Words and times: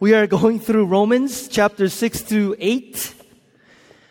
We 0.00 0.14
are 0.14 0.28
going 0.28 0.60
through 0.60 0.84
Romans 0.84 1.48
chapter 1.48 1.88
6 1.88 2.20
through 2.20 2.54
8 2.60 3.14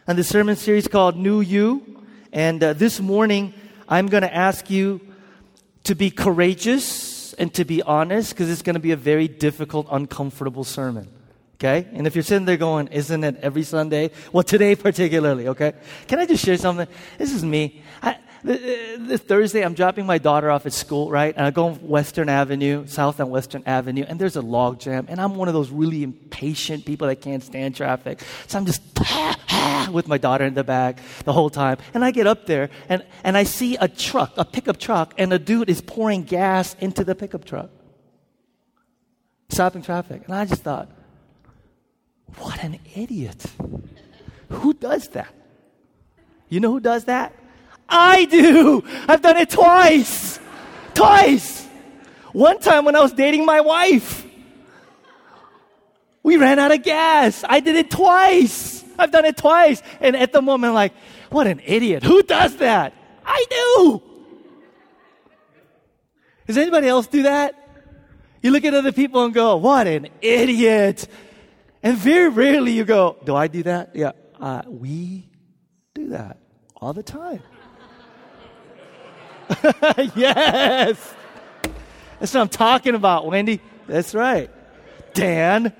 on 0.05 0.17
the 0.17 0.23
sermon 0.25 0.57
series 0.57 0.85
called 0.85 1.15
New 1.15 1.39
You. 1.39 2.03
And 2.33 2.61
uh, 2.61 2.73
this 2.73 2.99
morning, 2.99 3.53
I'm 3.87 4.07
going 4.07 4.23
to 4.23 4.35
ask 4.35 4.69
you 4.69 4.99
to 5.85 5.95
be 5.95 6.11
courageous 6.11 7.31
and 7.35 7.53
to 7.53 7.63
be 7.63 7.81
honest 7.83 8.33
because 8.33 8.49
it's 8.49 8.63
going 8.63 8.73
to 8.73 8.81
be 8.81 8.91
a 8.91 8.97
very 8.97 9.29
difficult, 9.29 9.87
uncomfortable 9.89 10.65
sermon. 10.65 11.07
Okay? 11.55 11.87
And 11.93 12.05
if 12.05 12.17
you're 12.17 12.23
sitting 12.23 12.43
there 12.43 12.57
going, 12.57 12.87
isn't 12.87 13.23
it 13.23 13.37
every 13.41 13.63
Sunday? 13.63 14.11
Well, 14.33 14.43
today 14.43 14.75
particularly, 14.75 15.47
okay? 15.47 15.71
Can 16.09 16.19
I 16.19 16.25
just 16.25 16.43
share 16.43 16.57
something? 16.57 16.89
This 17.17 17.31
is 17.31 17.45
me. 17.45 17.81
I, 18.01 18.17
Uh, 18.45 18.57
this 18.99 19.21
Thursday, 19.21 19.63
I'm 19.63 19.73
dropping 19.73 20.05
my 20.05 20.17
daughter 20.17 20.51
off 20.51 20.65
at 20.65 20.73
school, 20.73 21.09
right? 21.09 21.33
And 21.35 21.45
I 21.45 21.51
go 21.51 21.67
on 21.67 21.75
Western 21.75 22.29
Avenue, 22.29 22.85
South 22.87 23.19
and 23.19 23.29
Western 23.31 23.63
Avenue, 23.65 24.05
and 24.07 24.19
there's 24.19 24.35
a 24.35 24.41
log 24.41 24.79
jam. 24.79 25.05
And 25.09 25.19
I'm 25.19 25.35
one 25.35 25.47
of 25.47 25.53
those 25.53 25.69
really 25.69 26.03
impatient 26.03 26.85
people 26.85 27.07
that 27.07 27.21
can't 27.21 27.43
stand 27.43 27.75
traffic. 27.75 28.21
So 28.47 28.57
I'm 28.57 28.65
just 28.65 28.81
with 29.91 30.07
my 30.07 30.17
daughter 30.17 30.45
in 30.45 30.53
the 30.53 30.63
back 30.63 30.99
the 31.23 31.33
whole 31.33 31.49
time. 31.49 31.77
And 31.93 32.03
I 32.03 32.11
get 32.11 32.27
up 32.27 32.45
there, 32.45 32.69
and, 32.89 33.03
and 33.23 33.37
I 33.37 33.43
see 33.43 33.75
a 33.77 33.87
truck, 33.87 34.33
a 34.37 34.45
pickup 34.45 34.77
truck, 34.77 35.13
and 35.17 35.33
a 35.33 35.39
dude 35.39 35.69
is 35.69 35.81
pouring 35.81 36.23
gas 36.23 36.75
into 36.79 37.03
the 37.03 37.15
pickup 37.15 37.45
truck, 37.45 37.69
stopping 39.49 39.81
traffic. 39.81 40.23
And 40.25 40.35
I 40.35 40.45
just 40.45 40.63
thought, 40.63 40.91
what 42.37 42.63
an 42.63 42.79
idiot. 42.95 43.45
Who 44.49 44.73
does 44.73 45.09
that? 45.09 45.33
You 46.49 46.59
know 46.59 46.71
who 46.71 46.79
does 46.79 47.05
that? 47.05 47.33
I 47.89 48.25
do. 48.25 48.83
I've 49.07 49.21
done 49.21 49.37
it 49.37 49.49
twice. 49.49 50.39
Twice. 50.93 51.67
One 52.33 52.59
time 52.59 52.85
when 52.85 52.95
I 52.95 53.01
was 53.01 53.13
dating 53.13 53.45
my 53.45 53.61
wife, 53.61 54.25
we 56.23 56.37
ran 56.37 56.59
out 56.59 56.71
of 56.71 56.83
gas. 56.83 57.43
I 57.47 57.59
did 57.59 57.75
it 57.75 57.89
twice. 57.89 58.83
I've 58.99 59.11
done 59.11 59.25
it 59.25 59.37
twice. 59.37 59.81
And 60.01 60.15
at 60.15 60.33
the 60.33 60.41
moment, 60.41 60.73
like, 60.73 60.93
what 61.29 61.47
an 61.47 61.61
idiot. 61.65 62.03
Who 62.03 62.23
does 62.23 62.57
that? 62.57 62.93
I 63.25 63.45
do. 63.49 64.01
Does 66.47 66.57
anybody 66.57 66.87
else 66.87 67.07
do 67.07 67.23
that? 67.23 67.55
You 68.41 68.51
look 68.51 68.65
at 68.65 68.73
other 68.73 68.91
people 68.91 69.25
and 69.25 69.33
go, 69.33 69.57
what 69.57 69.87
an 69.87 70.09
idiot. 70.21 71.07
And 71.83 71.97
very 71.97 72.29
rarely 72.29 72.71
you 72.71 72.85
go, 72.85 73.17
do 73.23 73.35
I 73.35 73.47
do 73.47 73.63
that? 73.63 73.95
Yeah, 73.95 74.11
uh, 74.39 74.61
we 74.67 75.29
do 75.93 76.09
that 76.09 76.37
all 76.75 76.93
the 76.93 77.03
time. 77.03 77.41
yes. 80.15 81.15
That's 82.19 82.33
what 82.33 82.41
I'm 82.41 82.49
talking 82.49 82.95
about, 82.95 83.25
Wendy. 83.25 83.61
That's 83.87 84.13
right. 84.13 84.49
Dan. 85.13 85.73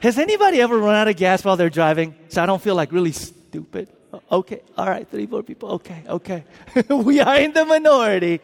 Has 0.00 0.18
anybody 0.18 0.60
ever 0.60 0.76
run 0.76 0.94
out 0.94 1.08
of 1.08 1.16
gas 1.16 1.44
while 1.44 1.56
they're 1.56 1.70
driving? 1.70 2.14
So 2.28 2.42
I 2.42 2.46
don't 2.46 2.60
feel 2.60 2.74
like 2.74 2.92
really 2.92 3.12
stupid. 3.12 3.88
Okay, 4.30 4.60
all 4.76 4.86
right, 4.86 5.08
three, 5.08 5.26
four 5.26 5.42
people. 5.42 5.72
Okay, 5.72 6.04
okay. 6.08 6.44
we 6.88 7.20
are 7.20 7.36
in 7.36 7.52
the 7.52 7.64
minority. 7.64 8.40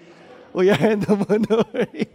We 0.53 0.71
are 0.71 0.87
in 0.91 1.01
the 1.01 1.17
minority. 1.29 2.09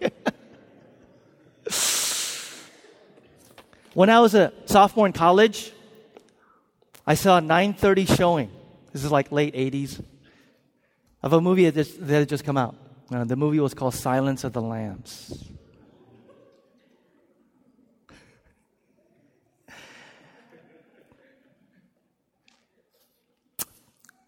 when 3.94 4.10
I 4.10 4.20
was 4.20 4.36
a 4.36 4.52
sophomore 4.66 5.06
in 5.06 5.14
college, 5.14 5.72
I 7.08 7.14
saw 7.14 7.38
a 7.38 7.42
9:30 7.42 8.18
showing. 8.18 8.52
This 8.92 9.04
is 9.06 9.12
like 9.12 9.32
late 9.32 9.54
80s 9.54 10.02
of 11.26 11.34
a 11.34 11.42
movie 11.42 11.66
that, 11.66 11.74
just, 11.74 12.00
that 12.06 12.20
had 12.20 12.30
just 12.30 12.46
come 12.46 12.56
out. 12.56 12.76
Uh, 13.12 13.24
the 13.24 13.36
movie 13.36 13.60
was 13.60 13.74
called 13.74 13.96
Silence 13.96 14.44
of 14.44 14.54
the 14.54 14.62
Lambs. 14.62 15.52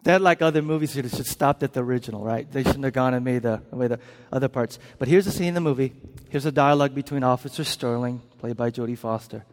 That, 0.02 0.22
like 0.22 0.42
other 0.42 0.62
movies, 0.62 0.92
should 0.92 1.04
have 1.04 1.26
stopped 1.26 1.62
at 1.62 1.72
the 1.72 1.84
original, 1.84 2.24
right? 2.24 2.50
They 2.50 2.64
shouldn't 2.64 2.84
have 2.84 2.94
gone 2.94 3.14
and 3.14 3.24
made 3.24 3.42
the, 3.42 3.62
the 3.70 4.00
other 4.32 4.48
parts. 4.48 4.78
But 4.98 5.06
here's 5.06 5.26
the 5.26 5.30
scene 5.30 5.48
in 5.48 5.54
the 5.54 5.60
movie. 5.60 5.92
Here's 6.30 6.46
a 6.46 6.52
dialogue 6.52 6.94
between 6.94 7.22
Officer 7.22 7.62
Starling, 7.62 8.22
played 8.38 8.56
by 8.56 8.70
Jodie 8.70 8.98
Foster, 8.98 9.44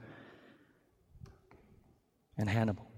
and 2.38 2.50
Hannibal. 2.50 2.90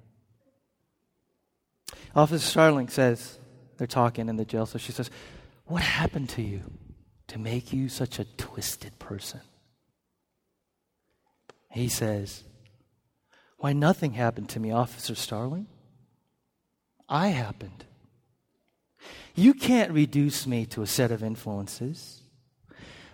Officer 2.15 2.45
Starling 2.45 2.89
says, 2.89 3.39
they're 3.77 3.87
talking 3.87 4.29
in 4.29 4.37
the 4.37 4.45
jail. 4.45 4.65
So 4.65 4.77
she 4.77 4.91
says, 4.91 5.09
What 5.65 5.81
happened 5.81 6.29
to 6.29 6.41
you 6.41 6.61
to 7.27 7.39
make 7.39 7.73
you 7.73 7.89
such 7.89 8.19
a 8.19 8.25
twisted 8.37 8.97
person? 8.99 9.41
He 11.71 11.89
says, 11.89 12.43
Why, 13.57 13.73
nothing 13.73 14.13
happened 14.13 14.49
to 14.49 14.59
me, 14.59 14.71
Officer 14.71 15.15
Starling. 15.15 15.67
I 17.09 17.29
happened. 17.29 17.85
You 19.35 19.53
can't 19.53 19.91
reduce 19.91 20.47
me 20.47 20.65
to 20.67 20.81
a 20.81 20.87
set 20.87 21.11
of 21.11 21.23
influences. 21.23 22.21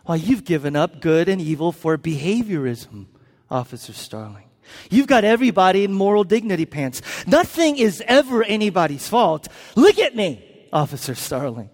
Why, 0.06 0.16
you've 0.16 0.46
given 0.46 0.76
up 0.76 1.02
good 1.02 1.30
and 1.30 1.42
evil 1.42 1.72
for 1.72 1.98
behaviorism, 1.98 3.08
Officer 3.50 3.94
Starling. 3.94 4.46
You've 4.90 5.08
got 5.08 5.24
everybody 5.24 5.84
in 5.84 5.94
moral 5.94 6.24
dignity 6.24 6.66
pants. 6.66 7.02
Nothing 7.28 7.78
is 7.78 8.02
ever 8.08 8.44
anybody's 8.44 9.08
fault. 9.08 9.48
Look 9.76 10.00
at 10.00 10.16
me. 10.16 10.53
Officer 10.74 11.14
Starling, 11.14 11.70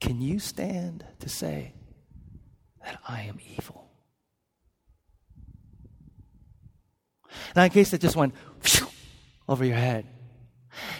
can 0.00 0.20
you 0.20 0.40
stand 0.40 1.04
to 1.20 1.28
say 1.28 1.74
that 2.84 2.98
I 3.06 3.22
am 3.22 3.38
evil? 3.56 3.88
Now, 7.54 7.62
in 7.62 7.70
case 7.70 7.92
that 7.92 8.00
just 8.00 8.16
went 8.16 8.34
over 9.48 9.64
your 9.64 9.76
head, 9.76 10.06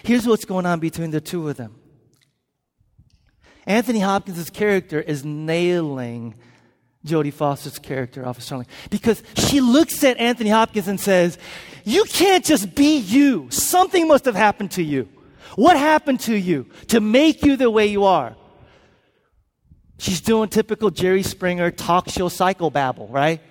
here's 0.03 0.25
what's 0.25 0.45
going 0.45 0.65
on 0.65 0.79
between 0.79 1.11
the 1.11 1.19
two 1.19 1.49
of 1.49 1.57
them. 1.57 1.75
Anthony 3.65 3.99
Hopkins' 3.99 4.49
character 4.49 5.01
is 5.01 5.25
nailing 5.25 6.35
Jodie 7.05 7.33
Foster's 7.33 7.77
character, 7.77 8.25
Officer 8.25 8.45
Starling, 8.45 8.67
because 8.89 9.21
she 9.35 9.59
looks 9.59 10.01
at 10.05 10.17
Anthony 10.17 10.49
Hopkins 10.49 10.87
and 10.87 10.99
says, 10.99 11.37
You 11.83 12.05
can't 12.05 12.45
just 12.45 12.73
be 12.73 12.99
you. 12.99 13.49
Something 13.51 14.07
must 14.07 14.23
have 14.23 14.35
happened 14.35 14.71
to 14.71 14.83
you. 14.83 15.09
What 15.55 15.77
happened 15.77 16.19
to 16.21 16.35
you 16.35 16.67
to 16.87 16.99
make 16.99 17.43
you 17.43 17.55
the 17.55 17.69
way 17.69 17.87
you 17.87 18.05
are? 18.05 18.35
She's 19.97 20.21
doing 20.21 20.49
typical 20.49 20.89
Jerry 20.89 21.23
Springer 21.23 21.71
talk 21.71 22.09
show 22.09 22.27
psychobabble, 22.27 23.11
right? 23.11 23.41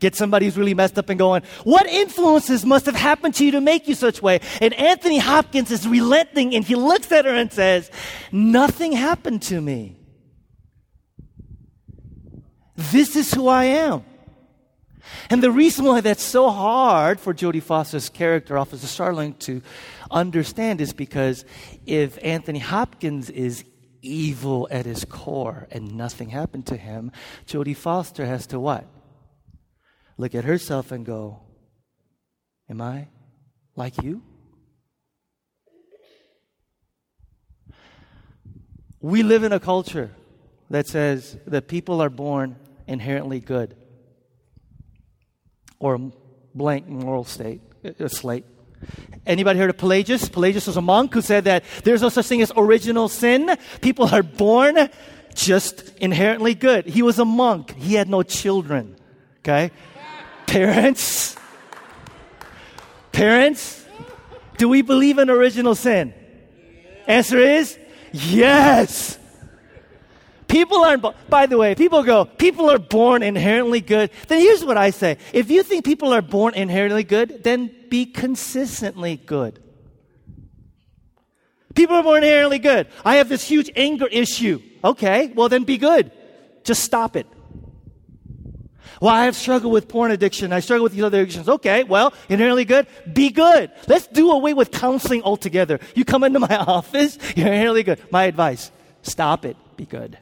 Get 0.00 0.16
somebody 0.16 0.46
who's 0.46 0.56
really 0.56 0.72
messed 0.72 0.98
up 0.98 1.10
and 1.10 1.18
going, 1.18 1.42
what 1.62 1.86
influences 1.86 2.64
must 2.64 2.86
have 2.86 2.94
happened 2.94 3.34
to 3.34 3.44
you 3.44 3.52
to 3.52 3.60
make 3.60 3.86
you 3.86 3.94
such 3.94 4.22
way? 4.22 4.40
And 4.62 4.72
Anthony 4.74 5.18
Hopkins 5.18 5.70
is 5.70 5.86
relenting 5.86 6.54
and 6.54 6.64
he 6.64 6.74
looks 6.74 7.12
at 7.12 7.26
her 7.26 7.34
and 7.34 7.52
says, 7.52 7.90
nothing 8.32 8.92
happened 8.92 9.42
to 9.42 9.60
me. 9.60 9.98
This 12.76 13.14
is 13.14 13.32
who 13.32 13.46
I 13.46 13.64
am. 13.64 14.04
And 15.28 15.42
the 15.42 15.50
reason 15.50 15.84
why 15.84 16.00
that's 16.00 16.22
so 16.22 16.50
hard 16.50 17.20
for 17.20 17.32
Jodie 17.34 17.62
Foster's 17.62 18.08
character, 18.08 18.58
Officer 18.58 18.86
Starling, 18.86 19.34
to 19.34 19.62
understand 20.10 20.80
is 20.80 20.92
because 20.92 21.44
if 21.86 22.18
Anthony 22.22 22.58
Hopkins 22.58 23.30
is 23.30 23.64
evil 24.02 24.66
at 24.70 24.86
his 24.86 25.04
core 25.04 25.68
and 25.70 25.94
nothing 25.94 26.30
happened 26.30 26.66
to 26.66 26.76
him, 26.76 27.12
Jodie 27.46 27.76
Foster 27.76 28.26
has 28.26 28.46
to 28.48 28.58
what? 28.58 28.86
Look 30.16 30.34
at 30.34 30.44
herself 30.44 30.92
and 30.92 31.04
go, 31.04 31.40
Am 32.68 32.80
I 32.80 33.08
like 33.74 34.02
you? 34.02 34.22
We 39.00 39.22
live 39.22 39.44
in 39.44 39.52
a 39.52 39.58
culture 39.58 40.10
that 40.68 40.86
says 40.86 41.36
that 41.46 41.66
people 41.68 42.00
are 42.00 42.10
born 42.10 42.56
inherently 42.86 43.40
good 43.40 43.74
or 45.80 45.94
a 45.94 46.10
blank 46.54 46.86
moral 46.86 47.24
state, 47.24 47.60
a 47.98 48.08
slate. 48.08 48.44
Anybody 49.26 49.58
heard 49.58 49.70
of 49.70 49.76
Pelagius? 49.76 50.28
Pelagius 50.28 50.66
was 50.66 50.76
a 50.76 50.82
monk 50.82 51.12
who 51.12 51.20
said 51.20 51.44
that 51.44 51.64
there's 51.84 52.02
no 52.02 52.08
such 52.08 52.26
thing 52.26 52.40
as 52.42 52.52
original 52.56 53.08
sin. 53.08 53.56
People 53.80 54.06
are 54.06 54.22
born 54.22 54.88
just 55.34 55.96
inherently 55.98 56.54
good. 56.54 56.86
He 56.86 57.02
was 57.02 57.18
a 57.18 57.24
monk. 57.24 57.74
He 57.76 57.94
had 57.94 58.08
no 58.08 58.22
children. 58.22 58.96
Okay? 59.40 59.70
Parents? 60.46 61.36
Parents? 63.12 63.86
Do 64.58 64.68
we 64.68 64.82
believe 64.82 65.18
in 65.18 65.30
original 65.30 65.74
sin? 65.74 66.14
Answer 67.06 67.38
is 67.38 67.78
yes. 68.12 69.18
People 70.50 70.78
aren't, 70.78 71.04
by 71.28 71.46
the 71.46 71.56
way, 71.56 71.76
people 71.76 72.02
go, 72.02 72.24
people 72.24 72.70
are 72.70 72.78
born 72.80 73.22
inherently 73.22 73.80
good. 73.80 74.10
Then 74.26 74.40
here's 74.40 74.64
what 74.64 74.76
I 74.76 74.90
say. 74.90 75.16
If 75.32 75.48
you 75.48 75.62
think 75.62 75.84
people 75.84 76.12
are 76.12 76.22
born 76.22 76.54
inherently 76.54 77.04
good, 77.04 77.44
then 77.44 77.70
be 77.88 78.04
consistently 78.04 79.16
good. 79.16 79.62
People 81.76 81.94
are 81.94 82.02
born 82.02 82.24
inherently 82.24 82.58
good. 82.58 82.88
I 83.04 83.16
have 83.16 83.28
this 83.28 83.44
huge 83.44 83.70
anger 83.76 84.08
issue. 84.08 84.60
Okay, 84.82 85.28
well 85.36 85.48
then 85.48 85.62
be 85.62 85.78
good. 85.78 86.10
Just 86.64 86.82
stop 86.82 87.14
it. 87.14 87.28
Well, 89.00 89.14
I 89.14 89.26
have 89.26 89.36
struggled 89.36 89.72
with 89.72 89.86
porn 89.86 90.10
addiction. 90.10 90.52
I 90.52 90.58
struggle 90.58 90.82
with 90.82 90.94
these 90.94 91.04
other 91.04 91.20
addictions. 91.20 91.48
Okay, 91.48 91.84
well, 91.84 92.12
inherently 92.28 92.64
good. 92.64 92.88
Be 93.10 93.30
good. 93.30 93.70
Let's 93.86 94.08
do 94.08 94.32
away 94.32 94.54
with 94.54 94.72
counseling 94.72 95.22
altogether. 95.22 95.78
You 95.94 96.04
come 96.04 96.24
into 96.24 96.40
my 96.40 96.56
office, 96.56 97.18
you're 97.36 97.46
inherently 97.46 97.84
good. 97.84 98.00
My 98.10 98.24
advice, 98.24 98.72
stop 99.02 99.44
it. 99.44 99.56
Be 99.76 99.86
good. 99.86 100.18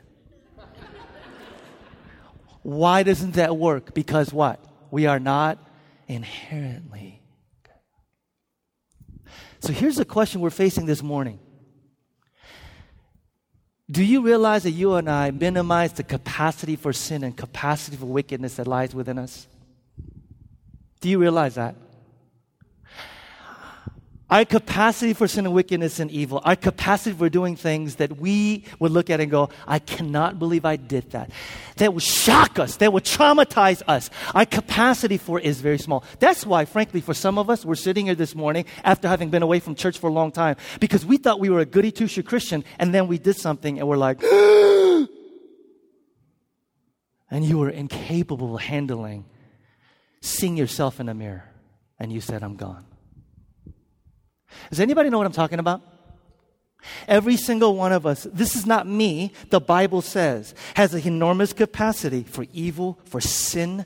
Why 2.68 3.02
doesn't 3.02 3.32
that 3.32 3.56
work? 3.56 3.94
Because 3.94 4.30
what? 4.30 4.62
We 4.90 5.06
are 5.06 5.18
not 5.18 5.58
inherently 6.06 7.22
good. 7.62 9.30
So 9.60 9.72
here's 9.72 9.96
the 9.96 10.04
question 10.04 10.42
we're 10.42 10.50
facing 10.50 10.84
this 10.84 11.02
morning. 11.02 11.38
Do 13.90 14.04
you 14.04 14.20
realize 14.20 14.64
that 14.64 14.72
you 14.72 14.96
and 14.96 15.08
I 15.08 15.30
minimize 15.30 15.94
the 15.94 16.02
capacity 16.02 16.76
for 16.76 16.92
sin 16.92 17.24
and 17.24 17.34
capacity 17.34 17.96
for 17.96 18.04
wickedness 18.04 18.56
that 18.56 18.66
lies 18.66 18.94
within 18.94 19.18
us? 19.18 19.46
Do 21.00 21.08
you 21.08 21.18
realize 21.18 21.54
that? 21.54 21.74
Our 24.30 24.44
capacity 24.44 25.14
for 25.14 25.26
sin 25.26 25.46
and 25.46 25.54
wickedness 25.54 26.00
and 26.00 26.10
evil, 26.10 26.42
our 26.44 26.54
capacity 26.54 27.16
for 27.16 27.30
doing 27.30 27.56
things 27.56 27.94
that 27.94 28.18
we 28.18 28.64
would 28.78 28.92
look 28.92 29.08
at 29.08 29.20
and 29.20 29.30
go, 29.30 29.48
I 29.66 29.78
cannot 29.78 30.38
believe 30.38 30.66
I 30.66 30.76
did 30.76 31.12
that. 31.12 31.30
That 31.76 31.94
would 31.94 32.02
shock 32.02 32.58
us, 32.58 32.76
that 32.76 32.92
would 32.92 33.04
traumatize 33.04 33.80
us. 33.88 34.10
Our 34.34 34.44
capacity 34.44 35.16
for 35.16 35.38
it 35.38 35.46
is 35.46 35.62
very 35.62 35.78
small. 35.78 36.04
That's 36.18 36.44
why, 36.44 36.66
frankly, 36.66 37.00
for 37.00 37.14
some 37.14 37.38
of 37.38 37.48
us, 37.48 37.64
we're 37.64 37.74
sitting 37.74 38.04
here 38.06 38.14
this 38.14 38.34
morning 38.34 38.66
after 38.84 39.08
having 39.08 39.30
been 39.30 39.42
away 39.42 39.60
from 39.60 39.74
church 39.74 39.98
for 39.98 40.10
a 40.10 40.12
long 40.12 40.30
time 40.30 40.56
because 40.78 41.06
we 41.06 41.16
thought 41.16 41.40
we 41.40 41.48
were 41.48 41.60
a 41.60 41.66
goody 41.66 41.90
two 41.90 42.06
shoe 42.06 42.22
Christian 42.22 42.64
and 42.78 42.94
then 42.94 43.08
we 43.08 43.16
did 43.16 43.36
something 43.36 43.78
and 43.78 43.88
we're 43.88 43.96
like, 43.96 44.22
and 47.30 47.44
you 47.44 47.56
were 47.56 47.70
incapable 47.70 48.56
of 48.56 48.60
handling 48.60 49.24
seeing 50.20 50.58
yourself 50.58 51.00
in 51.00 51.08
a 51.08 51.14
mirror 51.14 51.44
and 51.98 52.12
you 52.12 52.20
said, 52.20 52.42
I'm 52.42 52.56
gone. 52.56 52.84
Does 54.70 54.80
anybody 54.80 55.10
know 55.10 55.18
what 55.18 55.26
I'm 55.26 55.32
talking 55.32 55.58
about? 55.58 55.82
Every 57.06 57.36
single 57.36 57.74
one 57.76 57.92
of 57.92 58.06
us, 58.06 58.26
this 58.32 58.54
is 58.54 58.66
not 58.66 58.86
me, 58.86 59.32
the 59.50 59.60
Bible 59.60 60.00
says, 60.00 60.54
has 60.74 60.94
an 60.94 61.06
enormous 61.06 61.52
capacity 61.52 62.22
for 62.22 62.46
evil, 62.52 62.98
for 63.04 63.20
sin, 63.20 63.84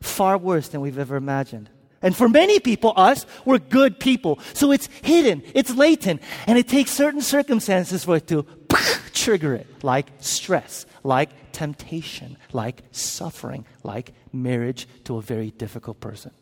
far 0.00 0.36
worse 0.36 0.68
than 0.68 0.80
we've 0.80 0.98
ever 0.98 1.16
imagined. 1.16 1.70
And 2.02 2.16
for 2.16 2.28
many 2.28 2.58
people, 2.58 2.92
us, 2.96 3.26
we're 3.44 3.58
good 3.58 4.00
people. 4.00 4.40
So 4.54 4.72
it's 4.72 4.88
hidden, 5.02 5.42
it's 5.54 5.70
latent, 5.70 6.20
and 6.48 6.58
it 6.58 6.66
takes 6.66 6.90
certain 6.90 7.20
circumstances 7.20 8.04
for 8.04 8.16
it 8.16 8.26
to 8.26 8.44
trigger 9.12 9.54
it, 9.54 9.68
like 9.84 10.08
stress, 10.18 10.84
like 11.04 11.52
temptation, 11.52 12.36
like 12.52 12.82
suffering, 12.90 13.64
like 13.84 14.12
marriage 14.32 14.88
to 15.04 15.16
a 15.16 15.22
very 15.22 15.52
difficult 15.52 16.00
person. 16.00 16.32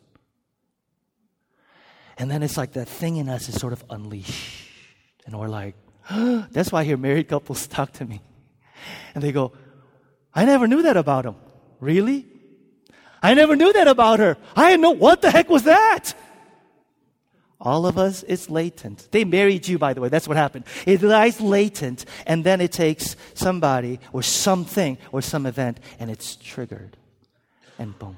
And 2.17 2.29
then 2.29 2.43
it's 2.43 2.57
like 2.57 2.73
that 2.73 2.87
thing 2.87 3.17
in 3.17 3.29
us 3.29 3.49
is 3.49 3.55
sort 3.55 3.73
of 3.73 3.83
unleashed. 3.89 4.67
And 5.25 5.39
we're 5.39 5.47
like, 5.47 5.75
that's 6.09 6.71
why 6.71 6.81
I 6.81 6.83
hear 6.83 6.97
married 6.97 7.27
couples 7.27 7.67
talk 7.77 7.93
to 7.93 8.05
me. 8.05 8.21
And 9.13 9.23
they 9.23 9.31
go, 9.31 9.53
I 10.33 10.45
never 10.45 10.67
knew 10.67 10.83
that 10.83 10.97
about 10.97 11.25
him. 11.25 11.35
Really? 11.79 12.25
I 13.21 13.33
never 13.33 13.55
knew 13.55 13.71
that 13.73 13.87
about 13.87 14.19
her. 14.19 14.37
I 14.55 14.71
didn't 14.71 14.81
know 14.81 14.91
what 14.91 15.21
the 15.21 15.29
heck 15.29 15.49
was 15.49 15.63
that. 15.63 16.13
All 17.59 17.85
of 17.85 17.99
us, 17.99 18.23
it's 18.27 18.49
latent. 18.49 19.09
They 19.11 19.23
married 19.23 19.67
you, 19.67 19.77
by 19.77 19.93
the 19.93 20.01
way. 20.01 20.09
That's 20.09 20.27
what 20.27 20.35
happened. 20.35 20.65
It 20.87 21.03
lies 21.03 21.39
latent, 21.39 22.05
and 22.25 22.43
then 22.43 22.59
it 22.59 22.71
takes 22.71 23.15
somebody 23.35 23.99
or 24.11 24.23
something 24.23 24.97
or 25.11 25.21
some 25.21 25.45
event, 25.45 25.79
and 25.99 26.09
it's 26.09 26.35
triggered. 26.37 26.97
And 27.77 27.97
boom. 27.99 28.17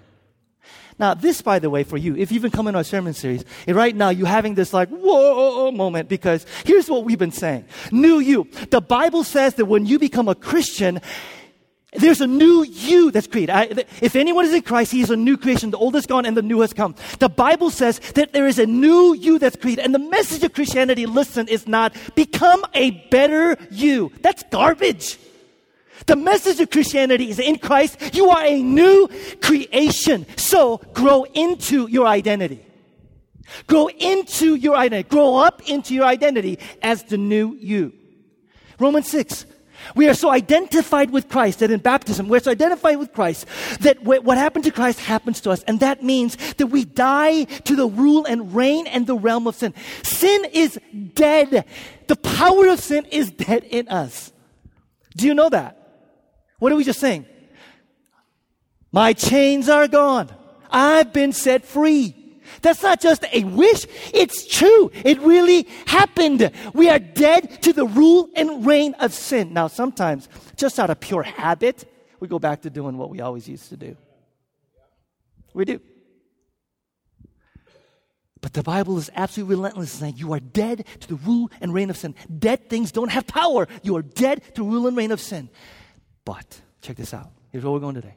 Now, 1.00 1.14
this, 1.14 1.42
by 1.42 1.60
the 1.60 1.70
way, 1.70 1.84
for 1.84 1.98
you, 1.98 2.16
if 2.16 2.32
you've 2.32 2.42
been 2.42 2.52
coming 2.52 2.74
to 2.74 2.78
our 2.78 2.84
sermon 2.84 3.14
series, 3.14 3.44
right 3.68 3.96
now 3.96 4.10
you're 4.10 4.28
having 4.28 4.56
this 4.56 4.74
like, 4.74 4.90
whoa 4.90 5.72
moment 5.72 6.10
because 6.10 6.46
here's 6.66 6.90
what 6.90 7.04
we've 7.04 7.20
been 7.20 7.32
saying. 7.32 7.66
New 7.92 8.20
you. 8.20 8.48
The 8.70 8.82
Bible 8.82 9.24
says 9.24 9.56
that 9.56 9.66
when 9.66 9.86
you 9.86 10.00
become 10.00 10.28
a 10.28 10.36
Christian, 10.36 11.02
there's 11.94 12.22
a 12.22 12.28
new 12.28 12.64
you 12.64 13.12
that's 13.12 13.28
created. 13.28 13.52
I, 13.52 13.86
if 14.02 14.16
anyone 14.16 14.46
is 14.46 14.54
in 14.54 14.62
Christ, 14.64 14.92
he 14.92 15.02
is 15.02 15.12
a 15.12 15.16
new 15.16 15.38
creation. 15.38 15.72
The 15.72 15.78
old 15.78 15.96
is 15.96 16.06
gone 16.06 16.26
and 16.26 16.36
the 16.36 16.42
new 16.42 16.62
has 16.62 16.74
come. 16.74 16.96
The 17.20 17.30
Bible 17.30 17.70
says 17.70 18.00
that 18.16 18.34
there 18.34 18.48
is 18.48 18.60
a 18.60 18.66
new 18.66 19.14
you 19.14 19.38
that's 19.40 19.56
created. 19.56 19.86
And 19.86 19.94
the 19.94 20.00
message 20.00 20.44
of 20.44 20.54
Christianity, 20.54 21.06
listen, 21.06 21.48
is 21.48 21.68
not 21.68 21.96
become 22.16 22.64
a 22.74 22.92
better 23.10 23.58
you. 23.70 24.12
That's 24.22 24.44
garbage. 24.50 25.18
The 26.06 26.16
message 26.16 26.60
of 26.60 26.70
Christianity 26.70 27.30
is 27.30 27.40
in 27.40 27.58
Christ, 27.58 28.16
you 28.16 28.30
are 28.30 28.46
a 28.46 28.62
new 28.62 29.10
creation. 29.42 30.26
So 30.38 30.78
grow 30.94 31.24
into 31.24 31.88
your 31.88 32.08
identity. 32.08 32.66
Grow 33.68 33.88
into 33.88 34.56
your 34.56 34.76
identity. 34.76 35.10
Grow 35.10 35.38
up 35.38 35.62
into 35.70 35.94
your 35.94 36.06
identity 36.06 36.60
as 36.82 37.04
the 37.04 37.18
new 37.18 37.56
you. 37.56 37.94
Romans 38.80 39.08
6. 39.10 39.46
We 39.96 40.08
are 40.08 40.14
so 40.14 40.30
identified 40.30 41.12
with 41.12 41.28
Christ 41.28 41.60
that 41.60 41.70
in 41.70 41.80
baptism, 41.80 42.30
we're 42.30 42.40
so 42.40 42.52
identified 42.52 42.98
with 43.00 43.12
Christ 43.12 43.46
that 43.82 44.02
what 44.02 44.38
happened 44.38 44.64
to 44.64 44.72
Christ 44.72 45.00
happens 45.00 45.42
to 45.42 45.52
us. 45.52 45.62
And 45.64 45.82
that 45.82 46.02
means 46.02 46.38
that 46.54 46.68
we 46.68 46.86
die 46.86 47.44
to 47.44 47.76
the 47.76 47.88
rule 47.88 48.26
and 48.26 48.56
reign 48.56 48.88
and 48.88 49.06
the 49.06 49.16
realm 49.16 49.46
of 49.46 49.56
sin. 49.56 49.74
Sin 50.04 50.46
is 50.54 50.80
dead. 51.14 51.66
The 52.08 52.16
power 52.16 52.68
of 52.68 52.80
sin 52.80 53.06
is 53.12 53.30
dead 53.32 53.66
in 53.66 53.90
us. 53.90 54.32
Do 55.18 55.28
you 55.28 55.34
know 55.34 55.50
that? 55.50 55.83
What 56.64 56.72
are 56.72 56.78
we 56.78 56.86
just 56.86 57.02
saying? 57.02 57.26
My 58.90 59.12
chains 59.12 59.68
are 59.68 59.86
gone. 59.86 60.34
I've 60.72 61.12
been 61.12 61.34
set 61.34 61.66
free. 61.66 62.16
That's 62.62 62.82
not 62.82 63.02
just 63.02 63.26
a 63.34 63.44
wish, 63.44 63.86
it's 64.14 64.48
true. 64.48 64.90
It 64.94 65.20
really 65.20 65.68
happened. 65.86 66.50
We 66.74 66.90
are 66.90 67.00
dead 67.00 67.62
to 67.64 67.74
the 67.74 67.86
rule 67.86 68.30
and 68.34 68.66
reign 68.66 68.94
of 69.02 69.12
sin. 69.14 69.52
Now, 69.52 69.68
sometimes, 69.68 70.30
just 70.56 70.80
out 70.80 70.90
of 70.90 71.02
pure 71.02 71.24
habit, 71.24 71.84
we 72.22 72.30
go 72.30 72.40
back 72.40 72.62
to 72.62 72.70
doing 72.70 72.98
what 72.98 73.10
we 73.10 73.20
always 73.20 73.46
used 73.46 73.68
to 73.68 73.76
do. 73.76 73.98
We 75.54 75.66
do. 75.66 75.82
But 78.40 78.54
the 78.54 78.64
Bible 78.64 78.98
is 78.98 79.10
absolutely 79.14 79.58
relentless 79.58 79.96
in 79.96 80.00
saying 80.00 80.14
you 80.16 80.32
are 80.32 80.40
dead 80.40 80.86
to 81.02 81.10
the 81.10 81.16
rule 81.16 81.52
and 81.60 81.74
reign 81.74 81.90
of 81.90 81.98
sin. 81.98 82.16
Dead 82.40 82.70
things 82.70 82.94
don't 82.94 83.12
have 83.12 83.28
power. 83.28 83.68
You 83.82 83.98
are 83.98 84.02
dead 84.02 84.44
to 84.56 84.64
rule 84.64 84.88
and 84.88 84.96
reign 84.96 85.12
of 85.12 85.20
sin. 85.20 85.50
But, 86.26 86.62
check 86.82 86.98
this 86.98 87.14
out. 87.14 87.32
Here's 87.52 87.64
where 87.64 87.74
we're 87.74 87.80
going 87.80 87.96
today. 87.96 88.16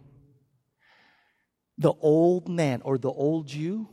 The 1.78 1.92
old 1.92 2.48
man 2.48 2.80
or 2.82 2.98
the 2.98 3.10
old 3.10 3.48
Jew 3.48 3.88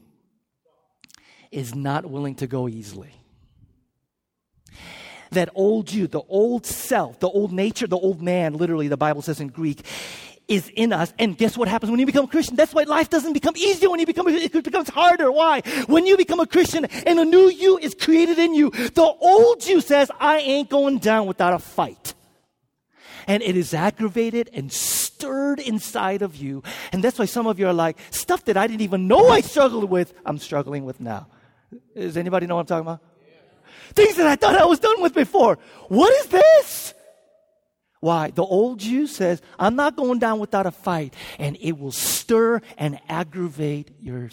is 1.52 1.76
not 1.76 2.06
willing 2.06 2.36
to 2.36 2.48
go 2.48 2.68
easily. 2.68 3.14
That 5.32 5.50
old 5.56 5.88
Jew, 5.88 6.08
the 6.08 6.22
old 6.22 6.66
self, 6.66 7.20
the 7.20 7.28
old 7.28 7.52
nature, 7.52 7.88
the 7.88 7.98
old 7.98 8.22
man, 8.22 8.54
literally, 8.54 8.88
the 8.88 8.98
Bible 8.98 9.22
says 9.22 9.40
in 9.40 9.48
Greek, 9.48 9.84
is 10.48 10.70
in 10.70 10.94
us. 10.94 11.14
And 11.18 11.38
guess 11.38 11.58
what 11.58 11.68
happens 11.68 11.90
when 11.90 12.00
you 12.00 12.06
become 12.06 12.26
a 12.26 12.28
Christian? 12.28 12.56
That's 12.56 12.74
why 12.74 12.84
life 12.84 13.10
doesn't 13.10 13.34
become 13.34 13.56
easier 13.58 13.90
when 13.90 14.00
you 14.00 14.06
become, 14.06 14.28
it 14.28 14.64
becomes 14.64 14.90
harder. 14.90 15.32
Why? 15.32 15.62
When 15.88 16.06
you 16.06 16.18
become 16.18 16.40
a 16.40 16.48
Christian 16.48 16.86
and 16.86 17.20
a 17.20 17.26
new 17.26 17.50
you 17.50 17.78
is 17.80 17.96
created 17.96 18.38
in 18.40 18.54
you, 18.54 18.70
the 18.70 19.16
old 19.20 19.66
you 19.66 19.82
says, 19.82 20.12
I 20.20 20.38
ain't 20.38 20.70
going 20.70 21.00
down 21.00 21.26
without 21.26 21.54
a 21.54 21.60
fight 21.60 22.13
and 23.28 23.44
it 23.44 23.56
is 23.56 23.74
aggravated 23.74 24.50
and 24.54 24.72
stirred 24.72 25.60
inside 25.60 26.22
of 26.22 26.36
you. 26.36 26.64
And 26.92 27.04
that's 27.04 27.20
why 27.20 27.26
some 27.26 27.48
of 27.48 27.60
you 27.60 27.68
are 27.68 27.74
like, 27.74 27.98
stuff 28.12 28.46
that 28.46 28.58
I 28.58 28.68
didn't 28.68 28.82
even 28.82 29.08
know 29.08 29.30
I 29.30 29.42
struggled 29.42 29.90
with, 29.90 30.14
I'm 30.26 30.38
struggling 30.38 30.86
with 30.86 31.00
now. 31.00 31.28
Does 31.96 32.18
anybody 32.18 32.48
know 32.48 32.56
what 32.56 32.62
I'm 32.62 32.68
talking 32.68 32.88
about? 32.88 33.02
Things 33.96 34.16
that 34.16 34.28
I 34.28 34.36
thought 34.36 34.56
I 34.56 34.66
was 34.66 34.80
done 34.80 35.02
with 35.02 35.14
before. 35.14 35.60
What 35.88 36.14
is 36.22 36.26
this? 36.28 36.94
Why? 38.00 38.32
The 38.32 38.44
old 38.44 38.80
Jew 38.80 39.08
says, 39.08 39.42
I'm 39.58 39.76
not 39.76 39.96
going 39.96 40.20
down 40.20 40.40
without 40.40 40.66
a 40.66 40.72
fight, 40.72 41.14
and 41.40 41.58
it 41.62 41.78
will 41.78 41.92
stir 41.92 42.60
and 42.78 43.00
aggravate 43.08 43.92
your 44.02 44.30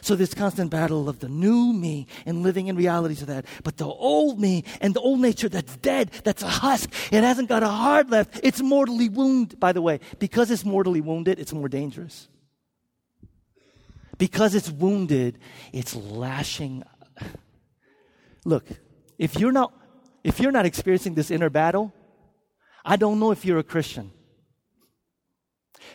so 0.00 0.16
this 0.16 0.34
constant 0.34 0.70
battle 0.70 1.08
of 1.08 1.20
the 1.20 1.28
new 1.28 1.72
me 1.72 2.06
and 2.26 2.42
living 2.42 2.68
in 2.68 2.76
realities 2.76 3.20
of 3.22 3.28
that, 3.28 3.46
but 3.64 3.76
the 3.76 3.86
old 3.86 4.40
me 4.40 4.64
and 4.80 4.94
the 4.94 5.00
old 5.00 5.20
nature 5.20 5.48
that's 5.48 5.76
dead, 5.76 6.10
that's 6.24 6.42
a 6.42 6.48
husk, 6.48 6.90
it 7.12 7.22
hasn't 7.22 7.48
got 7.48 7.62
a 7.62 7.68
heart 7.68 8.10
left. 8.10 8.40
It's 8.42 8.60
mortally 8.60 9.08
wounded, 9.08 9.60
by 9.60 9.72
the 9.72 9.82
way. 9.82 10.00
Because 10.18 10.50
it's 10.50 10.64
mortally 10.64 11.00
wounded, 11.00 11.38
it's 11.38 11.52
more 11.52 11.68
dangerous. 11.68 12.28
Because 14.18 14.54
it's 14.54 14.70
wounded, 14.70 15.38
it's 15.72 15.94
lashing. 15.94 16.82
Look, 18.44 18.66
if 19.18 19.38
you're 19.38 19.52
not 19.52 19.72
if 20.22 20.38
you're 20.38 20.52
not 20.52 20.66
experiencing 20.66 21.14
this 21.14 21.30
inner 21.30 21.48
battle, 21.48 21.92
I 22.84 22.96
don't 22.96 23.18
know 23.18 23.30
if 23.30 23.44
you're 23.44 23.58
a 23.58 23.64
Christian. 23.64 24.12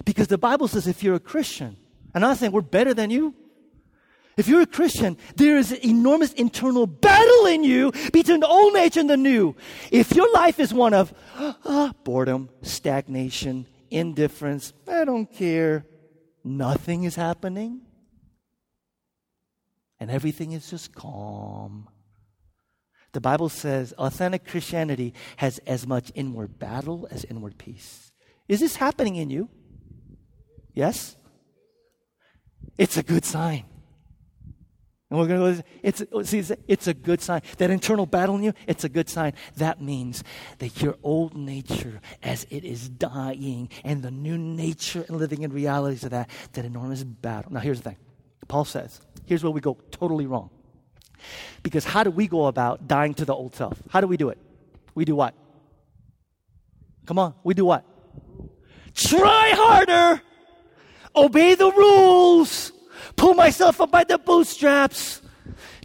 Because 0.04 0.28
the 0.28 0.38
Bible 0.38 0.68
says 0.68 0.88
if 0.88 1.04
you're 1.04 1.16
a 1.16 1.20
Christian, 1.20 1.78
and 2.14 2.24
I'm 2.24 2.32
not 2.32 2.38
saying 2.38 2.52
we're 2.52 2.62
better 2.62 2.94
than 2.94 3.12
you, 3.12 3.36
if 4.38 4.48
you're 4.48 4.62
a 4.62 4.68
Christian, 4.68 5.18
there 5.36 5.58
is 5.58 5.72
an 5.72 5.80
enormous 5.84 6.34
internal 6.34 6.88
battle 6.88 7.46
in 7.46 7.64
you 7.64 7.92
between 8.12 8.42
the 8.42 8.48
old 8.48 8.74
nature 8.74 9.00
and 9.00 9.10
the 9.10 9.18
new. 9.18 9.56
If 9.92 10.14
your 10.14 10.32
life 10.34 10.60
is 10.60 10.74
one 10.74 10.94
of 10.94 11.14
uh, 11.38 11.94
boredom, 12.04 12.50
stagnation, 12.62 13.68
indifference. 13.90 14.74
I 14.88 15.06
don't 15.06 15.32
care. 15.32 15.86
Nothing 16.44 17.04
is 17.04 17.16
happening. 17.16 17.82
And 20.00 20.12
everything 20.12 20.52
is 20.52 20.70
just 20.70 20.94
calm. 20.94 21.88
The 23.14 23.22
Bible 23.22 23.48
says 23.48 23.94
authentic 23.94 24.46
Christianity 24.46 25.14
has 25.38 25.60
as 25.60 25.88
much 25.88 26.12
inward 26.16 26.60
battle 26.60 27.08
as 27.10 27.24
inward 27.24 27.58
peace. 27.58 28.12
Is 28.48 28.60
this 28.60 28.76
happening 28.76 29.16
in 29.16 29.30
you? 29.30 29.50
Yes? 30.74 31.16
It's 32.78 32.98
a 32.98 33.04
good 33.04 33.24
sign. 33.24 33.64
And 35.10 35.20
we're 35.20 35.28
going 35.28 35.56
to 35.56 35.62
go, 35.62 35.68
it's, 35.84 36.30
see, 36.30 36.44
it's 36.68 36.88
a 36.88 36.94
good 36.94 37.22
sign. 37.22 37.42
That 37.58 37.70
internal 37.70 38.08
battle 38.08 38.36
in 38.36 38.44
you, 38.44 38.54
it's 38.66 38.84
a 38.84 38.90
good 38.90 39.08
sign. 39.08 39.34
That 39.58 39.80
means 39.80 40.24
that 40.58 40.82
your 40.82 40.96
old 41.04 41.38
nature, 41.38 42.02
as 42.24 42.46
it 42.50 42.64
is 42.64 42.90
dying, 42.90 43.70
and 43.84 44.02
the 44.02 44.10
new 44.10 44.38
nature 44.38 45.06
and 45.08 45.18
living 45.18 45.44
in 45.44 45.54
realities 45.54 46.04
of 46.04 46.12
that, 46.12 46.30
that 46.54 46.66
enormous 46.66 47.04
battle. 47.04 47.54
Now, 47.54 47.60
here's 47.60 47.82
the 47.82 47.92
thing 47.92 47.98
Paul 48.48 48.66
says, 48.66 49.00
here's 49.26 49.44
where 49.44 49.52
we 49.52 49.62
go 49.62 49.78
totally 49.92 50.26
wrong. 50.26 50.50
Because 51.62 51.86
how 51.86 52.04
do 52.04 52.10
we 52.10 52.28
go 52.28 52.48
about 52.48 52.88
dying 52.88 53.14
to 53.16 53.26
the 53.26 53.34
old 53.34 53.56
self? 53.56 53.82
How 53.90 54.02
do 54.02 54.08
we 54.08 54.18
do 54.18 54.30
it? 54.30 54.40
We 54.96 55.06
do 55.06 55.16
what? 55.16 55.36
Come 57.06 57.20
on, 57.20 57.36
we 57.44 57.54
do 57.54 57.66
what? 57.66 57.86
Try 58.96 59.52
harder, 59.56 60.22
obey 61.16 61.54
the 61.54 61.72
rules 61.72 62.72
pull 63.16 63.34
myself 63.34 63.82
up 63.82 63.92
by 63.92 64.04
the 64.04 64.18
bootstraps. 64.18 65.22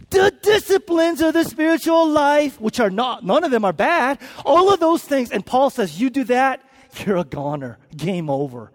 The 0.09 0.33
disciplines 0.41 1.21
of 1.21 1.33
the 1.33 1.45
spiritual 1.45 2.09
life, 2.09 2.59
which 2.59 2.81
are 2.81 2.89
not, 2.89 3.23
none 3.23 3.45
of 3.45 3.51
them 3.51 3.63
are 3.63 3.73
bad. 3.73 4.19
All 4.45 4.73
of 4.73 4.79
those 4.79 5.03
things. 5.03 5.31
And 5.31 5.45
Paul 5.45 5.69
says, 5.69 6.01
you 6.01 6.09
do 6.09 6.25
that, 6.25 6.61
you're 7.05 7.17
a 7.17 7.23
goner. 7.23 7.77
Game 7.95 8.29
over. 8.29 8.71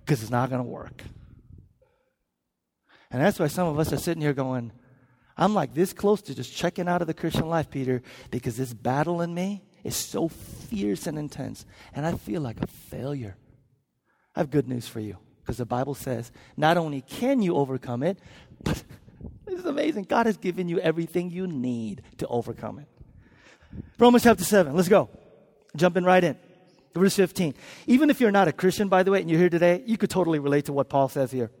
Because 0.00 0.22
it's 0.22 0.30
not 0.30 0.48
going 0.48 0.62
to 0.62 0.68
work. 0.68 1.02
And 3.10 3.20
that's 3.20 3.38
why 3.38 3.48
some 3.48 3.68
of 3.68 3.78
us 3.78 3.92
are 3.92 3.98
sitting 3.98 4.22
here 4.22 4.32
going, 4.32 4.72
I'm 5.36 5.52
like 5.54 5.74
this 5.74 5.92
close 5.92 6.22
to 6.22 6.34
just 6.34 6.54
checking 6.56 6.88
out 6.88 7.02
of 7.02 7.06
the 7.06 7.14
Christian 7.14 7.48
life, 7.48 7.70
Peter, 7.70 8.02
because 8.30 8.56
this 8.56 8.72
battle 8.72 9.20
in 9.20 9.34
me 9.34 9.62
is 9.84 9.94
so 9.94 10.28
fierce 10.28 11.06
and 11.06 11.18
intense. 11.18 11.66
And 11.94 12.06
I 12.06 12.14
feel 12.14 12.40
like 12.40 12.60
a 12.62 12.66
failure. 12.66 13.36
I 14.34 14.40
have 14.40 14.50
good 14.50 14.68
news 14.68 14.88
for 14.88 15.00
you. 15.00 15.18
Because 15.46 15.58
the 15.58 15.64
Bible 15.66 15.94
says 15.94 16.32
not 16.56 16.76
only 16.76 17.02
can 17.02 17.40
you 17.40 17.54
overcome 17.54 18.02
it, 18.02 18.18
but 18.64 18.82
this 19.44 19.60
is 19.60 19.64
amazing. 19.64 20.02
God 20.02 20.26
has 20.26 20.36
given 20.36 20.68
you 20.68 20.80
everything 20.80 21.30
you 21.30 21.46
need 21.46 22.02
to 22.18 22.26
overcome 22.26 22.80
it. 22.80 22.88
Romans 23.96 24.24
chapter 24.24 24.42
7. 24.42 24.74
Let's 24.74 24.88
go. 24.88 25.08
Jumping 25.76 26.02
right 26.02 26.24
in. 26.24 26.36
Verse 26.94 27.14
15. 27.14 27.54
Even 27.86 28.10
if 28.10 28.20
you're 28.20 28.32
not 28.32 28.48
a 28.48 28.52
Christian, 28.52 28.88
by 28.88 29.04
the 29.04 29.12
way, 29.12 29.20
and 29.20 29.30
you're 29.30 29.38
here 29.38 29.48
today, 29.48 29.84
you 29.86 29.96
could 29.96 30.10
totally 30.10 30.40
relate 30.40 30.64
to 30.64 30.72
what 30.72 30.88
Paul 30.88 31.08
says 31.08 31.30
here. 31.30 31.52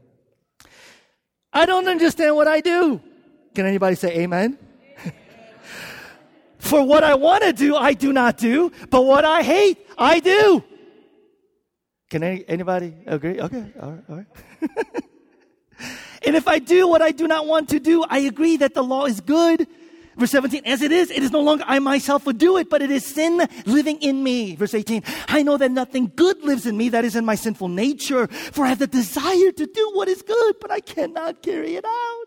I 1.52 1.64
don't 1.64 1.86
understand 1.86 2.34
what 2.34 2.48
I 2.48 2.60
do. 2.60 3.00
Can 3.54 3.66
anybody 3.66 3.94
say 3.94 4.18
amen? 4.18 4.58
For 6.58 6.82
what 6.84 7.04
I 7.04 7.14
want 7.14 7.44
to 7.44 7.52
do, 7.52 7.76
I 7.76 7.92
do 7.92 8.12
not 8.12 8.36
do, 8.36 8.72
but 8.90 9.04
what 9.04 9.24
I 9.24 9.42
hate, 9.42 9.78
I 9.96 10.18
do. 10.18 10.64
Can 12.08 12.22
any, 12.22 12.44
anybody 12.46 12.94
agree? 13.06 13.40
Okay, 13.40 13.72
all 13.80 13.90
right, 13.90 14.04
all 14.08 14.16
right. 14.16 14.26
and 16.24 16.36
if 16.36 16.46
I 16.46 16.60
do 16.60 16.86
what 16.86 17.02
I 17.02 17.10
do 17.10 17.26
not 17.26 17.46
want 17.46 17.68
to 17.70 17.80
do, 17.80 18.04
I 18.08 18.18
agree 18.18 18.56
that 18.58 18.74
the 18.74 18.82
law 18.82 19.06
is 19.06 19.20
good. 19.20 19.66
Verse 20.16 20.30
17, 20.30 20.62
as 20.64 20.80
it 20.80 20.92
is, 20.92 21.10
it 21.10 21.22
is 21.22 21.30
no 21.30 21.40
longer 21.40 21.64
I 21.66 21.78
myself 21.78 22.24
who 22.24 22.32
do 22.32 22.56
it, 22.56 22.70
but 22.70 22.80
it 22.80 22.90
is 22.90 23.04
sin 23.04 23.46
living 23.66 23.98
in 24.00 24.22
me. 24.22 24.54
Verse 24.54 24.72
18, 24.72 25.02
I 25.28 25.42
know 25.42 25.58
that 25.58 25.70
nothing 25.70 26.10
good 26.16 26.42
lives 26.42 26.64
in 26.64 26.76
me, 26.76 26.88
that 26.90 27.04
is 27.04 27.16
in 27.16 27.24
my 27.26 27.34
sinful 27.34 27.68
nature, 27.68 28.26
for 28.28 28.64
I 28.64 28.68
have 28.68 28.78
the 28.78 28.86
desire 28.86 29.52
to 29.52 29.66
do 29.66 29.90
what 29.92 30.08
is 30.08 30.22
good, 30.22 30.56
but 30.60 30.70
I 30.70 30.80
cannot 30.80 31.42
carry 31.42 31.74
it 31.74 31.84
out. 31.84 32.24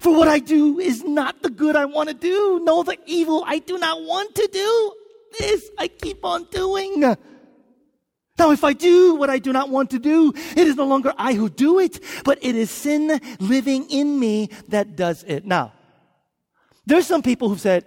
For 0.00 0.16
what 0.16 0.26
I 0.26 0.40
do 0.40 0.80
is 0.80 1.04
not 1.04 1.42
the 1.42 1.50
good 1.50 1.76
I 1.76 1.84
want 1.84 2.08
to 2.08 2.14
do, 2.14 2.60
no, 2.64 2.82
the 2.82 2.98
evil 3.06 3.44
I 3.46 3.60
do 3.60 3.78
not 3.78 4.02
want 4.02 4.34
to 4.34 4.48
do. 4.52 4.94
This 5.38 5.70
I 5.78 5.86
keep 5.88 6.24
on 6.24 6.44
doing. 6.50 7.16
Now, 8.36 8.50
if 8.50 8.64
I 8.64 8.72
do 8.72 9.14
what 9.14 9.30
I 9.30 9.38
do 9.38 9.52
not 9.52 9.68
want 9.68 9.90
to 9.90 9.98
do, 9.98 10.32
it 10.34 10.66
is 10.66 10.74
no 10.74 10.86
longer 10.86 11.14
I 11.16 11.34
who 11.34 11.48
do 11.48 11.78
it, 11.78 12.00
but 12.24 12.38
it 12.42 12.56
is 12.56 12.70
sin 12.70 13.20
living 13.38 13.88
in 13.90 14.18
me 14.18 14.50
that 14.68 14.96
does 14.96 15.22
it. 15.22 15.44
Now, 15.44 15.72
there's 16.84 17.06
some 17.06 17.22
people 17.22 17.48
who've 17.48 17.60
said, 17.60 17.86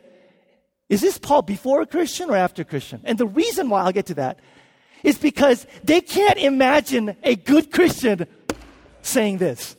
is 0.89 1.01
this 1.01 1.17
Paul 1.17 1.41
before 1.41 1.81
a 1.81 1.85
Christian 1.85 2.29
or 2.29 2.37
after 2.37 2.61
a 2.61 2.65
Christian? 2.65 3.01
And 3.03 3.17
the 3.17 3.27
reason 3.27 3.69
why 3.69 3.81
I'll 3.81 3.91
get 3.91 4.05
to 4.05 4.13
that 4.15 4.39
is 5.03 5.17
because 5.17 5.67
they 5.83 5.99
can't 5.99 6.37
imagine 6.39 7.17
a 7.23 7.35
good 7.35 7.71
Christian 7.71 8.25
saying 9.01 9.37
this. 9.39 9.75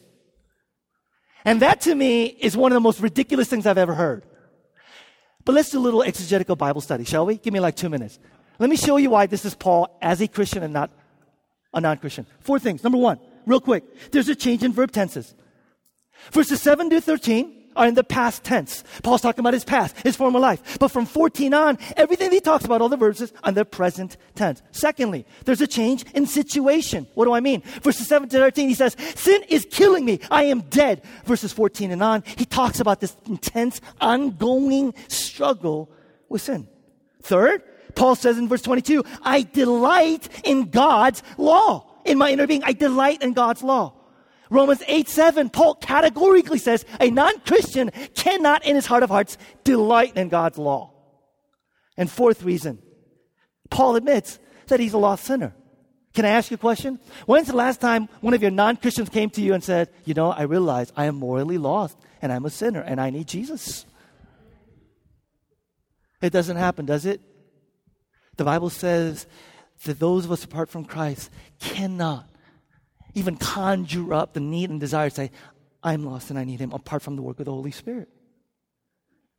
And 1.45 1.63
that 1.63 1.81
to 1.83 1.95
me 1.95 2.27
is 2.27 2.57
one 2.57 2.73
of 2.73 2.75
the 2.75 2.81
most 2.81 3.01
ridiculous 3.01 3.49
things 3.49 3.67
I've 3.67 3.79
ever 3.79 3.95
heard. 3.95 4.25
But 5.47 5.55
let's 5.55 5.71
do 5.71 5.79
a 5.79 5.81
little 5.81 6.03
exegetical 6.03 6.57
Bible 6.57 6.83
study, 6.83 7.05
shall 7.05 7.25
we? 7.25 7.39
Give 7.39 7.55
me 7.55 7.61
like 7.61 7.75
two 7.75 7.89
minutes. 7.89 8.19
Let 8.59 8.71
me 8.71 8.77
show 8.77 8.97
you 8.97 9.11
why 9.11 9.27
this 9.27 9.45
is 9.45 9.55
Paul 9.55 9.97
as 10.03 10.21
a 10.21 10.29
Christian 10.29 10.62
and 10.62 10.73
not 10.73 10.91
a 11.73 11.81
non 11.81 11.99
Christian. 11.99 12.27
Four 12.41 12.59
things. 12.59 12.83
Number 12.83 12.99
one, 12.99 13.19
real 13.47 13.61
quick, 13.61 13.85
there's 14.11 14.29
a 14.29 14.35
change 14.35 14.62
in 14.62 14.73
verb 14.73 14.91
tenses. 14.91 15.35
Verses 16.33 16.61
7 16.61 16.91
to 16.91 17.00
13 17.00 17.55
are 17.77 17.87
in 17.87 17.95
the 17.95 18.03
past 18.03 18.43
tense. 18.43 18.83
Paul's 19.05 19.21
talking 19.21 19.41
about 19.41 19.55
his 19.55 19.65
past, 19.65 19.97
his 19.99 20.17
former 20.17 20.41
life. 20.41 20.79
But 20.81 20.88
from 20.88 21.07
14 21.07 21.55
on, 21.55 21.79
everything 21.97 22.33
he 22.33 22.41
talks 22.41 22.65
about, 22.65 22.83
all 22.83 22.88
the 22.88 22.97
verses, 22.97 23.31
is 23.31 23.37
on 23.45 23.55
the 23.55 23.65
present 23.65 24.17
tense. 24.35 24.61
Secondly, 24.73 25.25
there's 25.45 25.61
a 25.61 25.67
change 25.67 26.05
in 26.12 26.27
situation. 26.27 27.07
What 27.15 27.27
do 27.27 27.33
I 27.33 27.41
mean? 27.41 27.62
Verses 27.83 28.09
7 28.09 28.29
to 28.31 28.38
13, 28.38 28.69
he 28.69 28.75
says, 28.75 28.97
Sin 29.15 29.45
is 29.49 29.67
killing 29.71 30.05
me. 30.05 30.19
I 30.31 30.45
am 30.45 30.62
dead. 30.62 31.03
Verses 31.25 31.53
14 31.53 31.93
and 31.93 32.03
on, 32.03 32.25
he 32.37 32.45
talks 32.45 32.81
about 32.81 33.00
this 33.00 33.17
intense, 33.27 33.81
ongoing 34.00 34.93
struggle 35.07 35.88
with 36.29 36.43
sin. 36.43 36.67
Third, 37.23 37.62
Paul 37.99 38.14
says 38.14 38.38
in 38.38 38.49
verse 38.49 38.62
22, 38.62 39.05
I 39.23 39.43
delight 39.43 40.28
in 40.45 40.71
God's 40.71 41.21
law. 41.37 41.85
In 42.05 42.17
my 42.17 42.31
inner 42.31 42.47
being, 42.47 42.62
I 42.62 42.73
delight 42.73 43.23
in 43.23 43.33
God's 43.33 43.61
law. 43.61 43.93
Romans 44.50 44.85
8 44.87 45.09
7, 45.09 45.50
Paul 45.50 45.75
categorically 45.75 46.59
says 46.59 46.87
a 47.00 47.11
non 47.11 47.40
Christian 47.40 47.90
cannot 48.14 48.64
in 48.64 48.76
his 48.76 48.87
heart 48.87 49.02
of 49.02 49.11
hearts 49.11 49.37
delight 49.64 50.17
in 50.17 50.28
God's 50.28 50.59
law. 50.59 50.95
And 51.97 52.09
fourth 52.09 52.45
reason, 52.45 52.78
Paul 53.69 53.97
admits 53.97 54.38
that 54.69 54.78
he's 54.78 54.95
a 54.95 54.99
lost 54.99 55.25
sinner. 55.25 55.55
Can 56.14 56.25
I 56.25 56.31
ask 56.31 56.52
you 56.52 56.55
a 56.55 56.59
question? 56.59 57.00
When's 57.26 57.49
the 57.49 57.57
last 57.57 57.81
time 57.81 58.09
one 58.21 58.33
of 58.33 58.40
your 58.40 58.52
non 58.52 58.76
Christians 58.76 59.09
came 59.09 59.28
to 59.31 59.43
you 59.43 59.55
and 59.55 59.62
said, 59.62 59.90
You 60.05 60.14
know, 60.14 60.31
I 60.31 60.43
realize 60.43 60.93
I 60.97 61.07
am 61.07 61.17
morally 61.17 61.59
lost 61.59 61.99
and 62.23 62.33
I'm 62.33 62.47
a 62.47 62.50
sinner 62.50 62.81
and 62.81 63.00
I 63.00 63.11
need 63.11 63.26
Jesus? 63.26 63.87
It 66.23 66.33
doesn't 66.33 66.57
happen, 66.57 66.87
does 66.87 67.05
it? 67.05 67.21
The 68.38 68.45
Bible 68.45 68.71
says 68.71 69.26
that 69.85 69.99
those 69.99 70.25
of 70.25 70.33
us 70.33 70.45
apart 70.45 70.71
from 70.71 70.85
Christ 70.85 71.30
cannot 71.61 72.28
even 73.14 73.37
conjure 73.37 74.14
up 74.14 74.33
the 74.33 74.40
need 74.40 74.71
and 74.71 74.80
desire 74.80 75.11
to 75.11 75.14
say, 75.14 75.30
I'm 75.83 76.04
lost 76.04 76.30
and 76.30 76.38
I 76.38 76.45
need 76.45 76.61
Him 76.61 76.73
apart 76.73 77.02
from 77.02 77.16
the 77.16 77.23
work 77.23 77.40
of 77.40 77.47
the 77.47 77.52
Holy 77.52 77.73
Spirit. 77.73 78.09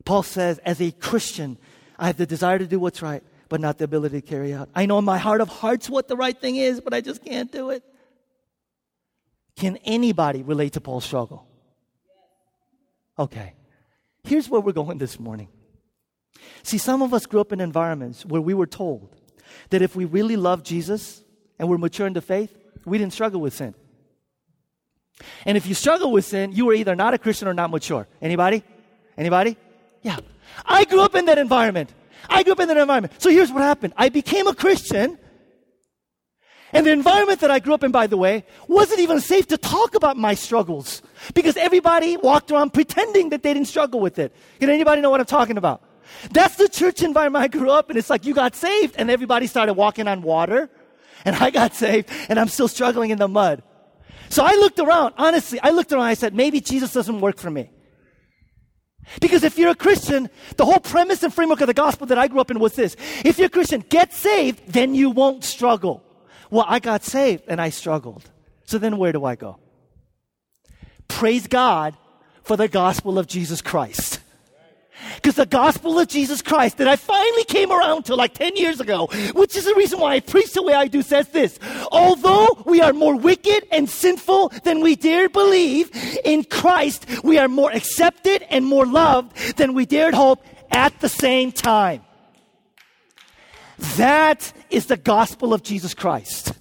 Paul 0.04 0.22
says, 0.22 0.58
as 0.58 0.80
a 0.80 0.92
Christian, 0.92 1.58
I 1.98 2.06
have 2.08 2.18
the 2.18 2.26
desire 2.26 2.58
to 2.58 2.66
do 2.66 2.78
what's 2.78 3.02
right, 3.02 3.22
but 3.48 3.60
not 3.60 3.78
the 3.78 3.84
ability 3.84 4.20
to 4.20 4.26
carry 4.26 4.52
out. 4.52 4.68
I 4.74 4.86
know 4.86 4.98
in 4.98 5.04
my 5.04 5.18
heart 5.18 5.40
of 5.40 5.48
hearts 5.48 5.88
what 5.88 6.08
the 6.08 6.16
right 6.16 6.38
thing 6.38 6.56
is, 6.56 6.80
but 6.80 6.94
I 6.94 7.00
just 7.00 7.24
can't 7.24 7.50
do 7.50 7.70
it. 7.70 7.82
Can 9.56 9.78
anybody 9.84 10.42
relate 10.42 10.74
to 10.74 10.80
Paul's 10.80 11.04
struggle? 11.04 11.46
Okay. 13.18 13.54
Here's 14.24 14.48
where 14.48 14.60
we're 14.60 14.72
going 14.72 14.98
this 14.98 15.18
morning. 15.18 15.48
See, 16.62 16.78
some 16.78 17.02
of 17.02 17.14
us 17.14 17.26
grew 17.26 17.40
up 17.40 17.52
in 17.52 17.60
environments 17.60 18.24
where 18.24 18.40
we 18.40 18.54
were 18.54 18.66
told 18.66 19.14
that 19.70 19.82
if 19.82 19.96
we 19.96 20.04
really 20.04 20.36
love 20.36 20.62
Jesus 20.62 21.22
and 21.58 21.68
we're 21.68 21.78
mature 21.78 22.06
in 22.06 22.12
the 22.12 22.20
faith, 22.20 22.56
we 22.84 22.98
didn't 22.98 23.12
struggle 23.12 23.40
with 23.40 23.54
sin. 23.54 23.74
And 25.44 25.56
if 25.56 25.66
you 25.66 25.74
struggle 25.74 26.12
with 26.12 26.24
sin, 26.24 26.52
you 26.52 26.66
were 26.66 26.74
either 26.74 26.94
not 26.94 27.14
a 27.14 27.18
Christian 27.18 27.48
or 27.48 27.54
not 27.54 27.70
mature. 27.70 28.06
Anybody? 28.22 28.62
Anybody? 29.16 29.56
Yeah. 30.02 30.18
I 30.64 30.84
grew 30.84 31.02
up 31.02 31.14
in 31.14 31.26
that 31.26 31.38
environment. 31.38 31.92
I 32.28 32.42
grew 32.42 32.52
up 32.52 32.60
in 32.60 32.68
that 32.68 32.76
environment. 32.76 33.14
So 33.18 33.30
here's 33.30 33.52
what 33.52 33.62
happened. 33.62 33.94
I 33.96 34.08
became 34.08 34.46
a 34.46 34.54
Christian. 34.54 35.18
And 36.72 36.86
the 36.86 36.92
environment 36.92 37.40
that 37.40 37.50
I 37.50 37.58
grew 37.58 37.74
up 37.74 37.82
in, 37.82 37.90
by 37.90 38.06
the 38.06 38.16
way, 38.16 38.44
wasn't 38.68 39.00
even 39.00 39.20
safe 39.20 39.48
to 39.48 39.58
talk 39.58 39.94
about 39.94 40.16
my 40.16 40.34
struggles 40.34 41.02
because 41.34 41.56
everybody 41.56 42.16
walked 42.16 42.50
around 42.52 42.72
pretending 42.72 43.30
that 43.30 43.42
they 43.42 43.52
didn't 43.52 43.68
struggle 43.68 44.00
with 44.00 44.18
it. 44.18 44.34
Can 44.60 44.70
anybody 44.70 45.00
know 45.00 45.10
what 45.10 45.20
I'm 45.20 45.26
talking 45.26 45.56
about? 45.56 45.82
That's 46.30 46.56
the 46.56 46.68
church 46.68 47.02
environment 47.02 47.42
I 47.42 47.48
grew 47.48 47.70
up 47.70 47.90
in. 47.90 47.96
It's 47.96 48.10
like 48.10 48.24
you 48.24 48.34
got 48.34 48.54
saved 48.54 48.94
and 48.98 49.10
everybody 49.10 49.46
started 49.46 49.74
walking 49.74 50.08
on 50.08 50.22
water 50.22 50.68
and 51.24 51.36
I 51.36 51.50
got 51.50 51.74
saved 51.74 52.08
and 52.28 52.38
I'm 52.38 52.48
still 52.48 52.68
struggling 52.68 53.10
in 53.10 53.18
the 53.18 53.28
mud. 53.28 53.62
So 54.28 54.44
I 54.44 54.54
looked 54.54 54.78
around, 54.78 55.14
honestly, 55.18 55.58
I 55.60 55.70
looked 55.70 55.92
around, 55.92 56.04
I 56.04 56.14
said, 56.14 56.34
maybe 56.34 56.60
Jesus 56.60 56.92
doesn't 56.92 57.20
work 57.20 57.38
for 57.38 57.50
me. 57.50 57.70
Because 59.20 59.42
if 59.42 59.58
you're 59.58 59.70
a 59.70 59.74
Christian, 59.74 60.30
the 60.56 60.64
whole 60.64 60.78
premise 60.78 61.22
and 61.22 61.34
framework 61.34 61.60
of 61.60 61.66
the 61.66 61.74
gospel 61.74 62.06
that 62.08 62.18
I 62.18 62.28
grew 62.28 62.40
up 62.40 62.50
in 62.50 62.60
was 62.60 62.74
this. 62.74 62.94
If 63.24 63.38
you're 63.38 63.46
a 63.46 63.50
Christian, 63.50 63.82
get 63.88 64.12
saved, 64.12 64.62
then 64.68 64.94
you 64.94 65.10
won't 65.10 65.42
struggle. 65.42 66.04
Well, 66.50 66.64
I 66.68 66.78
got 66.78 67.02
saved 67.02 67.44
and 67.48 67.60
I 67.60 67.70
struggled. 67.70 68.30
So 68.66 68.78
then 68.78 68.98
where 68.98 69.12
do 69.12 69.24
I 69.24 69.34
go? 69.34 69.58
Praise 71.08 71.48
God 71.48 71.96
for 72.44 72.56
the 72.56 72.68
gospel 72.68 73.18
of 73.18 73.26
Jesus 73.26 73.60
Christ. 73.60 74.19
Because 75.16 75.36
the 75.36 75.46
gospel 75.46 75.98
of 75.98 76.08
Jesus 76.08 76.42
Christ 76.42 76.78
that 76.78 76.88
I 76.88 76.96
finally 76.96 77.44
came 77.44 77.70
around 77.70 78.04
to 78.06 78.14
like 78.14 78.34
10 78.34 78.56
years 78.56 78.80
ago, 78.80 79.08
which 79.34 79.56
is 79.56 79.64
the 79.64 79.74
reason 79.74 80.00
why 80.00 80.14
I 80.14 80.20
preach 80.20 80.52
the 80.52 80.62
way 80.62 80.74
I 80.74 80.86
do, 80.86 81.02
says 81.02 81.28
this. 81.28 81.58
Although 81.92 82.62
we 82.64 82.80
are 82.80 82.92
more 82.92 83.16
wicked 83.16 83.66
and 83.70 83.88
sinful 83.88 84.52
than 84.64 84.80
we 84.80 84.96
dared 84.96 85.32
believe, 85.32 85.90
in 86.24 86.44
Christ 86.44 87.06
we 87.22 87.38
are 87.38 87.48
more 87.48 87.70
accepted 87.72 88.44
and 88.50 88.64
more 88.64 88.86
loved 88.86 89.56
than 89.56 89.74
we 89.74 89.86
dared 89.86 90.14
hope 90.14 90.44
at 90.70 90.98
the 91.00 91.08
same 91.08 91.52
time. 91.52 92.02
That 93.96 94.52
is 94.68 94.86
the 94.86 94.96
gospel 94.96 95.54
of 95.54 95.62
Jesus 95.62 95.94
Christ. 95.94 96.52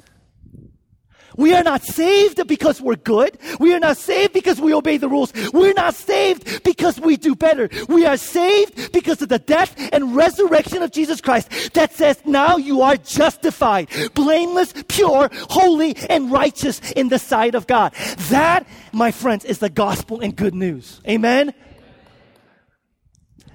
We 1.40 1.56
are 1.56 1.64
not 1.64 1.84
saved 1.84 2.46
because 2.48 2.82
we're 2.82 2.98
good. 2.98 3.38
We 3.62 3.74
are 3.74 3.80
not 3.80 3.96
saved 3.96 4.34
because 4.34 4.60
we 4.60 4.74
obey 4.74 4.98
the 4.98 5.08
rules. 5.08 5.32
We're 5.54 5.74
not 5.74 5.96
saved 5.96 6.66
because 6.66 7.00
we 7.00 7.16
do 7.16 7.34
better. 7.34 7.70
We 7.88 8.06
are 8.06 8.18
saved 8.18 8.92
because 8.92 9.22
of 9.22 9.30
the 9.30 9.40
death 9.40 9.74
and 9.94 10.18
resurrection 10.18 10.84
of 10.84 10.92
Jesus 10.92 11.22
Christ 11.22 11.74
that 11.76 11.94
says 11.94 12.20
now 12.26 12.58
you 12.58 12.82
are 12.82 12.98
justified, 12.98 13.88
blameless, 14.16 14.74
pure, 14.90 15.30
holy, 15.50 15.96
and 16.10 16.30
righteous 16.30 16.82
in 16.92 17.08
the 17.08 17.20
sight 17.20 17.56
of 17.56 17.68
God. 17.68 17.94
That, 18.30 18.68
my 18.92 19.12
friends, 19.12 19.46
is 19.46 19.60
the 19.60 19.70
gospel 19.70 20.20
and 20.20 20.36
good 20.36 20.54
news. 20.54 21.00
Amen? 21.08 21.54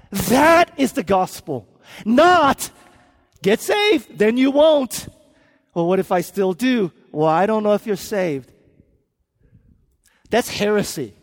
That 0.09 0.73
is 0.77 0.93
the 0.93 1.03
gospel. 1.03 1.67
Not 2.03 2.71
get 3.43 3.59
saved, 3.59 4.17
then 4.17 4.37
you 4.37 4.49
won't. 4.49 5.07
Well, 5.75 5.87
what 5.87 5.99
if 5.99 6.11
I 6.11 6.21
still 6.21 6.53
do? 6.53 6.91
Well, 7.15 7.29
I 7.29 7.45
don't 7.45 7.63
know 7.63 7.71
if 7.75 7.87
you're 7.87 7.95
saved. 7.95 8.51
That's 10.29 10.49
heresy. 10.49 11.13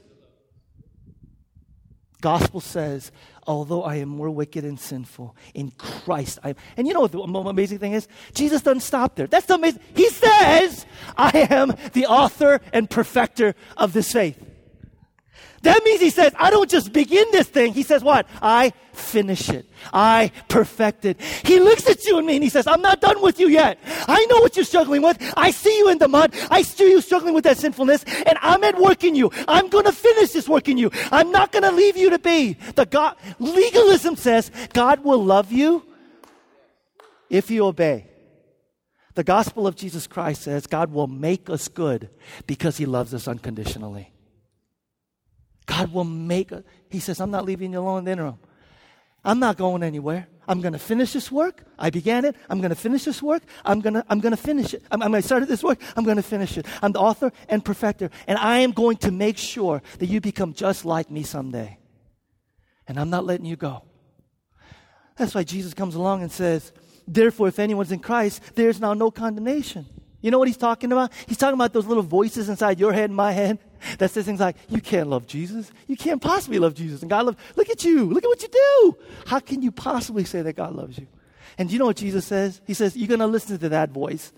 Gospel 2.22 2.62
says, 2.62 3.12
although 3.46 3.82
I 3.82 3.96
am 3.96 4.08
more 4.08 4.30
wicked 4.30 4.64
and 4.64 4.80
sinful, 4.80 5.36
in 5.52 5.70
Christ 5.72 6.38
I 6.42 6.50
am. 6.50 6.56
And 6.78 6.88
you 6.88 6.94
know 6.94 7.00
what 7.00 7.12
the 7.12 7.20
amazing 7.20 7.78
thing 7.78 7.92
is? 7.92 8.08
Jesus 8.32 8.62
doesn't 8.62 8.80
stop 8.80 9.16
there. 9.16 9.26
That's 9.26 9.44
the 9.44 9.56
amazing. 9.56 9.82
He 9.94 10.08
says, 10.08 10.86
I 11.14 11.46
am 11.50 11.74
the 11.92 12.06
author 12.06 12.62
and 12.72 12.88
perfecter 12.88 13.54
of 13.76 13.92
this 13.92 14.12
faith. 14.12 14.42
That 15.62 15.84
means 15.84 16.00
he 16.00 16.10
says, 16.10 16.32
I 16.38 16.50
don't 16.50 16.68
just 16.68 16.92
begin 16.92 17.26
this 17.30 17.46
thing. 17.46 17.72
He 17.72 17.84
says, 17.84 18.02
what? 18.02 18.26
I 18.40 18.72
finish 18.92 19.48
it. 19.48 19.64
I 19.92 20.32
perfect 20.48 21.04
it. 21.04 21.20
He 21.20 21.60
looks 21.60 21.88
at 21.88 22.04
you 22.04 22.18
and 22.18 22.26
me 22.26 22.34
and 22.34 22.42
he 22.42 22.50
says, 22.50 22.66
I'm 22.66 22.82
not 22.82 23.00
done 23.00 23.22
with 23.22 23.38
you 23.38 23.48
yet. 23.48 23.78
I 23.86 24.26
know 24.26 24.40
what 24.40 24.56
you're 24.56 24.64
struggling 24.64 25.02
with. 25.02 25.18
I 25.36 25.52
see 25.52 25.76
you 25.78 25.88
in 25.88 25.98
the 25.98 26.08
mud. 26.08 26.34
I 26.50 26.62
see 26.62 26.90
you 26.90 27.00
struggling 27.00 27.32
with 27.32 27.44
that 27.44 27.58
sinfulness 27.58 28.04
and 28.04 28.36
I'm 28.42 28.64
at 28.64 28.78
work 28.78 29.04
in 29.04 29.14
you. 29.14 29.30
I'm 29.46 29.68
going 29.68 29.84
to 29.84 29.92
finish 29.92 30.32
this 30.32 30.48
work 30.48 30.68
in 30.68 30.78
you. 30.78 30.90
I'm 31.12 31.30
not 31.30 31.52
going 31.52 31.62
to 31.62 31.72
leave 31.72 31.96
you 31.96 32.10
to 32.10 32.18
be. 32.18 32.54
The 32.74 32.86
God, 32.86 33.16
legalism 33.38 34.16
says 34.16 34.50
God 34.72 35.04
will 35.04 35.24
love 35.24 35.52
you 35.52 35.84
if 37.30 37.50
you 37.52 37.66
obey. 37.66 38.08
The 39.14 39.24
gospel 39.24 39.66
of 39.66 39.76
Jesus 39.76 40.06
Christ 40.08 40.42
says 40.42 40.66
God 40.66 40.92
will 40.92 41.06
make 41.06 41.48
us 41.48 41.68
good 41.68 42.10
because 42.46 42.78
he 42.78 42.86
loves 42.86 43.14
us 43.14 43.28
unconditionally. 43.28 44.11
God 45.72 45.92
will 45.92 46.04
make 46.04 46.52
a, 46.52 46.64
He 46.90 47.00
says, 47.00 47.20
I'm 47.20 47.30
not 47.30 47.44
leaving 47.44 47.72
you 47.72 47.80
alone 47.80 48.00
in 48.00 48.04
the 48.04 48.10
interim. 48.12 48.38
I'm 49.24 49.38
not 49.38 49.56
going 49.56 49.82
anywhere. 49.82 50.26
I'm 50.48 50.60
going 50.60 50.72
to 50.72 50.78
finish 50.78 51.12
this 51.12 51.30
work. 51.30 51.62
I 51.78 51.90
began 51.90 52.24
it. 52.24 52.34
I'm 52.50 52.58
going 52.58 52.70
to 52.70 52.76
finish 52.76 53.04
this 53.04 53.22
work. 53.22 53.42
I'm 53.64 53.80
going 53.80 53.94
to, 53.94 54.04
I'm 54.08 54.20
going 54.20 54.32
to 54.32 54.42
finish 54.42 54.74
it. 54.74 54.82
I'm, 54.90 55.00
I'm 55.00 55.10
going 55.12 55.22
to 55.22 55.26
start 55.26 55.46
this 55.46 55.62
work. 55.62 55.80
I'm 55.96 56.04
going 56.04 56.16
to 56.16 56.22
finish 56.22 56.58
it. 56.58 56.66
I'm 56.82 56.92
the 56.92 56.98
author 56.98 57.32
and 57.48 57.64
perfecter. 57.64 58.10
And 58.26 58.38
I 58.38 58.58
am 58.58 58.72
going 58.72 58.96
to 58.98 59.12
make 59.12 59.38
sure 59.38 59.80
that 59.98 60.06
you 60.06 60.20
become 60.20 60.52
just 60.52 60.84
like 60.84 61.10
me 61.10 61.22
someday. 61.22 61.78
And 62.88 62.98
I'm 62.98 63.10
not 63.10 63.24
letting 63.24 63.46
you 63.46 63.56
go. 63.56 63.84
That's 65.16 65.34
why 65.34 65.44
Jesus 65.44 65.72
comes 65.72 65.94
along 65.94 66.22
and 66.22 66.32
says, 66.32 66.72
Therefore, 67.06 67.48
if 67.48 67.58
anyone's 67.58 67.92
in 67.92 68.00
Christ, 68.00 68.42
there's 68.56 68.80
now 68.80 68.94
no 68.94 69.10
condemnation. 69.10 69.86
You 70.20 70.30
know 70.30 70.38
what 70.38 70.48
he's 70.48 70.56
talking 70.56 70.92
about? 70.92 71.12
He's 71.26 71.36
talking 71.38 71.54
about 71.54 71.72
those 71.72 71.86
little 71.86 72.02
voices 72.02 72.48
inside 72.48 72.78
your 72.80 72.92
head 72.92 73.10
and 73.10 73.16
my 73.16 73.32
head 73.32 73.58
that 73.98 74.10
says 74.10 74.24
things 74.24 74.40
like, 74.40 74.56
You 74.68 74.80
can't 74.80 75.08
love 75.08 75.26
Jesus. 75.26 75.70
You 75.86 75.96
can't 75.96 76.20
possibly 76.20 76.58
love 76.58 76.74
Jesus. 76.74 77.02
And 77.02 77.10
God 77.10 77.26
loves, 77.26 77.38
look 77.56 77.70
at 77.70 77.84
you. 77.84 78.04
Look 78.06 78.24
at 78.24 78.28
what 78.28 78.42
you 78.42 78.48
do. 78.48 78.96
How 79.26 79.40
can 79.40 79.62
you 79.62 79.72
possibly 79.72 80.24
say 80.24 80.42
that 80.42 80.54
God 80.54 80.74
loves 80.74 80.98
you? 80.98 81.06
And 81.58 81.70
you 81.70 81.78
know 81.78 81.86
what 81.86 81.96
Jesus 81.96 82.24
says? 82.24 82.60
He 82.66 82.74
says, 82.74 82.96
You're 82.96 83.08
going 83.08 83.20
to 83.20 83.26
listen 83.26 83.58
to 83.58 83.68
that 83.70 83.90
voice. 83.90 84.32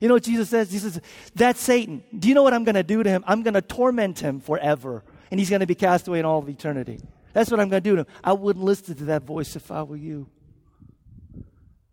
You 0.00 0.08
know 0.08 0.14
what 0.14 0.24
Jesus 0.24 0.48
says? 0.48 0.70
He 0.70 0.78
says, 0.78 1.00
That's 1.34 1.60
Satan. 1.60 2.02
Do 2.16 2.28
you 2.28 2.34
know 2.34 2.42
what 2.42 2.54
I'm 2.54 2.64
going 2.64 2.74
to 2.74 2.82
do 2.82 3.02
to 3.02 3.10
him? 3.10 3.24
I'm 3.26 3.42
going 3.42 3.54
to 3.54 3.62
torment 3.62 4.18
him 4.18 4.40
forever. 4.40 5.04
And 5.30 5.40
he's 5.40 5.50
going 5.50 5.60
to 5.60 5.66
be 5.66 5.74
cast 5.74 6.08
away 6.08 6.20
in 6.20 6.24
all 6.24 6.38
of 6.38 6.48
eternity. 6.48 7.00
That's 7.32 7.50
what 7.50 7.58
I'm 7.58 7.68
going 7.68 7.82
to 7.82 7.90
do 7.90 7.96
to 7.96 8.00
him. 8.02 8.06
I 8.22 8.32
wouldn't 8.32 8.64
listen 8.64 8.94
to 8.96 9.04
that 9.06 9.24
voice 9.24 9.56
if 9.56 9.70
I 9.70 9.82
were 9.82 9.96
you. 9.96 10.28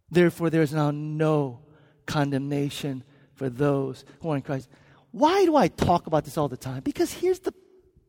Therefore, 0.10 0.50
there 0.50 0.62
is 0.62 0.74
now 0.74 0.92
no 0.92 1.60
condemnation 2.06 3.04
for 3.34 3.50
those 3.50 4.06
who 4.22 4.30
are 4.30 4.36
in 4.36 4.42
Christ. 4.42 4.70
Why 5.12 5.45
do 5.45 5.56
I 5.56 5.67
talk 5.67 6.08
about 6.08 6.26
this 6.26 6.38
all 6.38 6.47
the 6.47 6.58
time? 6.58 6.82
Because 6.84 7.12
here's 7.13 7.39
the 7.39 7.54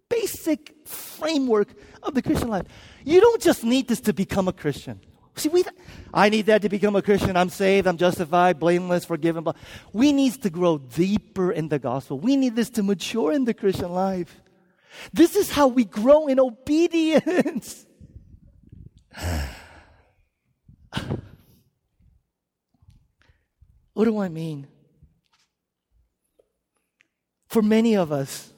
basic 0.08 0.74
framework 0.86 1.74
of 2.02 2.14
the 2.14 2.22
Christian 2.22 2.48
life. 2.48 2.66
You 3.04 3.20
don't 3.20 3.42
just 3.42 3.64
need 3.64 3.88
this 3.88 4.00
to 4.02 4.12
become 4.12 4.46
a 4.48 4.52
Christian. 4.52 5.00
See, 5.34 5.48
we, 5.48 5.64
I 6.12 6.28
need 6.28 6.46
that 6.46 6.62
to 6.62 6.68
become 6.68 6.94
a 6.94 7.02
Christian. 7.02 7.36
I'm 7.36 7.48
saved, 7.48 7.86
I'm 7.86 7.96
justified, 7.96 8.60
blameless, 8.60 9.06
forgiven. 9.06 9.42
But 9.44 9.56
we 9.92 10.12
need 10.12 10.42
to 10.42 10.50
grow 10.50 10.76
deeper 10.78 11.50
in 11.50 11.68
the 11.68 11.78
gospel. 11.78 12.18
We 12.18 12.36
need 12.36 12.54
this 12.54 12.68
to 12.70 12.82
mature 12.82 13.32
in 13.32 13.44
the 13.44 13.54
Christian 13.54 13.92
life. 13.92 14.42
This 15.12 15.36
is 15.36 15.50
how 15.50 15.68
we 15.68 15.84
grow 15.86 16.26
in 16.26 16.38
obedience. 16.38 17.86
what 23.94 24.04
do 24.04 24.18
I 24.18 24.28
mean? 24.28 24.66
For 27.52 27.60
many 27.60 27.96
of 27.96 28.12
us 28.12 28.50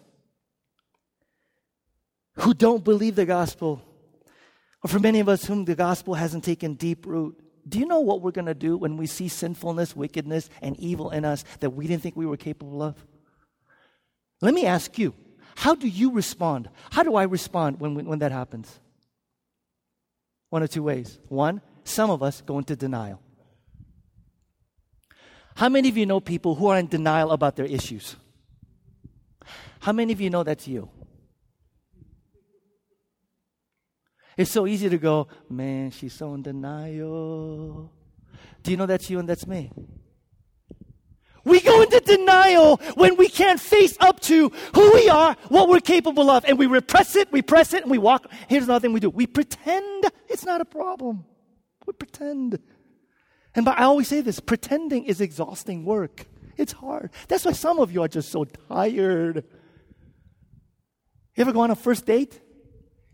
who 2.36 2.54
don't 2.54 2.84
believe 2.84 3.16
the 3.16 3.26
gospel, 3.26 3.82
or 4.84 4.88
for 4.88 5.00
many 5.00 5.18
of 5.18 5.28
us 5.28 5.44
whom 5.44 5.64
the 5.64 5.74
gospel 5.74 6.14
hasn't 6.14 6.44
taken 6.44 6.74
deep 6.74 7.04
root, 7.04 7.36
do 7.68 7.80
you 7.80 7.86
know 7.86 7.98
what 7.98 8.22
we're 8.22 8.30
going 8.30 8.46
to 8.46 8.54
do 8.54 8.76
when 8.76 8.96
we 8.96 9.08
see 9.08 9.26
sinfulness, 9.26 9.96
wickedness, 9.96 10.48
and 10.62 10.78
evil 10.78 11.10
in 11.10 11.24
us 11.24 11.42
that 11.58 11.70
we 11.70 11.88
didn't 11.88 12.04
think 12.04 12.14
we 12.14 12.24
were 12.24 12.36
capable 12.36 12.84
of? 12.84 12.94
Let 14.40 14.54
me 14.54 14.64
ask 14.64 14.96
you, 14.96 15.12
how 15.56 15.74
do 15.74 15.88
you 15.88 16.12
respond? 16.12 16.70
How 16.92 17.02
do 17.02 17.16
I 17.16 17.24
respond 17.24 17.80
when, 17.80 17.96
when 17.96 18.20
that 18.20 18.30
happens? 18.30 18.78
One 20.50 20.62
of 20.62 20.70
two 20.70 20.84
ways. 20.84 21.18
One, 21.26 21.62
some 21.82 22.10
of 22.10 22.22
us 22.22 22.42
go 22.42 22.58
into 22.58 22.76
denial. 22.76 23.20
How 25.56 25.68
many 25.68 25.88
of 25.88 25.96
you 25.96 26.06
know 26.06 26.20
people 26.20 26.54
who 26.54 26.68
are 26.68 26.78
in 26.78 26.86
denial 26.86 27.32
about 27.32 27.56
their 27.56 27.66
issues? 27.66 28.14
How 29.84 29.92
many 29.92 30.14
of 30.14 30.20
you 30.22 30.30
know 30.30 30.42
that's 30.42 30.66
you? 30.66 30.88
It's 34.34 34.50
so 34.50 34.66
easy 34.66 34.88
to 34.88 34.96
go, 34.96 35.28
man, 35.50 35.90
she's 35.90 36.14
so 36.14 36.32
in 36.32 36.40
denial. 36.40 37.92
Do 38.62 38.70
you 38.70 38.78
know 38.78 38.86
that's 38.86 39.10
you 39.10 39.18
and 39.18 39.28
that's 39.28 39.46
me? 39.46 39.70
We 41.44 41.60
go 41.60 41.82
into 41.82 42.00
denial 42.00 42.78
when 42.94 43.16
we 43.16 43.28
can't 43.28 43.60
face 43.60 43.94
up 44.00 44.20
to 44.20 44.50
who 44.74 44.94
we 44.94 45.10
are, 45.10 45.36
what 45.48 45.68
we're 45.68 45.80
capable 45.80 46.30
of, 46.30 46.46
and 46.46 46.58
we 46.58 46.64
repress 46.64 47.14
it, 47.14 47.30
we 47.30 47.42
press 47.42 47.74
it, 47.74 47.82
and 47.82 47.90
we 47.90 47.98
walk. 47.98 48.32
Here's 48.48 48.64
another 48.64 48.80
thing 48.80 48.94
we 48.94 49.00
do 49.00 49.10
we 49.10 49.26
pretend 49.26 50.06
it's 50.30 50.46
not 50.46 50.62
a 50.62 50.64
problem. 50.64 51.26
We 51.86 51.92
pretend. 51.92 52.58
And 53.54 53.68
I 53.68 53.82
always 53.82 54.08
say 54.08 54.22
this 54.22 54.40
pretending 54.40 55.04
is 55.04 55.20
exhausting 55.20 55.84
work. 55.84 56.24
It's 56.56 56.72
hard. 56.72 57.10
That's 57.28 57.44
why 57.44 57.52
some 57.52 57.78
of 57.78 57.92
you 57.92 58.02
are 58.02 58.08
just 58.08 58.32
so 58.32 58.46
tired. 58.46 59.44
You 61.34 61.42
ever 61.42 61.52
go 61.52 61.60
on 61.60 61.70
a 61.70 61.76
first 61.76 62.06
date? 62.06 62.40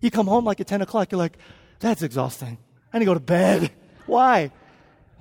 You 0.01 0.11
come 0.11 0.27
home 0.27 0.45
like 0.45 0.61
at 0.61 0.67
10 0.67 0.83
o'clock, 0.83 1.11
you're 1.13 1.19
like, 1.19 1.39
that's 1.79 2.03
exhausting. 2.03 2.59
I 2.93 2.99
need 2.99 3.05
to 3.05 3.11
go 3.11 3.15
to 3.15 3.21
bed. 3.21 3.71
Why? 4.07 4.51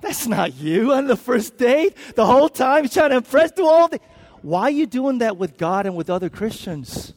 That's 0.00 0.26
not 0.26 0.54
you 0.54 0.92
on 0.94 1.06
the 1.06 1.16
first 1.16 1.56
date. 1.56 1.96
The 2.14 2.26
whole 2.26 2.48
time 2.48 2.84
you're 2.84 2.90
trying 2.90 3.10
to 3.10 3.16
impress, 3.16 3.52
do 3.52 3.66
all 3.66 3.88
the. 3.88 4.00
Why 4.42 4.62
are 4.62 4.70
you 4.70 4.86
doing 4.86 5.18
that 5.18 5.36
with 5.36 5.58
God 5.58 5.86
and 5.86 5.94
with 5.94 6.08
other 6.08 6.30
Christians? 6.30 7.12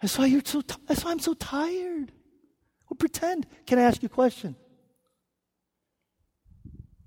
That's 0.00 0.16
why 0.16 0.26
you're 0.26 0.42
so. 0.44 0.60
T- 0.60 0.76
that's 0.86 1.04
why 1.04 1.10
I'm 1.10 1.18
so 1.18 1.34
tired. 1.34 2.12
Well, 2.88 2.96
pretend. 2.98 3.46
Can 3.66 3.80
I 3.80 3.82
ask 3.82 4.00
you 4.00 4.06
a 4.06 4.10
question? 4.10 4.54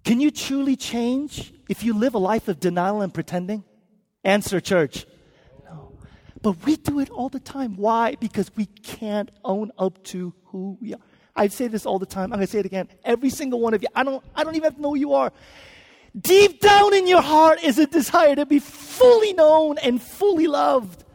Can 0.04 0.19
you 0.19 0.30
truly 0.30 0.76
change 0.76 1.54
if 1.69 1.84
you 1.84 1.93
live 1.93 2.15
a 2.15 2.19
life 2.19 2.47
of 2.50 2.60
denial 2.60 3.02
and 3.02 3.13
pretending? 3.13 3.63
Answer, 4.23 4.60
church. 4.60 5.05
No. 5.65 5.93
But 6.41 6.63
we 6.65 6.75
do 6.75 6.99
it 6.99 7.10
all 7.10 7.29
the 7.29 7.39
time. 7.39 7.75
Why? 7.75 8.15
Because 8.19 8.51
we 8.55 8.65
can't 8.65 9.31
own 9.43 9.71
up 9.77 10.03
to 10.05 10.34
who 10.45 10.77
we 10.81 10.93
are. 10.93 10.99
I 11.36 11.47
say 11.47 11.67
this 11.67 11.86
all 11.86 11.97
the 11.97 12.05
time. 12.05 12.25
I'm 12.25 12.38
going 12.38 12.45
to 12.45 12.51
say 12.51 12.60
it 12.60 12.65
again. 12.65 12.89
Every 13.03 13.29
single 13.29 13.62
one 13.62 13.73
of 13.73 13.81
you. 13.81 13.88
I 13.95 14.03
don't, 14.03 14.23
I 14.36 14.43
don't 14.43 14.55
even 14.55 14.65
have 14.65 14.75
to 14.75 14.81
know 14.81 14.89
who 14.89 14.97
you 14.97 15.13
are. 15.13 15.31
Deep 16.19 16.60
down 16.60 16.93
in 16.93 17.07
your 17.07 17.21
heart 17.21 17.63
is 17.63 17.79
a 17.79 17.88
desire 17.88 18.36
to 18.36 18.45
be 18.45 18.60
fully 18.60 19.34
known 19.34 19.77
and 19.77 20.01
fully 20.01 20.45
loved. 20.47 21.05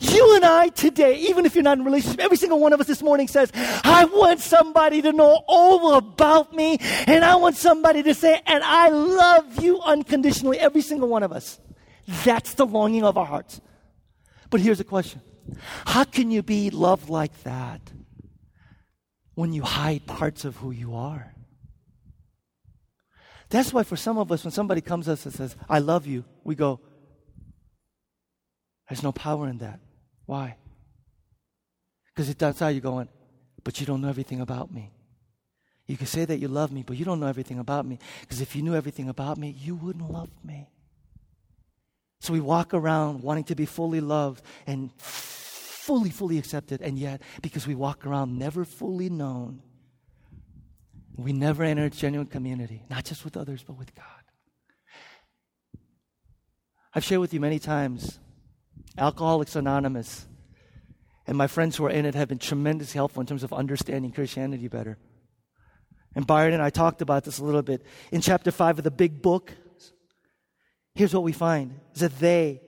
You 0.00 0.36
and 0.36 0.44
I 0.44 0.68
today, 0.68 1.16
even 1.16 1.44
if 1.44 1.54
you're 1.54 1.64
not 1.64 1.78
in 1.78 1.84
relationship, 1.84 2.20
every 2.20 2.36
single 2.36 2.58
one 2.58 2.72
of 2.72 2.80
us 2.80 2.86
this 2.86 3.02
morning 3.02 3.28
says, 3.28 3.50
I 3.54 4.06
want 4.06 4.40
somebody 4.40 5.02
to 5.02 5.12
know 5.12 5.42
all 5.46 5.94
about 5.94 6.54
me, 6.54 6.78
and 7.06 7.24
I 7.24 7.36
want 7.36 7.56
somebody 7.56 8.02
to 8.04 8.14
say, 8.14 8.40
and 8.46 8.62
I 8.64 8.88
love 8.88 9.62
you 9.62 9.80
unconditionally, 9.80 10.58
every 10.58 10.82
single 10.82 11.08
one 11.08 11.22
of 11.22 11.32
us. 11.32 11.58
That's 12.06 12.54
the 12.54 12.66
longing 12.66 13.04
of 13.04 13.18
our 13.18 13.26
hearts. 13.26 13.60
But 14.50 14.60
here's 14.60 14.80
a 14.80 14.84
question 14.84 15.20
How 15.86 16.04
can 16.04 16.30
you 16.30 16.42
be 16.42 16.70
loved 16.70 17.08
like 17.08 17.42
that 17.42 17.80
when 19.34 19.52
you 19.52 19.62
hide 19.62 20.06
parts 20.06 20.44
of 20.44 20.56
who 20.56 20.70
you 20.70 20.94
are? 20.94 21.34
That's 23.48 23.72
why, 23.72 23.84
for 23.84 23.96
some 23.96 24.18
of 24.18 24.32
us, 24.32 24.44
when 24.44 24.50
somebody 24.50 24.80
comes 24.80 25.06
to 25.06 25.12
us 25.12 25.24
and 25.24 25.34
says, 25.34 25.56
I 25.68 25.78
love 25.78 26.06
you, 26.06 26.24
we 26.42 26.54
go, 26.54 26.80
There's 28.88 29.02
no 29.02 29.12
power 29.12 29.48
in 29.48 29.58
that. 29.58 29.80
Why? 30.26 30.56
Because 32.14 32.28
it's 32.28 32.42
outside 32.42 32.70
you're 32.70 32.80
going, 32.80 33.08
But 33.62 33.80
you 33.80 33.86
don't 33.86 34.00
know 34.00 34.08
everything 34.08 34.40
about 34.40 34.72
me. 34.72 34.92
You 35.86 35.96
can 35.96 36.06
say 36.06 36.24
that 36.24 36.38
you 36.38 36.48
love 36.48 36.72
me, 36.72 36.82
but 36.82 36.96
you 36.96 37.04
don't 37.04 37.20
know 37.20 37.28
everything 37.28 37.60
about 37.60 37.86
me. 37.86 38.00
Because 38.20 38.40
if 38.40 38.56
you 38.56 38.62
knew 38.62 38.74
everything 38.74 39.08
about 39.08 39.38
me, 39.38 39.50
you 39.50 39.76
wouldn't 39.76 40.10
love 40.10 40.30
me. 40.44 40.68
So 42.26 42.32
we 42.32 42.40
walk 42.40 42.74
around 42.74 43.22
wanting 43.22 43.44
to 43.44 43.54
be 43.54 43.66
fully 43.66 44.00
loved 44.00 44.42
and 44.66 44.90
fully, 44.98 46.10
fully 46.10 46.38
accepted, 46.38 46.82
and 46.82 46.98
yet, 46.98 47.22
because 47.40 47.68
we 47.68 47.76
walk 47.76 48.04
around 48.04 48.36
never 48.36 48.64
fully 48.64 49.08
known, 49.08 49.62
we 51.16 51.32
never 51.32 51.62
enter 51.62 51.88
genuine 51.88 52.26
community, 52.26 52.82
not 52.90 53.04
just 53.04 53.24
with 53.24 53.36
others, 53.36 53.62
but 53.62 53.78
with 53.78 53.94
God. 53.94 54.04
I've 56.92 57.04
shared 57.04 57.20
with 57.20 57.32
you 57.32 57.38
many 57.38 57.60
times 57.60 58.18
Alcoholics 58.98 59.54
Anonymous. 59.54 60.26
And 61.28 61.38
my 61.38 61.46
friends 61.46 61.76
who 61.76 61.86
are 61.86 61.90
in 61.90 62.06
it 62.06 62.16
have 62.16 62.26
been 62.26 62.38
tremendously 62.38 62.98
helpful 62.98 63.20
in 63.20 63.28
terms 63.28 63.44
of 63.44 63.52
understanding 63.52 64.10
Christianity 64.10 64.66
better. 64.66 64.98
And 66.16 66.26
Byron 66.26 66.54
and 66.54 66.62
I 66.62 66.70
talked 66.70 67.02
about 67.02 67.22
this 67.22 67.38
a 67.38 67.44
little 67.44 67.62
bit. 67.62 67.86
In 68.10 68.20
chapter 68.20 68.50
5 68.50 68.78
of 68.78 68.84
the 68.84 68.90
big 68.90 69.22
book, 69.22 69.54
here's 70.96 71.14
what 71.14 71.22
we 71.22 71.32
find 71.32 71.78
is 71.94 72.00
that 72.00 72.18
they, 72.18 72.60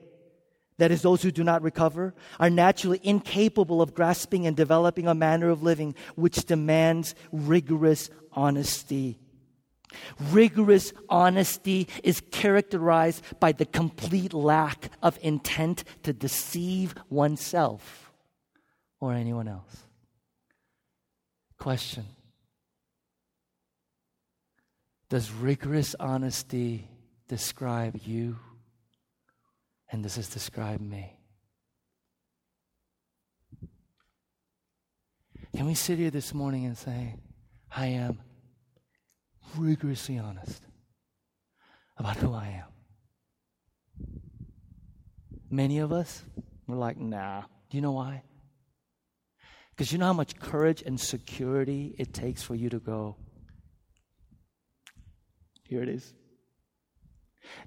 that 0.77 0.91
is, 0.91 1.01
those 1.01 1.21
who 1.21 1.31
do 1.31 1.43
not 1.43 1.61
recover, 1.61 2.13
are 2.39 2.49
naturally 2.49 3.01
incapable 3.03 3.81
of 3.81 3.93
grasping 3.93 4.47
and 4.47 4.55
developing 4.55 5.07
a 5.07 5.15
manner 5.15 5.49
of 5.49 5.61
living 5.61 5.93
which 6.15 6.45
demands 6.45 7.15
rigorous 7.33 8.09
honesty. 8.31 9.19
Rigorous 10.31 10.93
honesty 11.09 11.87
is 12.03 12.21
characterized 12.31 13.23
by 13.39 13.51
the 13.51 13.65
complete 13.65 14.33
lack 14.33 14.91
of 15.01 15.17
intent 15.21 15.83
to 16.03 16.13
deceive 16.13 16.93
oneself 17.09 18.13
or 19.01 19.13
anyone 19.13 19.47
else. 19.47 19.85
Question 21.57 22.05
Does 25.09 25.31
rigorous 25.31 25.95
honesty 25.99 26.87
describe 27.29 27.97
you? 28.03 28.37
And 29.91 30.03
this 30.03 30.17
describe 30.29 30.81
me? 30.81 31.17
Can 35.55 35.65
we 35.65 35.73
sit 35.73 35.97
here 35.97 36.11
this 36.11 36.33
morning 36.33 36.65
and 36.65 36.77
say, 36.77 37.15
I 37.71 37.87
am 37.87 38.19
rigorously 39.57 40.17
honest 40.17 40.61
about 41.97 42.17
who 42.17 42.33
I 42.33 42.63
am. 42.63 44.07
Many 45.49 45.79
of 45.79 45.91
us, 45.91 46.23
we're 46.67 46.75
like, 46.75 46.97
nah. 46.97 47.41
Do 47.69 47.77
you 47.77 47.81
know 47.81 47.91
why? 47.91 48.23
Because 49.71 49.91
you 49.91 49.97
know 49.97 50.05
how 50.05 50.13
much 50.13 50.39
courage 50.39 50.83
and 50.85 50.99
security 50.99 51.95
it 51.97 52.13
takes 52.13 52.43
for 52.43 52.55
you 52.55 52.69
to 52.69 52.79
go, 52.79 53.17
here 55.63 55.83
it 55.83 55.89
is. 55.89 56.13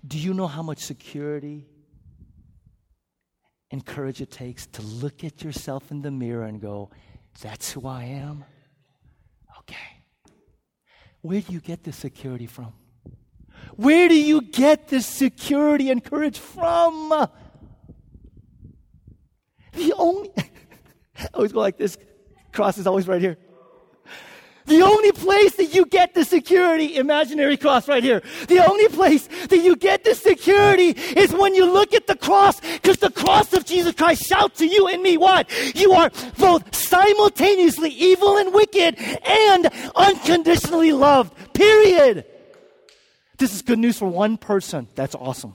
Do 0.07 0.19
you 0.19 0.35
know 0.35 0.47
how 0.47 0.63
much 0.63 0.81
security 0.81 1.67
and 3.71 3.85
courage 3.85 4.21
it 4.21 4.31
takes 4.31 4.67
to 4.67 4.83
look 4.83 5.25
at 5.25 5.43
yourself 5.43 5.91
in 5.91 6.03
the 6.03 6.11
mirror 6.11 6.45
and 6.45 6.61
go, 6.61 6.91
that's 7.41 7.73
who 7.73 7.87
I 7.87 8.05
am? 8.05 8.45
Okay. 9.61 9.77
Where 11.23 11.41
do 11.41 11.53
you 11.53 11.61
get 11.61 11.85
this 11.85 11.97
security 11.97 12.47
from? 12.47 12.73
Where 13.77 14.09
do 14.09 14.15
you 14.15 14.43
get 14.43 14.89
this 14.89 15.07
security 15.07 15.91
and 15.91 16.05
courage 16.05 16.39
from? 16.39 17.29
The 19.73 19.95
only, 19.97 20.31
I 21.17 21.29
always 21.35 21.53
go 21.53 21.61
like 21.61 21.79
this. 21.79 21.97
Cross 22.53 22.79
is 22.79 22.87
always 22.87 23.09
right 23.09 23.21
here. 23.21 23.39
The 24.73 24.81
only 24.81 25.13
place 25.13 25.57
that 25.57 25.75
you 25.75 25.85
get 25.85 26.15
the 26.15 26.25
security, 26.25 26.97
imaginary 26.97 27.59
cross 27.59 27.89
right 27.89 28.03
here. 28.03 28.23
The 28.49 28.67
only 28.67 28.89
place 28.89 29.29
that 29.49 29.59
you 29.59 29.77
get 29.77 30.03
the 30.03 30.15
security 30.15 30.99
is 31.15 31.31
when 31.31 31.55
you 31.55 31.71
look 31.71 31.93
at 31.93 32.07
the 32.07 32.17
cross, 32.17 32.59
because 32.61 32.97
the 32.97 33.11
cross 33.11 33.53
of 33.53 33.67
Jesus 33.67 33.95
Christ 33.95 34.25
shouts 34.25 34.61
to 34.61 34.67
you 34.67 34.89
and 34.89 35.03
me 35.03 35.19
what? 35.19 35.51
You 35.77 35.93
are 35.93 36.11
both 36.39 36.75
simultaneously 36.75 37.91
evil 37.91 38.39
and 38.39 38.55
wicked 38.55 38.99
and 38.99 39.69
unconditionally 39.95 40.93
loved. 40.93 41.35
Period. 41.53 42.25
This 43.37 43.55
is 43.55 43.61
good 43.61 43.79
news 43.79 43.99
for 43.99 44.09
one 44.09 44.39
person. 44.39 44.89
That's 44.95 45.15
awesome. 45.15 45.53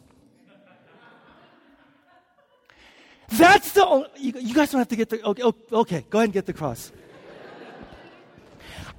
That's 3.30 3.72
the 3.72 3.84
only, 3.84 4.10
you, 4.20 4.34
you 4.40 4.54
guys 4.54 4.72
don't 4.72 4.80
have 4.80 4.90
to 4.90 4.96
get 4.96 5.10
the, 5.10 5.24
okay, 5.24 5.42
okay, 5.72 6.06
go 6.08 6.20
ahead 6.20 6.26
and 6.26 6.34
get 6.34 6.46
the 6.46 6.54
cross. 6.54 6.92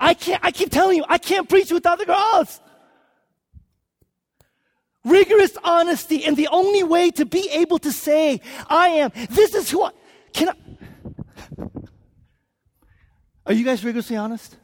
I 0.00 0.14
can't, 0.14 0.44
I 0.44 0.50
keep 0.50 0.70
telling 0.70 0.96
you, 0.98 1.04
I 1.08 1.18
can't 1.18 1.48
preach 1.48 1.70
without 1.72 1.98
the 1.98 2.04
cross. 2.04 2.60
Rigorous 5.04 5.56
honesty, 5.64 6.24
and 6.24 6.36
the 6.36 6.48
only 6.48 6.82
way 6.82 7.10
to 7.12 7.24
be 7.24 7.48
able 7.52 7.78
to 7.78 7.92
say, 7.92 8.40
I 8.68 8.88
am, 8.88 9.12
this 9.30 9.54
is 9.54 9.70
who 9.70 9.84
I, 9.84 9.90
can 10.32 10.50
I, 10.50 10.54
are 13.46 13.54
you 13.54 13.64
guys 13.64 13.82
rigorously 13.82 14.16
honest? 14.16 14.56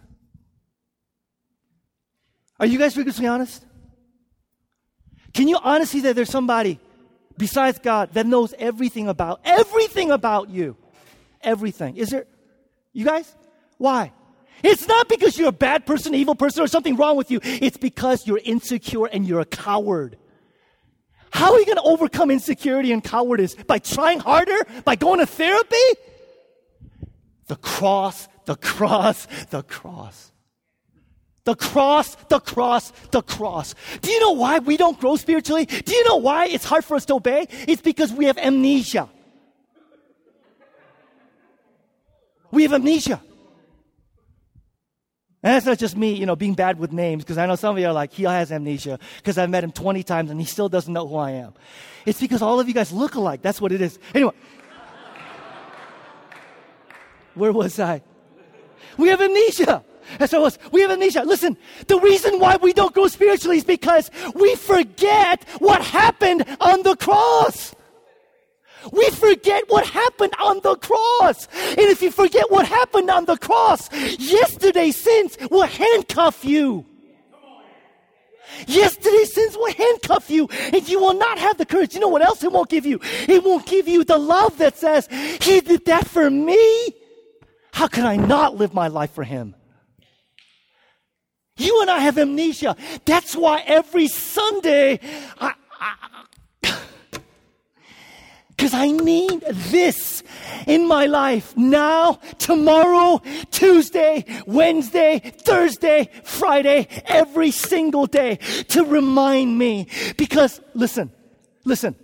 Are 2.61 2.67
you 2.67 2.79
guys 2.79 2.97
rigorously 2.97 3.27
honest? 3.27 3.65
Can 5.33 5.49
you 5.49 5.59
honestly 5.63 6.01
say 6.01 6.13
there's 6.13 6.31
somebody 6.31 6.79
besides 7.37 7.79
God 7.79 8.13
that 8.13 8.27
knows 8.27 8.55
everything 8.59 9.09
about 9.09 9.41
everything 9.45 10.11
about 10.11 10.51
you? 10.51 10.77
Everything. 11.41 11.97
Is 11.97 12.11
there 12.11 12.27
you 12.93 13.05
guys? 13.05 13.35
Why? 13.79 14.13
It's 14.63 14.89
not 14.89 15.09
because 15.09 15.39
you're 15.39 15.49
a 15.49 15.53
bad 15.53 15.85
person, 15.85 16.15
evil 16.15 16.35
person, 16.35 16.63
or 16.63 16.67
something 16.67 16.97
wrong 16.97 17.17
with 17.17 17.31
you. 17.31 17.41
It's 17.43 17.77
because 17.77 18.27
you're 18.27 18.41
insecure 18.45 19.07
and 19.07 19.27
you're 19.27 19.41
a 19.41 19.47
coward. 19.47 20.17
How 21.31 21.53
are 21.53 21.59
you 21.59 21.67
going 21.67 21.79
to 21.79 21.83
overcome 21.83 22.31
insecurity 22.31 22.93
and 22.93 23.03
cowardice? 23.03 23.57
By 23.57 23.81
trying 23.81 24.21
harder? 24.21 24.57
By 24.85 24.95
going 24.95 25.19
to 25.19 25.27
therapy? 25.27 25.77
The 27.49 27.57
cross, 27.57 28.29
the 28.45 28.55
cross, 28.55 29.27
the 29.51 29.63
cross. 29.63 30.31
The 31.45 31.55
cross, 31.55 32.15
the 32.29 32.41
cross, 32.41 32.91
the 33.11 33.21
cross. 33.21 33.75
Do 34.01 34.11
you 34.11 34.21
know 34.21 34.33
why 34.33 34.61
we 34.61 34.77
don't 34.79 34.99
grow 34.99 35.17
spiritually? 35.17 35.67
Do 35.67 35.95
you 35.95 36.05
know 36.05 36.17
why 36.17 36.47
it's 36.47 36.65
hard 36.65 36.85
for 36.85 36.95
us 36.95 37.05
to 37.07 37.15
obey? 37.15 37.47
It's 37.69 37.83
because 37.83 38.13
we 38.13 38.27
have 38.27 38.39
amnesia. 38.39 39.11
We 42.51 42.63
have 42.63 42.73
amnesia. 42.73 43.21
And 45.45 45.53
that's 45.53 45.67
not 45.67 45.79
just 45.79 45.95
me, 45.95 46.15
you 46.15 46.25
know, 46.25 46.35
being 46.35 46.55
bad 46.55 46.79
with 46.79 46.91
names, 46.91 47.23
because 47.23 47.37
I 47.37 47.45
know 47.45 47.55
some 47.55 47.77
of 47.77 47.79
you 47.79 47.87
are 47.87 47.93
like, 47.93 48.15
he 48.15 48.23
has 48.23 48.51
amnesia, 48.51 48.99
because 49.19 49.37
I've 49.37 49.51
met 49.51 49.63
him 49.63 49.73
20 49.73 50.03
times 50.03 50.31
and 50.31 50.41
he 50.41 50.47
still 50.47 50.71
doesn't 50.71 50.93
know 50.93 51.07
who 51.07 51.17
I 51.17 51.33
am. 51.33 51.53
It's 52.07 52.19
because 52.19 52.41
all 52.41 52.61
of 52.61 52.67
you 52.67 52.73
guys 52.73 52.91
look 52.91 53.15
alike. 53.15 53.43
That's 53.43 53.61
what 53.61 53.71
it 53.71 53.83
is. 53.83 53.99
Anyway. 54.15 54.33
Where 57.35 57.53
was 57.53 57.79
I? 57.79 58.01
We 58.97 59.09
have 59.09 59.21
amnesia. 59.21 59.85
And 60.19 60.31
so 60.31 60.41
was, 60.41 60.59
we 60.73 60.81
have 60.81 60.91
amnesia. 60.91 61.25
Listen, 61.25 61.59
the 61.89 62.01
reason 62.01 62.41
why 62.41 62.57
we 62.57 62.73
don't 62.73 62.95
grow 62.95 63.07
spiritually 63.09 63.59
is 63.59 63.65
because 63.65 64.11
we 64.35 64.55
forget 64.55 65.45
what 65.59 65.83
happened 65.83 66.45
on 66.59 66.85
the 66.85 66.97
cross. 66.97 67.75
We 68.93 69.09
forget 69.11 69.65
what 69.69 69.87
happened 69.87 70.33
on 70.43 70.61
the 70.61 70.77
cross. 70.77 71.49
And 71.71 71.81
if 71.81 72.03
you 72.03 72.11
forget 72.11 72.51
what 72.51 72.67
happened 72.67 73.11
on 73.11 73.25
the 73.25 73.37
cross, 73.37 73.93
yesterday's 74.19 74.97
sins 74.97 75.37
will 75.51 75.67
handcuff 75.67 76.45
you. 76.45 76.87
Yesterday's 78.67 79.33
sins 79.33 79.57
will 79.57 79.73
handcuff 79.73 80.31
you, 80.31 80.49
and 80.73 80.89
you 80.89 81.01
will 81.01 81.15
not 81.15 81.39
have 81.39 81.59
the 81.59 81.67
courage. 81.67 81.95
You 81.95 82.01
know 82.01 82.09
what 82.09 82.23
else 82.23 82.43
it 82.45 82.53
won't 82.53 82.71
give 82.71 82.87
you? 82.87 83.01
It 83.29 83.43
won't 83.43 83.67
give 83.67 83.89
you 83.89 84.05
the 84.05 84.19
love 84.19 84.59
that 84.59 84.77
says, 84.79 85.09
He 85.41 85.61
did 85.61 85.85
that 85.87 86.07
for 86.07 86.31
me. 86.31 86.95
How 87.73 87.89
can 87.89 88.07
I 88.07 88.17
not 88.17 88.57
live 88.57 88.73
my 88.73 88.89
life 88.89 89.13
for 89.13 89.25
Him? 89.25 89.55
You 91.57 91.81
and 91.83 91.91
I 91.91 91.99
have 91.99 92.19
amnesia. 92.19 92.77
That's 93.05 93.37
why 93.37 93.63
every 93.67 94.09
Sunday, 94.09 95.01
I, 95.41 95.55
because 98.57 98.73
I, 98.75 98.89
need 98.89 99.41
this 99.41 100.23
in 100.67 100.87
my 100.87 101.07
life 101.07 101.57
now, 101.57 102.15
tomorrow, 102.39 103.21
Tuesday, 103.51 104.25
Wednesday, 104.47 105.19
Thursday, 105.19 106.09
Friday, 106.23 106.87
every 107.07 107.51
single 107.51 108.07
day 108.07 108.37
to 108.69 108.85
remind 108.85 109.59
me. 109.59 109.89
Because 110.17 110.61
listen, 110.75 111.13
listen, 111.65 111.97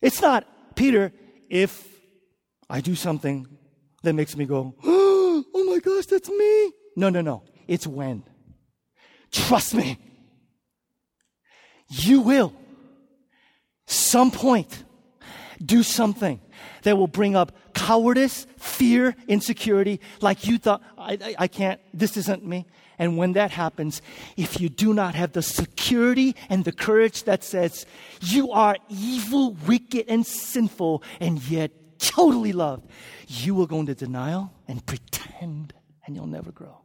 it's 0.00 0.20
not, 0.20 0.46
Peter, 0.76 1.12
if 1.50 1.86
I 2.70 2.80
do 2.80 2.94
something 2.94 3.46
that 4.02 4.12
makes 4.12 4.36
me 4.36 4.44
go, 4.44 4.74
oh 4.84 5.66
my 5.68 5.78
gosh, 5.80 6.06
that's 6.06 6.28
me. 6.28 6.72
No, 6.96 7.10
no, 7.10 7.20
no. 7.20 7.42
It's 7.66 7.86
when. 7.86 8.22
Trust 9.32 9.74
me. 9.74 9.98
You 11.88 12.20
will, 12.20 12.52
some 13.86 14.30
point, 14.30 14.82
do 15.64 15.82
something 15.82 16.40
that 16.82 16.96
will 16.96 17.06
bring 17.06 17.36
up 17.36 17.52
cowardice, 17.74 18.46
fear, 18.58 19.14
insecurity, 19.28 20.00
like 20.20 20.46
you 20.46 20.58
thought, 20.58 20.82
I, 20.96 21.12
I, 21.12 21.34
I, 21.40 21.48
can't, 21.48 21.80
this 21.92 22.16
isn't 22.16 22.44
me. 22.44 22.66
And 22.98 23.16
when 23.16 23.34
that 23.34 23.50
happens, 23.50 24.00
if 24.36 24.60
you 24.60 24.68
do 24.68 24.94
not 24.94 25.14
have 25.14 25.32
the 25.32 25.42
security 25.42 26.34
and 26.48 26.64
the 26.64 26.72
courage 26.72 27.24
that 27.24 27.44
says, 27.44 27.84
you 28.20 28.50
are 28.52 28.76
evil, 28.88 29.52
wicked, 29.66 30.06
and 30.08 30.26
sinful, 30.26 31.02
and 31.20 31.42
yet 31.48 31.70
totally 31.98 32.52
loved, 32.52 32.88
you 33.26 33.54
will 33.54 33.66
go 33.66 33.80
into 33.80 33.94
denial 33.94 34.52
and 34.66 34.84
pretend, 34.86 35.74
and 36.06 36.16
you'll 36.16 36.26
never 36.26 36.52
grow. 36.52 36.80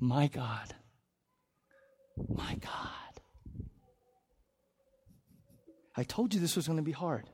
My 0.00 0.26
God. 0.28 0.74
My 2.28 2.54
God. 2.54 3.07
I 5.98 6.04
told 6.04 6.32
you 6.32 6.38
this 6.38 6.54
was 6.54 6.68
going 6.68 6.76
to 6.76 6.82
be 6.84 6.92
hard. 6.92 7.24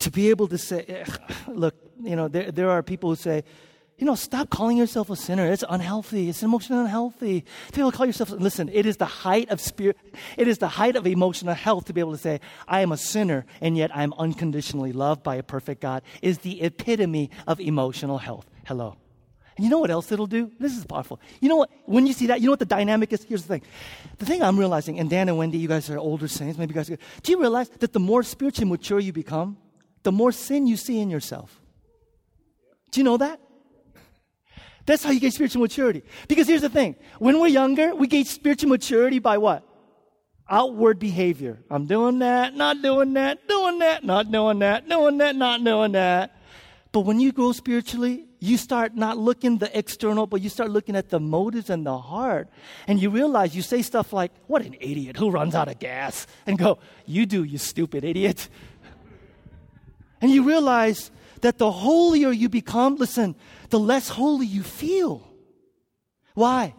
To 0.00 0.10
be 0.10 0.28
able 0.28 0.48
to 0.48 0.58
say, 0.58 0.84
eh, 0.86 1.06
look, 1.48 1.74
you 1.98 2.14
know, 2.14 2.28
there, 2.28 2.52
there 2.52 2.68
are 2.68 2.82
people 2.82 3.08
who 3.08 3.16
say, 3.16 3.44
you 3.96 4.04
know, 4.04 4.16
stop 4.16 4.50
calling 4.50 4.76
yourself 4.76 5.08
a 5.08 5.16
sinner. 5.16 5.50
It's 5.50 5.64
unhealthy. 5.66 6.28
It's 6.28 6.42
emotionally 6.42 6.82
unhealthy. 6.82 7.46
To 7.68 7.72
be 7.72 7.80
able 7.80 7.92
to 7.92 7.96
call 7.96 8.04
yourself, 8.04 8.30
listen, 8.32 8.68
it 8.68 8.84
is 8.84 8.98
the 8.98 9.06
height 9.06 9.48
of 9.48 9.62
spirit, 9.62 9.96
it 10.36 10.46
is 10.46 10.58
the 10.58 10.68
height 10.68 10.94
of 10.94 11.06
emotional 11.06 11.54
health 11.54 11.86
to 11.86 11.94
be 11.94 12.00
able 12.00 12.12
to 12.12 12.18
say, 12.18 12.40
I 12.68 12.82
am 12.82 12.92
a 12.92 12.98
sinner 12.98 13.46
and 13.62 13.78
yet 13.78 13.96
I 13.96 14.02
am 14.02 14.12
unconditionally 14.18 14.92
loved 14.92 15.22
by 15.22 15.36
a 15.36 15.42
perfect 15.42 15.80
God 15.80 16.02
is 16.20 16.40
the 16.40 16.60
epitome 16.60 17.30
of 17.46 17.60
emotional 17.60 18.18
health. 18.18 18.44
Hello. 18.66 18.98
And 19.56 19.64
you 19.64 19.70
know 19.70 19.78
what 19.78 19.90
else 19.90 20.12
it'll 20.12 20.26
do? 20.26 20.50
This 20.60 20.76
is 20.76 20.84
powerful. 20.84 21.18
You 21.40 21.48
know 21.48 21.56
what? 21.56 21.70
When 21.86 22.06
you 22.06 22.12
see 22.12 22.26
that, 22.26 22.40
you 22.40 22.46
know 22.46 22.52
what 22.52 22.58
the 22.58 22.66
dynamic 22.66 23.12
is? 23.12 23.24
Here's 23.24 23.42
the 23.42 23.48
thing. 23.48 23.62
The 24.18 24.26
thing 24.26 24.42
I'm 24.42 24.58
realizing, 24.58 24.98
and 24.98 25.08
Dan 25.08 25.28
and 25.28 25.38
Wendy, 25.38 25.56
you 25.56 25.68
guys 25.68 25.88
are 25.88 25.98
older 25.98 26.28
saints, 26.28 26.58
maybe 26.58 26.74
you 26.74 26.74
guys, 26.74 26.88
do 26.88 27.32
you 27.32 27.40
realize 27.40 27.70
that 27.70 27.92
the 27.92 28.00
more 28.00 28.22
spiritually 28.22 28.68
mature 28.68 29.00
you 29.00 29.12
become, 29.12 29.56
the 30.02 30.12
more 30.12 30.30
sin 30.30 30.66
you 30.66 30.76
see 30.76 31.00
in 31.00 31.08
yourself? 31.08 31.58
Do 32.90 33.00
you 33.00 33.04
know 33.04 33.16
that? 33.16 33.40
That's 34.84 35.02
how 35.02 35.10
you 35.10 35.20
get 35.20 35.32
spiritual 35.32 35.62
maturity. 35.62 36.02
Because 36.28 36.46
here's 36.46 36.60
the 36.60 36.68
thing. 36.68 36.94
When 37.18 37.40
we're 37.40 37.48
younger, 37.48 37.94
we 37.94 38.06
get 38.06 38.26
spiritual 38.26 38.68
maturity 38.68 39.18
by 39.18 39.38
what? 39.38 39.66
Outward 40.48 41.00
behavior. 41.00 41.58
I'm 41.68 41.86
doing 41.86 42.20
that, 42.20 42.54
not 42.54 42.80
doing 42.82 43.14
that, 43.14 43.48
doing 43.48 43.80
that, 43.80 44.04
not 44.04 44.30
doing 44.30 44.60
that, 44.60 44.88
doing 44.88 45.18
that, 45.18 45.34
not 45.34 45.64
doing 45.64 45.92
that. 45.92 46.36
But 46.92 47.00
when 47.00 47.18
you 47.18 47.32
grow 47.32 47.50
spiritually, 47.50 48.25
you 48.38 48.56
start 48.56 48.94
not 48.94 49.18
looking 49.18 49.58
the 49.58 49.76
external, 49.76 50.26
but 50.26 50.40
you 50.40 50.48
start 50.48 50.70
looking 50.70 50.96
at 50.96 51.08
the 51.08 51.20
motives 51.20 51.70
and 51.70 51.86
the 51.86 51.98
heart. 51.98 52.48
And 52.86 53.00
you 53.00 53.10
realize 53.10 53.56
you 53.56 53.62
say 53.62 53.82
stuff 53.82 54.12
like, 54.12 54.32
What 54.46 54.62
an 54.62 54.76
idiot 54.80 55.16
who 55.16 55.30
runs 55.30 55.54
out 55.54 55.68
of 55.68 55.78
gas? 55.78 56.26
And 56.46 56.58
go, 56.58 56.78
You 57.06 57.26
do, 57.26 57.44
you 57.44 57.58
stupid 57.58 58.04
idiot. 58.04 58.48
And 60.20 60.30
you 60.30 60.44
realize 60.44 61.10
that 61.42 61.58
the 61.58 61.70
holier 61.70 62.30
you 62.30 62.48
become, 62.48 62.96
listen, 62.96 63.36
the 63.70 63.78
less 63.78 64.08
holy 64.08 64.46
you 64.46 64.62
feel. 64.62 65.28
Why? 66.34 66.74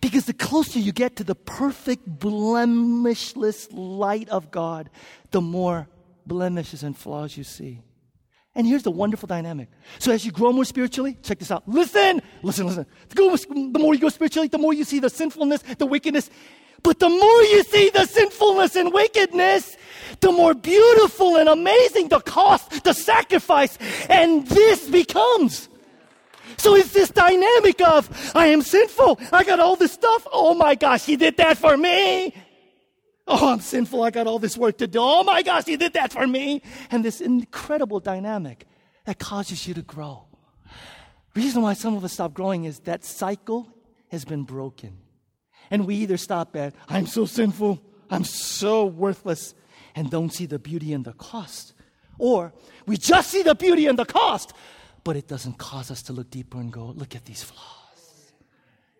Because 0.00 0.26
the 0.26 0.32
closer 0.32 0.78
you 0.78 0.92
get 0.92 1.16
to 1.16 1.24
the 1.24 1.34
perfect, 1.34 2.08
blemishless 2.08 3.68
light 3.72 4.28
of 4.28 4.50
God, 4.50 4.90
the 5.30 5.40
more 5.40 5.88
blemishes 6.26 6.82
and 6.82 6.96
flaws 6.96 7.36
you 7.36 7.44
see. 7.44 7.82
And 8.54 8.66
here's 8.66 8.82
the 8.82 8.90
wonderful 8.90 9.26
dynamic. 9.26 9.68
So 10.00 10.10
as 10.10 10.24
you 10.24 10.32
grow 10.32 10.52
more 10.52 10.64
spiritually, 10.64 11.16
check 11.22 11.38
this 11.38 11.50
out. 11.50 11.68
Listen, 11.68 12.20
listen, 12.42 12.66
listen. 12.66 12.86
The 13.08 13.78
more 13.78 13.94
you 13.94 14.00
go 14.00 14.08
spiritually, 14.08 14.48
the 14.48 14.58
more 14.58 14.74
you 14.74 14.84
see 14.84 14.98
the 14.98 15.10
sinfulness, 15.10 15.62
the 15.78 15.86
wickedness. 15.86 16.30
But 16.82 16.98
the 16.98 17.08
more 17.08 17.42
you 17.42 17.62
see 17.62 17.90
the 17.90 18.06
sinfulness 18.06 18.74
and 18.74 18.92
wickedness, 18.92 19.76
the 20.20 20.32
more 20.32 20.54
beautiful 20.54 21.36
and 21.36 21.48
amazing 21.48 22.08
the 22.08 22.20
cost, 22.20 22.82
the 22.84 22.94
sacrifice, 22.94 23.78
and 24.08 24.46
this 24.46 24.88
becomes. 24.88 25.68
So 26.56 26.74
it's 26.74 26.92
this 26.92 27.10
dynamic 27.10 27.80
of, 27.82 28.32
I 28.34 28.46
am 28.46 28.62
sinful. 28.62 29.20
I 29.32 29.44
got 29.44 29.60
all 29.60 29.76
this 29.76 29.92
stuff. 29.92 30.26
Oh 30.32 30.54
my 30.54 30.74
gosh, 30.74 31.04
he 31.04 31.16
did 31.16 31.36
that 31.36 31.58
for 31.58 31.76
me. 31.76 32.34
Oh, 33.32 33.52
I'm 33.52 33.60
sinful. 33.60 34.02
I 34.02 34.10
got 34.10 34.26
all 34.26 34.40
this 34.40 34.56
work 34.56 34.78
to 34.78 34.88
do. 34.88 34.98
Oh 35.00 35.22
my 35.22 35.42
gosh, 35.42 35.64
he 35.64 35.76
did 35.76 35.92
that 35.92 36.12
for 36.12 36.26
me. 36.26 36.62
And 36.90 37.04
this 37.04 37.20
incredible 37.20 38.00
dynamic 38.00 38.66
that 39.04 39.20
causes 39.20 39.68
you 39.68 39.74
to 39.74 39.82
grow. 39.82 40.24
Reason 41.36 41.62
why 41.62 41.74
some 41.74 41.94
of 41.94 42.02
us 42.02 42.14
stop 42.14 42.34
growing 42.34 42.64
is 42.64 42.80
that 42.80 43.04
cycle 43.04 43.72
has 44.08 44.24
been 44.24 44.42
broken. 44.42 44.98
And 45.70 45.86
we 45.86 45.94
either 45.96 46.16
stop 46.16 46.56
at, 46.56 46.74
I'm 46.88 47.06
so 47.06 47.24
sinful, 47.24 47.80
I'm 48.10 48.24
so 48.24 48.84
worthless, 48.84 49.54
and 49.94 50.10
don't 50.10 50.34
see 50.34 50.46
the 50.46 50.58
beauty 50.58 50.92
and 50.92 51.04
the 51.04 51.12
cost. 51.12 51.74
Or 52.18 52.52
we 52.86 52.96
just 52.96 53.30
see 53.30 53.42
the 53.42 53.54
beauty 53.54 53.86
and 53.86 53.96
the 53.96 54.04
cost, 54.04 54.52
but 55.04 55.14
it 55.16 55.28
doesn't 55.28 55.56
cause 55.56 55.92
us 55.92 56.02
to 56.02 56.12
look 56.12 56.30
deeper 56.30 56.58
and 56.58 56.72
go, 56.72 56.86
look 56.86 57.14
at 57.14 57.26
these 57.26 57.44
flaws. 57.44 58.32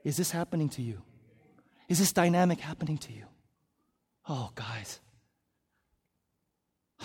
Is 0.05 0.17
this 0.17 0.31
happening 0.31 0.69
to 0.71 0.83
you? 0.83 1.03
Is 1.89 1.99
this 1.99 2.13
dynamic 2.13 2.61
happening 2.61 2.97
to 2.99 3.13
you? 3.13 3.25
Oh, 4.29 4.51
guys. 4.55 5.01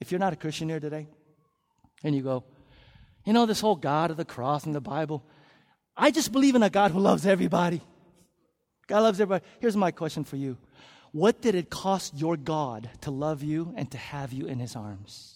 if 0.00 0.10
you're 0.10 0.20
not 0.20 0.32
a 0.32 0.36
Christian 0.36 0.68
here 0.68 0.80
today, 0.80 1.06
and 2.04 2.14
you 2.14 2.22
go, 2.22 2.44
you 3.24 3.32
know, 3.32 3.46
this 3.46 3.60
whole 3.60 3.76
God 3.76 4.10
of 4.10 4.16
the 4.16 4.24
cross 4.24 4.64
and 4.64 4.74
the 4.74 4.80
Bible, 4.80 5.24
I 5.96 6.10
just 6.10 6.32
believe 6.32 6.54
in 6.54 6.62
a 6.62 6.70
God 6.70 6.92
who 6.92 7.00
loves 7.00 7.26
everybody. 7.26 7.80
God 8.86 9.00
loves 9.00 9.20
everybody. 9.20 9.44
Here's 9.60 9.76
my 9.76 9.90
question 9.90 10.24
for 10.24 10.36
you 10.36 10.56
what 11.12 11.40
did 11.40 11.54
it 11.54 11.70
cost 11.70 12.14
your 12.14 12.36
God 12.36 12.90
to 13.02 13.10
love 13.10 13.42
you 13.42 13.72
and 13.76 13.90
to 13.90 13.98
have 13.98 14.32
you 14.32 14.46
in 14.46 14.58
his 14.58 14.76
arms? 14.76 15.34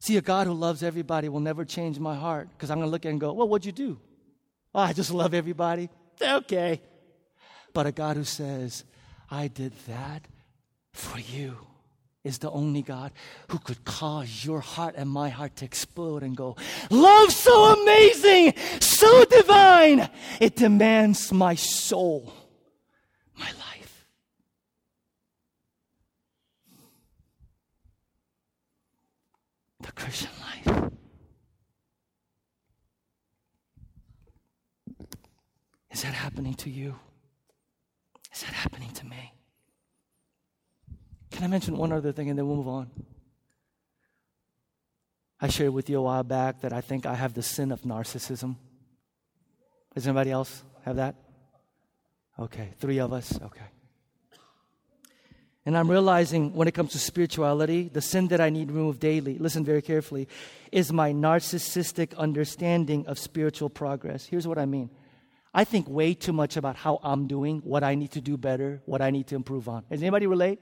See, 0.00 0.16
a 0.16 0.20
God 0.20 0.46
who 0.46 0.52
loves 0.52 0.82
everybody 0.82 1.28
will 1.28 1.40
never 1.40 1.64
change 1.64 1.98
my 1.98 2.16
heart 2.16 2.48
because 2.50 2.70
I'm 2.70 2.78
going 2.78 2.88
to 2.88 2.90
look 2.90 3.04
at 3.04 3.08
it 3.08 3.12
and 3.12 3.20
go, 3.20 3.32
Well, 3.32 3.46
what'd 3.46 3.64
you 3.64 3.72
do? 3.72 4.00
Oh, 4.74 4.80
I 4.80 4.92
just 4.92 5.10
love 5.10 5.34
everybody. 5.34 5.88
Okay. 6.20 6.80
But 7.72 7.86
a 7.86 7.92
God 7.92 8.16
who 8.16 8.24
says, 8.24 8.84
I 9.30 9.48
did 9.48 9.72
that 9.88 10.26
for 10.92 11.18
you 11.18 11.56
is 12.24 12.38
the 12.38 12.50
only 12.50 12.82
God 12.82 13.12
who 13.48 13.58
could 13.58 13.84
cause 13.84 14.44
your 14.44 14.60
heart 14.60 14.94
and 14.96 15.10
my 15.10 15.28
heart 15.28 15.56
to 15.56 15.64
explode 15.64 16.22
and 16.22 16.36
go, 16.36 16.56
Love 16.90 17.32
so 17.32 17.82
amazing, 17.82 18.54
so 18.80 19.24
divine, 19.24 20.08
it 20.40 20.54
demands 20.54 21.32
my 21.32 21.54
soul 21.54 22.32
my 23.42 23.50
life. 23.58 24.06
The 29.80 29.92
Christian 29.92 30.30
life. 30.40 30.92
Is 35.92 36.02
that 36.02 36.14
happening 36.14 36.54
to 36.54 36.70
you? 36.70 36.98
Is 38.34 38.40
that 38.40 38.52
happening 38.52 38.90
to 38.92 39.06
me? 39.06 39.34
Can 41.30 41.44
I 41.44 41.46
mention 41.46 41.76
one 41.76 41.92
other 41.92 42.12
thing 42.12 42.30
and 42.30 42.38
then 42.38 42.46
we'll 42.46 42.56
move 42.56 42.68
on? 42.68 42.90
I 45.40 45.48
shared 45.48 45.72
with 45.72 45.90
you 45.90 45.98
a 45.98 46.02
while 46.02 46.22
back 46.22 46.60
that 46.62 46.72
I 46.72 46.80
think 46.80 47.04
I 47.04 47.14
have 47.14 47.34
the 47.34 47.42
sin 47.42 47.72
of 47.72 47.82
narcissism. 47.82 48.56
Does 49.94 50.06
anybody 50.06 50.30
else 50.30 50.62
have 50.84 50.96
that? 50.96 51.16
Okay, 52.38 52.70
three 52.78 52.98
of 52.98 53.12
us. 53.12 53.38
Okay. 53.42 53.66
And 55.66 55.76
I'm 55.76 55.90
realizing 55.90 56.54
when 56.54 56.68
it 56.68 56.74
comes 56.74 56.92
to 56.92 56.98
spirituality, 56.98 57.88
the 57.88 58.00
sin 58.00 58.28
that 58.28 58.40
I 58.40 58.50
need 58.50 58.68
to 58.68 58.74
remove 58.74 58.98
daily, 58.98 59.38
listen 59.38 59.64
very 59.64 59.82
carefully, 59.82 60.28
is 60.72 60.92
my 60.92 61.12
narcissistic 61.12 62.16
understanding 62.16 63.06
of 63.06 63.18
spiritual 63.18 63.68
progress. 63.68 64.24
Here's 64.24 64.46
what 64.46 64.58
I 64.58 64.64
mean 64.64 64.90
I 65.54 65.64
think 65.64 65.88
way 65.88 66.14
too 66.14 66.32
much 66.32 66.56
about 66.56 66.76
how 66.76 66.98
I'm 67.02 67.26
doing, 67.26 67.60
what 67.64 67.84
I 67.84 67.94
need 67.94 68.12
to 68.12 68.20
do 68.20 68.36
better, 68.36 68.82
what 68.86 69.02
I 69.02 69.10
need 69.10 69.26
to 69.28 69.34
improve 69.34 69.68
on. 69.68 69.84
Does 69.90 70.02
anybody 70.02 70.26
relate? 70.26 70.58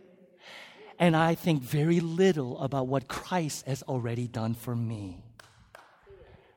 and 1.01 1.17
I 1.17 1.35
think 1.35 1.63
very 1.63 1.99
little 1.99 2.59
about 2.61 2.87
what 2.87 3.09
Christ 3.09 3.67
has 3.67 3.83
already 3.85 4.29
done 4.29 4.53
for 4.53 4.77
me. 4.77 5.25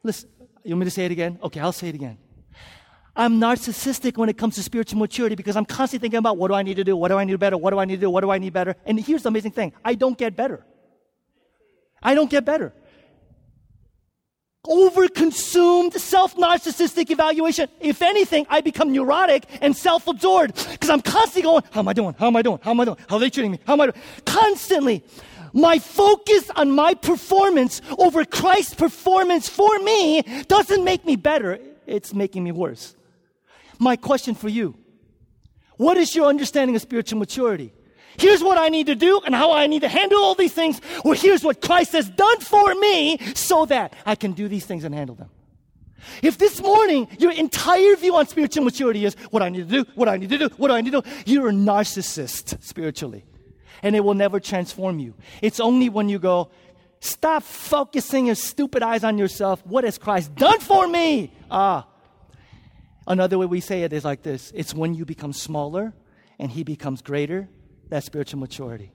Listen, 0.03 0.29
you 0.65 0.75
want 0.75 0.81
me 0.81 0.85
to 0.85 0.91
say 0.91 1.05
it 1.05 1.11
again? 1.11 1.39
Okay, 1.41 1.61
I'll 1.61 1.71
say 1.71 1.87
it 1.87 1.95
again. 1.95 2.17
I'm 3.15 3.39
narcissistic 3.39 4.17
when 4.17 4.27
it 4.27 4.37
comes 4.37 4.55
to 4.55 4.63
spiritual 4.63 4.99
maturity 4.99 5.35
because 5.35 5.55
I'm 5.55 5.65
constantly 5.65 6.03
thinking 6.03 6.17
about 6.17 6.35
what 6.37 6.49
do 6.49 6.55
I 6.55 6.63
need 6.63 6.75
to 6.75 6.83
do? 6.83 6.97
What 6.97 7.07
do 7.07 7.17
I 7.17 7.23
need 7.23 7.39
better? 7.39 7.57
What 7.57 7.71
do 7.71 7.79
I 7.79 7.85
need 7.85 7.95
to 7.95 8.01
do? 8.01 8.09
What 8.09 8.21
do 8.21 8.31
I 8.31 8.37
need 8.37 8.51
better? 8.51 8.75
And 8.85 8.99
here's 8.99 9.23
the 9.23 9.29
amazing 9.29 9.51
thing 9.51 9.71
I 9.85 9.95
don't 9.95 10.17
get 10.17 10.35
better. 10.35 10.65
I 12.01 12.13
don't 12.13 12.29
get 12.29 12.43
better. 12.43 12.73
Overconsumed, 14.65 15.93
self 15.93 16.37
narcissistic 16.37 17.11
evaluation. 17.11 17.67
If 17.81 18.01
anything, 18.01 18.45
I 18.49 18.61
become 18.61 18.93
neurotic 18.93 19.45
and 19.61 19.75
self 19.75 20.07
absorbed 20.07 20.55
because 20.71 20.89
I'm 20.89 21.01
constantly 21.01 21.41
going, 21.41 21.63
How 21.71 21.81
am 21.81 21.87
I 21.89 21.93
doing? 21.93 22.15
How 22.17 22.27
am 22.27 22.35
I 22.37 22.41
doing? 22.41 22.59
How 22.61 22.71
am 22.71 22.79
I 22.79 22.85
doing? 22.85 22.97
How 23.09 23.17
are 23.17 23.19
they 23.19 23.29
treating 23.29 23.51
me? 23.51 23.59
How 23.67 23.73
am 23.73 23.81
I 23.81 23.87
doing? 23.87 24.03
Constantly. 24.25 25.03
My 25.53 25.77
focus 25.77 26.49
on 26.55 26.71
my 26.71 26.95
performance 26.95 27.81
over 27.99 28.25
Christ's 28.25 28.73
performance 28.73 29.47
for 29.47 29.77
me 29.79 30.23
doesn't 30.47 30.83
make 30.83 31.05
me 31.05 31.15
better, 31.15 31.59
it's 31.85 32.11
making 32.13 32.43
me 32.43 32.51
worse. 32.51 32.95
My 33.79 33.95
question 33.95 34.33
for 34.33 34.49
you 34.49 34.75
What 35.75 35.97
is 35.97 36.15
your 36.15 36.27
understanding 36.27 36.75
of 36.75 36.81
spiritual 36.81 37.19
maturity? 37.19 37.73
Here's 38.17 38.43
what 38.43 38.57
I 38.57 38.69
need 38.69 38.87
to 38.87 38.95
do 38.95 39.21
and 39.25 39.33
how 39.33 39.51
I 39.51 39.67
need 39.67 39.81
to 39.81 39.87
handle 39.87 40.19
all 40.19 40.35
these 40.35 40.53
things. 40.53 40.79
Well, 41.03 41.13
here's 41.15 41.43
what 41.43 41.61
Christ 41.61 41.93
has 41.93 42.09
done 42.09 42.39
for 42.39 42.73
me 42.75 43.17
so 43.33 43.65
that 43.65 43.93
I 44.05 44.15
can 44.15 44.33
do 44.33 44.47
these 44.47 44.65
things 44.65 44.83
and 44.83 44.93
handle 44.93 45.15
them. 45.15 45.29
If 46.21 46.37
this 46.37 46.61
morning 46.61 47.07
your 47.17 47.31
entire 47.31 47.95
view 47.95 48.15
on 48.15 48.27
spiritual 48.27 48.65
maturity 48.65 49.05
is 49.05 49.15
what 49.31 49.41
I 49.41 49.49
need 49.49 49.69
to 49.69 49.83
do, 49.83 49.91
what 49.95 50.09
I 50.09 50.17
need 50.17 50.29
to 50.29 50.37
do, 50.37 50.49
what 50.57 50.69
I 50.69 50.81
need 50.81 50.91
to 50.91 51.01
do, 51.01 51.09
you're 51.25 51.49
a 51.49 51.53
narcissist 51.53 52.61
spiritually. 52.61 53.25
And 53.81 53.95
it 53.95 54.01
will 54.01 54.13
never 54.13 54.39
transform 54.39 54.99
you. 54.99 55.13
It's 55.41 55.59
only 55.59 55.89
when 55.89 56.09
you 56.09 56.19
go, 56.19 56.51
stop 56.99 57.43
focusing 57.43 58.27
your 58.27 58.35
stupid 58.35 58.83
eyes 58.83 59.03
on 59.03 59.17
yourself. 59.17 59.65
What 59.65 59.83
has 59.83 59.97
Christ 59.97 60.35
done 60.35 60.59
for 60.59 60.87
me? 60.87 61.33
Ah, 61.49 61.87
Another 63.05 63.37
way 63.37 63.45
we 63.45 63.59
say 63.59 63.83
it 63.83 63.91
is 63.93 64.05
like 64.05 64.23
this 64.23 64.51
it's 64.55 64.73
when 64.73 64.93
you 64.93 65.05
become 65.05 65.33
smaller 65.33 65.93
and 66.39 66.49
he 66.51 66.63
becomes 66.63 67.01
greater, 67.01 67.49
that's 67.93 68.07
spiritual 68.07 68.39
maturity. 68.39 68.91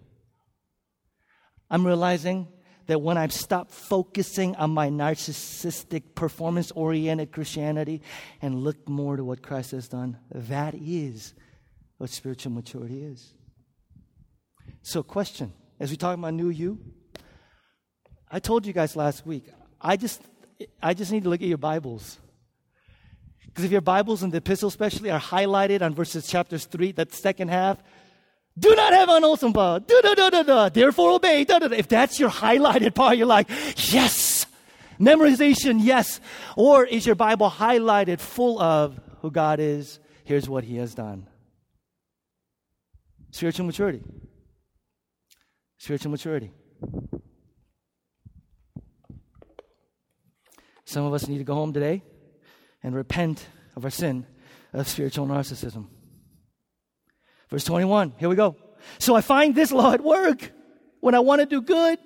I'm 1.71 1.87
realizing 1.87 2.49
that 2.89 3.01
when 3.01 3.17
I've 3.17 3.33
stopped 3.33 3.71
focusing 3.71 4.57
on 4.57 4.73
my 4.73 4.89
narcissistic, 4.89 6.17
performance 6.17 6.73
oriented 6.73 7.31
Christianity 7.31 8.03
and 8.43 8.65
looked 8.65 8.89
more 8.89 9.17
to 9.17 9.23
what 9.23 9.41
Christ 9.41 9.71
has 9.71 9.87
done, 9.87 10.19
that 10.35 10.75
is 10.75 11.33
what 11.99 12.11
spiritual 12.11 12.51
maturity 12.51 13.05
is. 13.05 13.35
So, 14.83 15.05
question 15.05 15.53
as 15.79 15.93
we 15.93 15.97
talk 15.97 16.19
about 16.19 16.35
new 16.35 16.49
you, 16.49 16.81
I 18.29 18.41
told 18.41 18.67
you 18.67 18.73
guys 18.73 18.97
last 18.97 19.25
week, 19.25 19.45
I 19.81 19.97
just, 19.97 20.23
I 20.83 20.93
just 20.93 21.13
need 21.13 21.23
to 21.23 21.29
look 21.29 21.41
at 21.41 21.47
your 21.47 21.57
Bibles. 21.57 22.19
Because 23.47 23.65
if 23.65 23.71
your 23.71 23.81
Bibles 23.81 24.25
and 24.25 24.33
the 24.33 24.39
epistle 24.39 24.69
especially 24.69 25.13
are 25.13 25.21
highlighted 25.21 25.83
on 25.83 25.95
verses 25.95 26.27
chapters 26.27 26.65
3, 26.65 26.91
that 26.93 27.15
second 27.15 27.47
half, 27.47 27.81
do 28.59 28.75
not 28.75 28.93
have 28.93 29.09
unwholesome 29.09 29.53
power. 29.53 29.81
Da, 29.81 30.01
da, 30.01 30.15
da, 30.15 30.31
da, 30.31 30.43
da. 30.43 30.69
Therefore 30.69 31.13
obey. 31.13 31.45
Da, 31.45 31.59
da, 31.59 31.69
da. 31.69 31.77
If 31.77 31.89
that's 31.89 32.19
your 32.19 32.31
highlighted 32.31 32.95
part, 32.95 33.17
you're 33.17 33.27
like, 33.27 33.49
yes. 33.93 34.47
Memorization, 34.99 35.79
yes. 35.83 36.21
Or 36.57 36.85
is 36.85 37.07
your 37.07 37.15
Bible 37.15 37.51
highlighted 37.51 38.21
full 38.21 38.61
of 38.61 38.99
who 39.23 39.31
God 39.31 39.61
is? 39.61 40.01
Here's 40.25 40.49
what 40.49 40.65
He 40.65 40.77
has 40.77 40.95
done. 40.95 41.27
Spiritual 43.31 43.67
maturity. 43.67 44.03
Spiritual 45.79 46.11
maturity. 46.11 46.51
Some 50.85 51.05
of 51.05 51.13
us 51.13 51.29
need 51.29 51.39
to 51.39 51.45
go 51.45 51.55
home 51.55 51.73
today 51.73 52.03
and 52.83 52.95
repent 52.95 53.47
of 53.77 53.85
our 53.85 53.91
sin 53.91 54.27
of 54.73 54.89
spiritual 54.89 55.27
narcissism. 55.27 55.87
Verse 57.51 57.65
21, 57.65 58.15
here 58.19 58.29
we 58.29 58.37
go. 58.37 58.57
So 58.99 59.15
I 59.15 59.21
find 59.21 59.55
this 59.55 59.73
law 59.73 59.93
at 59.93 60.03
work. 60.03 60.53
When 61.01 61.15
I 61.15 61.21
want 61.21 61.41
to 61.41 61.47
do 61.47 61.63
good, 61.63 61.99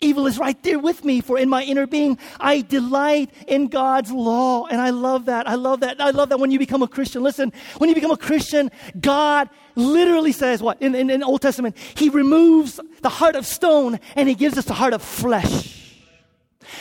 evil 0.00 0.26
is 0.26 0.38
right 0.38 0.60
there 0.62 0.78
with 0.78 1.04
me. 1.04 1.20
For 1.20 1.38
in 1.38 1.48
my 1.48 1.62
inner 1.62 1.86
being, 1.86 2.18
I 2.40 2.60
delight 2.60 3.30
in 3.46 3.68
God's 3.68 4.10
law. 4.10 4.66
And 4.66 4.80
I 4.80 4.90
love 4.90 5.26
that. 5.26 5.48
I 5.48 5.54
love 5.54 5.80
that. 5.80 6.00
I 6.00 6.10
love 6.10 6.28
that 6.30 6.40
when 6.40 6.50
you 6.50 6.58
become 6.58 6.82
a 6.82 6.88
Christian. 6.88 7.22
Listen, 7.22 7.52
when 7.78 7.88
you 7.88 7.94
become 7.94 8.10
a 8.10 8.16
Christian, 8.16 8.70
God 9.00 9.48
literally 9.76 10.32
says 10.32 10.62
what? 10.62 10.80
In, 10.82 10.94
in, 10.94 11.10
in 11.10 11.22
Old 11.22 11.40
Testament, 11.40 11.76
He 11.94 12.08
removes 12.08 12.80
the 13.00 13.08
heart 13.08 13.36
of 13.36 13.46
stone 13.46 13.98
and 14.16 14.28
He 14.28 14.34
gives 14.34 14.58
us 14.58 14.64
the 14.64 14.74
heart 14.74 14.92
of 14.92 15.02
flesh. 15.02 15.80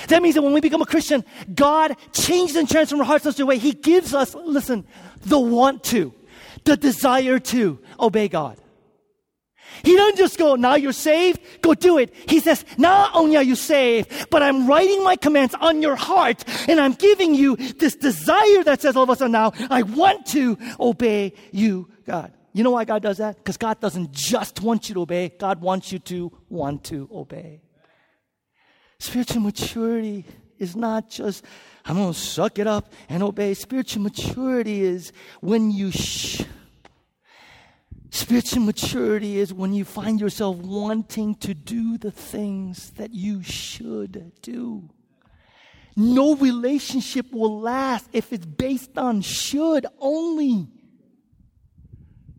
That 0.08 0.22
means 0.22 0.36
that 0.36 0.42
when 0.42 0.54
we 0.54 0.62
become 0.62 0.82
a 0.82 0.86
Christian, 0.86 1.24
God 1.54 1.96
changes 2.14 2.56
and 2.56 2.70
transforms 2.70 3.02
our 3.02 3.06
hearts 3.06 3.26
in 3.26 3.32
such 3.32 3.40
a 3.40 3.46
way 3.46 3.58
He 3.58 3.74
gives 3.74 4.14
us, 4.14 4.34
listen, 4.34 4.86
the 5.22 5.40
want 5.40 5.84
to, 5.86 6.14
the 6.66 6.78
desire 6.78 7.40
to 7.40 7.80
obey 8.00 8.28
God. 8.28 8.58
He 9.84 9.96
doesn't 9.96 10.18
just 10.18 10.38
go, 10.38 10.56
now 10.56 10.76
you're 10.76 10.92
saved, 10.92 11.42
go 11.62 11.74
do 11.74 11.98
it. 11.98 12.14
He 12.28 12.40
says, 12.40 12.64
not 12.78 13.16
only 13.16 13.38
are 13.38 13.44
you 13.44 13.56
saved, 13.56 14.30
but 14.30 14.44
I'm 14.44 14.68
writing 14.68 15.04
my 15.04 15.16
commands 15.16 15.56
on 15.56 15.82
your 15.82 15.96
heart 15.96 16.44
and 16.70 16.80
I'm 16.80 16.94
giving 16.94 17.34
you 17.34 17.56
this 17.56 17.96
desire 17.96 18.64
that 18.66 18.82
says 18.82 18.96
all 18.96 19.04
of 19.04 19.10
a 19.10 19.16
sudden 19.16 19.32
now, 19.32 19.52
I 19.70 19.82
want 19.82 20.28
to 20.28 20.58
obey 20.80 21.34
you, 21.52 21.90
God. 22.06 22.34
You 22.54 22.64
know 22.64 22.72
why 22.72 22.86
God 22.86 23.02
does 23.02 23.18
that? 23.18 23.38
Because 23.38 23.58
God 23.58 23.80
doesn't 23.80 24.12
just 24.12 24.62
want 24.62 24.90
you 24.90 24.96
to 24.96 25.02
obey, 25.02 25.34
God 25.40 25.60
wants 25.60 25.92
you 25.92 26.00
to 26.00 26.32
want 26.50 26.84
to 26.86 27.10
obey. 27.12 27.64
Spiritual 29.00 29.42
maturity 29.42 30.26
is 30.60 30.76
not 30.76 31.10
just, 31.10 31.44
I'm 31.86 31.96
going 31.98 32.14
to 32.14 32.20
suck 32.20 32.60
it 32.60 32.68
up 32.68 32.94
and 33.10 33.22
obey. 33.22 33.54
Spiritual 33.54 34.04
maturity 34.04 34.84
is 34.84 35.12
when 35.42 35.72
you 35.72 35.92
sh- 35.92 36.44
Spiritual 38.14 38.62
maturity 38.62 39.40
is 39.40 39.52
when 39.52 39.74
you 39.74 39.84
find 39.84 40.22
yourself 40.22 40.58
wanting 40.58 41.34
to 41.34 41.56
do 41.56 41.98
the 41.98 42.12
things 42.12 42.92
that 42.92 43.12
you 43.12 43.42
should 43.42 44.32
do. 44.44 44.88
No 45.96 46.36
relationship 46.36 47.32
will 47.32 47.60
last 47.60 48.08
if 48.14 48.32
it's 48.32 48.46
based 48.46 49.00
on 49.00 49.22
should 49.22 49.88
only. 50.00 50.68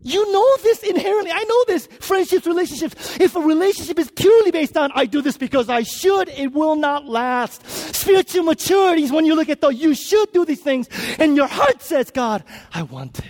You 0.05 0.31
know 0.31 0.57
this 0.57 0.83
inherently. 0.83 1.31
I 1.31 1.43
know 1.45 1.65
this. 1.65 1.87
Friendships, 1.99 2.45
relationships. 2.45 3.17
If 3.19 3.35
a 3.35 3.39
relationship 3.39 3.97
is 3.97 4.11
purely 4.11 4.51
based 4.51 4.77
on, 4.77 4.91
I 4.93 5.07
do 5.07 5.19
this 5.19 5.35
because 5.35 5.67
I 5.67 5.81
should, 5.81 6.29
it 6.29 6.53
will 6.53 6.75
not 6.75 7.05
last. 7.05 7.67
Spiritual 7.67 8.43
maturity 8.43 9.01
is 9.01 9.11
when 9.11 9.25
you 9.25 9.35
look 9.35 9.49
at 9.49 9.61
the, 9.61 9.69
you 9.69 9.95
should 9.95 10.31
do 10.31 10.45
these 10.45 10.61
things, 10.61 10.87
and 11.17 11.35
your 11.35 11.47
heart 11.47 11.81
says, 11.81 12.11
God, 12.11 12.43
I 12.71 12.83
want 12.83 13.15
to. 13.15 13.23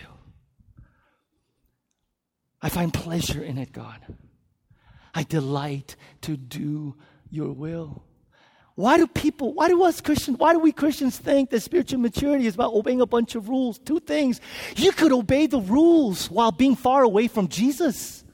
I 2.61 2.67
find 2.67 2.93
pleasure 2.93 3.41
in 3.41 3.57
it, 3.57 3.71
God. 3.71 4.01
I 5.13 5.23
delight 5.23 5.95
to 6.23 6.35
do 6.35 6.97
your 7.29 7.53
will. 7.53 8.03
Why 8.75 8.97
do 8.97 9.07
people, 9.07 9.53
why 9.53 9.69
do 9.69 9.83
us 9.83 10.01
Christians, 10.01 10.37
why 10.37 10.51
do 10.51 10.59
we 10.59 10.73
Christians 10.73 11.17
think 11.17 11.49
that 11.49 11.61
spiritual 11.61 11.99
maturity 11.99 12.45
is 12.45 12.55
about 12.55 12.73
obeying 12.73 12.99
a 12.99 13.05
bunch 13.05 13.35
of 13.35 13.47
rules? 13.47 13.79
Two 13.79 14.01
things. 14.01 14.41
You 14.75 14.91
could 14.91 15.13
obey 15.13 15.47
the 15.47 15.61
rules 15.61 16.29
while 16.29 16.51
being 16.51 16.75
far 16.75 17.03
away 17.03 17.29
from 17.29 17.47
Jesus. 17.47 18.25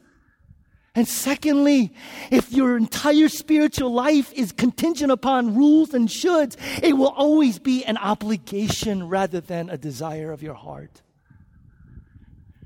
And 0.95 1.07
secondly, 1.07 1.93
if 2.31 2.51
your 2.51 2.75
entire 2.75 3.29
spiritual 3.29 3.93
life 3.93 4.33
is 4.33 4.51
contingent 4.51 5.11
upon 5.11 5.55
rules 5.55 5.93
and 5.93 6.09
shoulds, 6.09 6.57
it 6.83 6.93
will 6.93 7.13
always 7.15 7.59
be 7.59 7.85
an 7.85 7.97
obligation 7.97 9.07
rather 9.07 9.39
than 9.39 9.69
a 9.69 9.77
desire 9.77 10.31
of 10.31 10.41
your 10.41 10.55
heart. 10.55 11.01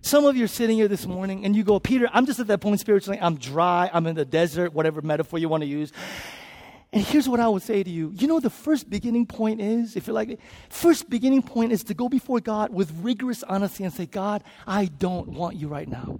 Some 0.02 0.26
of 0.26 0.38
you 0.38 0.45
are 0.45 0.47
sitting 0.47 0.78
here 0.78 0.88
this 0.88 1.06
morning 1.06 1.45
and 1.45 1.56
you 1.56 1.64
go, 1.64 1.80
Peter, 1.80 2.08
I'm 2.14 2.26
just 2.26 2.39
at 2.39 2.47
that 2.47 2.62
point 2.62 2.80
spiritually. 2.80 3.20
I'm 3.22 3.36
dry. 3.36 3.89
I'm 3.91 4.08
in 4.08 4.16
the 4.16 4.26
desert, 4.26 4.74
whatever 4.74 5.02
metaphor 5.02 5.39
you 5.39 5.50
want 5.50 5.62
to 5.62 5.68
use. 5.68 5.91
And 6.94 7.04
here's 7.04 7.28
what 7.28 7.40
I 7.40 7.48
would 7.48 7.62
say 7.62 7.84
to 7.84 7.90
you. 7.90 8.12
You 8.16 8.28
know, 8.28 8.40
the 8.40 8.50
first 8.50 8.90
beginning 8.90 9.26
point 9.26 9.60
is, 9.60 9.96
if 9.96 10.08
you're 10.08 10.14
like, 10.14 10.40
first 10.70 11.10
beginning 11.10 11.42
point 11.42 11.72
is 11.72 11.84
to 11.86 11.94
go 11.94 12.08
before 12.08 12.40
God 12.40 12.74
with 12.74 12.92
rigorous 13.02 13.44
honesty 13.44 13.84
and 13.84 13.94
say, 13.94 14.06
God, 14.06 14.44
I 14.66 14.86
don't 14.86 15.28
want 15.30 15.58
you 15.58 15.68
right 15.68 15.88
now. 15.88 16.20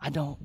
I 0.00 0.10
don't. 0.10 0.38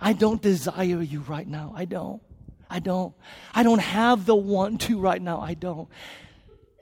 I 0.00 0.12
don't 0.12 0.40
desire 0.40 1.02
you 1.02 1.20
right 1.20 1.46
now. 1.46 1.72
I 1.76 1.84
don't. 1.84 2.22
I 2.68 2.78
don't. 2.78 3.14
I 3.54 3.62
don't 3.62 3.80
have 3.80 4.26
the 4.26 4.34
want 4.34 4.80
to 4.82 4.98
right 4.98 5.20
now. 5.20 5.40
I 5.40 5.54
don't. 5.54 5.88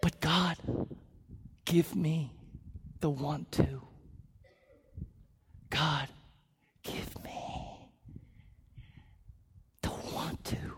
But 0.01 0.21
God, 0.21 0.57
give 1.65 1.97
me 1.97 2.33
the 3.01 3.11
want 3.11 3.51
to. 3.53 3.83
God, 5.71 6.09
give 6.83 7.25
me 7.25 7.91
the 9.83 9.91
want 10.15 10.45
to. 10.45 10.78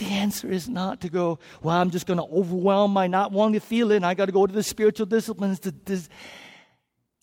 The 0.00 0.06
answer 0.06 0.50
is 0.50 0.66
not 0.66 1.02
to 1.02 1.10
go, 1.10 1.38
well, 1.62 1.76
I'm 1.76 1.90
just 1.90 2.06
going 2.06 2.16
to 2.16 2.24
overwhelm 2.24 2.90
my 2.90 3.06
not 3.06 3.32
wanting 3.32 3.60
to 3.60 3.66
feel 3.66 3.92
it, 3.92 3.96
and 3.96 4.06
I 4.06 4.14
got 4.14 4.26
to 4.26 4.32
go 4.32 4.46
to 4.46 4.52
the 4.52 4.62
spiritual 4.62 5.04
disciplines 5.04 5.60
to 5.60 5.74
this 5.84 6.08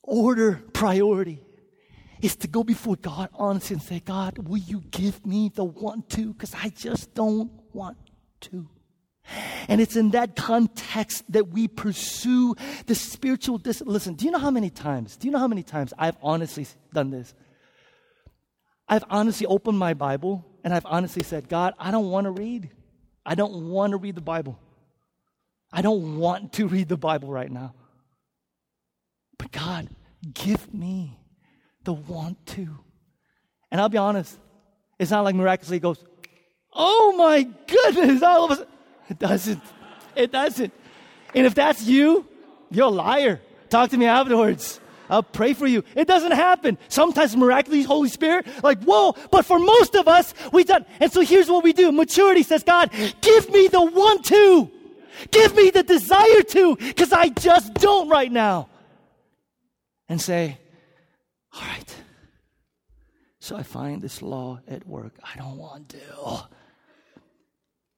order 0.03 0.61
priority. 0.73 1.41
is 2.21 2.35
to 2.35 2.47
go 2.47 2.63
before 2.63 2.95
God 2.95 3.29
honestly 3.33 3.73
and 3.73 3.81
say, 3.81 3.99
God, 3.99 4.47
will 4.47 4.59
you 4.59 4.83
give 4.91 5.25
me 5.25 5.49
the 5.49 5.63
want 5.63 6.07
to? 6.11 6.33
Because 6.33 6.53
I 6.53 6.69
just 6.69 7.15
don't 7.15 7.51
want 7.73 7.97
to. 8.41 8.69
And 9.67 9.81
it's 9.81 9.95
in 9.95 10.11
that 10.11 10.35
context 10.35 11.23
that 11.31 11.47
we 11.47 11.67
pursue 11.67 12.53
the 12.85 12.93
spiritual 12.93 13.57
dis- 13.57 13.81
Listen, 13.81 14.13
do 14.13 14.25
you 14.25 14.31
know 14.31 14.37
how 14.37 14.51
many 14.51 14.69
times, 14.69 15.17
do 15.17 15.27
you 15.27 15.31
know 15.31 15.39
how 15.39 15.47
many 15.47 15.63
times 15.63 15.93
I've 15.97 16.17
honestly 16.21 16.67
done 16.93 17.09
this? 17.09 17.33
I've 18.87 19.03
honestly 19.09 19.47
opened 19.47 19.79
my 19.79 19.95
Bible 19.95 20.45
and 20.67 20.73
I've 20.73 20.85
honestly 20.85 21.23
said, 21.23 21.47
God, 21.47 21.75
I 21.79 21.91
don't 21.91 22.09
want 22.11 22.25
to 22.25 22.31
read. 22.31 22.69
I 23.25 23.35
don't 23.35 23.69
want 23.69 23.91
to 23.91 23.97
read 23.97 24.15
the 24.15 24.21
Bible. 24.21 24.59
I 25.71 25.81
don't 25.81 26.17
want 26.17 26.51
to 26.55 26.67
read 26.67 26.89
the 26.89 26.97
Bible 26.97 27.29
right 27.29 27.49
now. 27.49 27.73
But 29.37 29.53
God, 29.53 29.87
give 30.33 30.73
me 30.73 31.21
the 31.85 31.93
want 31.93 32.45
to. 32.47 32.67
And 33.71 33.79
I'll 33.79 33.87
be 33.87 33.97
honest, 33.97 34.37
it's 34.99 35.09
not 35.09 35.23
like 35.23 35.35
miraculously 35.35 35.79
goes, 35.79 36.03
oh 36.73 37.13
my 37.17 37.43
goodness, 37.43 38.21
all 38.21 38.43
of 38.43 38.51
a 38.51 38.55
sudden. 38.55 38.73
It 39.07 39.19
doesn't. 39.19 39.63
It 40.17 40.31
doesn't. 40.33 40.73
And 41.33 41.45
if 41.45 41.55
that's 41.55 41.85
you, 41.85 42.27
you're 42.69 42.87
a 42.87 42.89
liar. 42.89 43.39
Talk 43.69 43.91
to 43.91 43.97
me 43.97 44.05
afterwards. 44.05 44.81
I'll 45.09 45.23
pray 45.23 45.53
for 45.53 45.67
you. 45.67 45.83
It 45.95 46.07
doesn't 46.07 46.31
happen. 46.31 46.77
Sometimes 46.89 47.35
miraculously, 47.35 47.83
Holy 47.83 48.09
Spirit, 48.09 48.47
like, 48.63 48.83
whoa, 48.83 49.15
but 49.31 49.45
for 49.45 49.59
most 49.59 49.95
of 49.95 50.07
us, 50.07 50.33
we 50.51 50.63
done. 50.63 50.85
And 50.99 51.11
so 51.11 51.21
here's 51.21 51.49
what 51.49 51.63
we 51.63 51.73
do. 51.73 51.91
Maturity 51.91 52.43
says, 52.43 52.63
God, 52.63 52.91
give 53.21 53.49
me 53.49 53.67
the 53.67 53.81
want 53.81 54.25
to. 54.25 54.71
Give 55.31 55.55
me 55.55 55.71
the 55.71 55.83
desire 55.83 56.43
to, 56.43 56.75
because 56.75 57.11
I 57.11 57.29
just 57.29 57.73
don't 57.75 58.09
right 58.09 58.31
now. 58.31 58.69
And 60.09 60.21
say, 60.21 60.57
all 61.53 61.61
right. 61.61 61.95
So 63.39 63.55
I 63.55 63.63
find 63.63 64.01
this 64.01 64.21
law 64.21 64.59
at 64.67 64.85
work. 64.85 65.13
I 65.23 65.37
don't 65.37 65.57
want 65.57 65.89
to. 65.89 66.47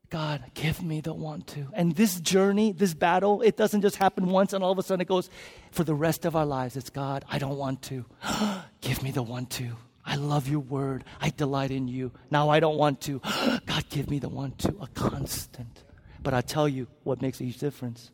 God, 0.09 0.43
give 0.55 0.81
me 0.81 1.01
the 1.01 1.13
want 1.13 1.45
to. 1.47 1.67
And 1.73 1.95
this 1.95 2.19
journey, 2.19 2.71
this 2.71 2.95
battle, 2.95 3.41
it 3.41 3.55
doesn't 3.55 3.81
just 3.81 3.97
happen 3.97 4.27
once 4.27 4.53
and 4.53 4.63
all 4.63 4.71
of 4.71 4.79
a 4.79 4.83
sudden 4.83 5.01
it 5.01 5.07
goes 5.07 5.29
for 5.71 5.83
the 5.83 5.93
rest 5.93 6.25
of 6.25 6.35
our 6.35 6.45
lives. 6.45 6.75
It's 6.75 6.89
God, 6.89 7.23
I 7.29 7.37
don't 7.37 7.57
want 7.57 7.83
to. 7.83 8.05
give 8.81 9.03
me 9.03 9.11
the 9.11 9.21
want 9.21 9.51
to. 9.51 9.69
I 10.03 10.15
love 10.15 10.47
your 10.47 10.61
word. 10.61 11.03
I 11.21 11.29
delight 11.29 11.69
in 11.69 11.87
you. 11.87 12.11
Now 12.31 12.49
I 12.49 12.59
don't 12.59 12.77
want 12.77 13.01
to. 13.01 13.19
God, 13.65 13.85
give 13.89 14.09
me 14.09 14.17
the 14.17 14.29
want 14.29 14.57
to. 14.59 14.75
A 14.81 14.87
constant. 14.87 15.83
But 16.23 16.33
I 16.33 16.41
tell 16.41 16.67
you 16.67 16.87
what 17.03 17.21
makes 17.21 17.39
a 17.39 17.43
huge 17.43 17.59
difference. 17.59 18.11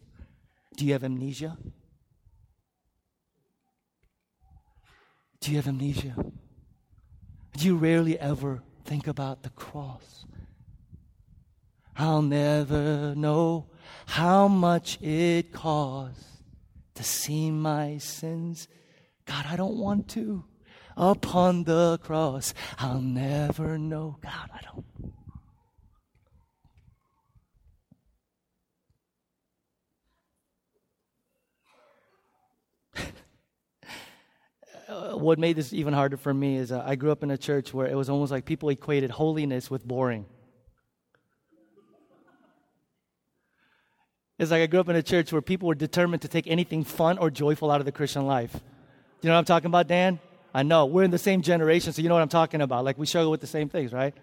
Do 0.75 0.85
you 0.85 0.91
have 0.91 1.05
amnesia? 1.05 1.57
Do 5.39 5.51
you 5.51 5.57
have 5.57 5.67
amnesia? 5.67 6.15
Do 7.55 7.65
you 7.65 7.77
rarely 7.77 8.19
ever 8.19 8.61
think 8.83 9.07
about 9.07 9.43
the 9.43 9.49
cross? 9.51 10.25
I'll 11.97 12.21
never 12.21 13.15
know 13.15 13.67
how 14.05 14.49
much 14.49 15.01
it 15.01 15.53
cost 15.53 16.19
to 16.95 17.03
see 17.03 17.51
my 17.51 17.97
sins. 17.99 18.67
God, 19.25 19.45
I 19.47 19.55
don't 19.55 19.77
want 19.77 20.09
to. 20.09 20.43
Upon 20.97 21.63
the 21.63 21.97
cross, 22.03 22.53
I'll 22.77 23.01
never 23.01 23.77
know. 23.77 24.17
God, 24.21 24.49
I 24.53 24.59
don't. 24.63 24.85
what 35.21 35.37
made 35.39 35.57
this 35.57 35.73
even 35.73 35.93
harder 35.93 36.17
for 36.17 36.33
me 36.33 36.57
is 36.57 36.71
uh, 36.71 36.81
I 36.85 36.95
grew 36.95 37.11
up 37.11 37.23
in 37.23 37.31
a 37.31 37.37
church 37.37 37.73
where 37.73 37.87
it 37.87 37.95
was 37.95 38.09
almost 38.09 38.31
like 38.31 38.45
people 38.45 38.69
equated 38.69 39.11
holiness 39.11 39.69
with 39.69 39.85
boring. 39.85 40.25
It's 44.37 44.51
like 44.51 44.61
I 44.61 44.65
grew 44.67 44.81
up 44.81 44.89
in 44.89 44.95
a 44.95 45.03
church 45.03 45.31
where 45.31 45.41
people 45.41 45.67
were 45.67 45.75
determined 45.75 46.21
to 46.23 46.27
take 46.27 46.47
anything 46.47 46.83
fun 46.83 47.17
or 47.17 47.29
joyful 47.29 47.71
out 47.71 47.79
of 47.79 47.85
the 47.85 47.91
Christian 47.91 48.25
life. 48.25 48.53
You 49.21 49.29
know 49.29 49.35
what 49.35 49.39
I'm 49.39 49.45
talking 49.45 49.67
about, 49.67 49.87
Dan? 49.87 50.19
I 50.53 50.63
know. 50.63 50.85
We're 50.85 51.03
in 51.03 51.11
the 51.11 51.17
same 51.17 51.41
generation, 51.41 51.93
so 51.93 52.01
you 52.01 52.09
know 52.09 52.15
what 52.15 52.21
I'm 52.21 52.29
talking 52.29 52.61
about. 52.61 52.83
Like 52.83 52.97
we 52.97 53.05
struggle 53.05 53.31
with 53.31 53.41
the 53.41 53.47
same 53.47 53.69
things, 53.69 53.93
right? 53.93 54.13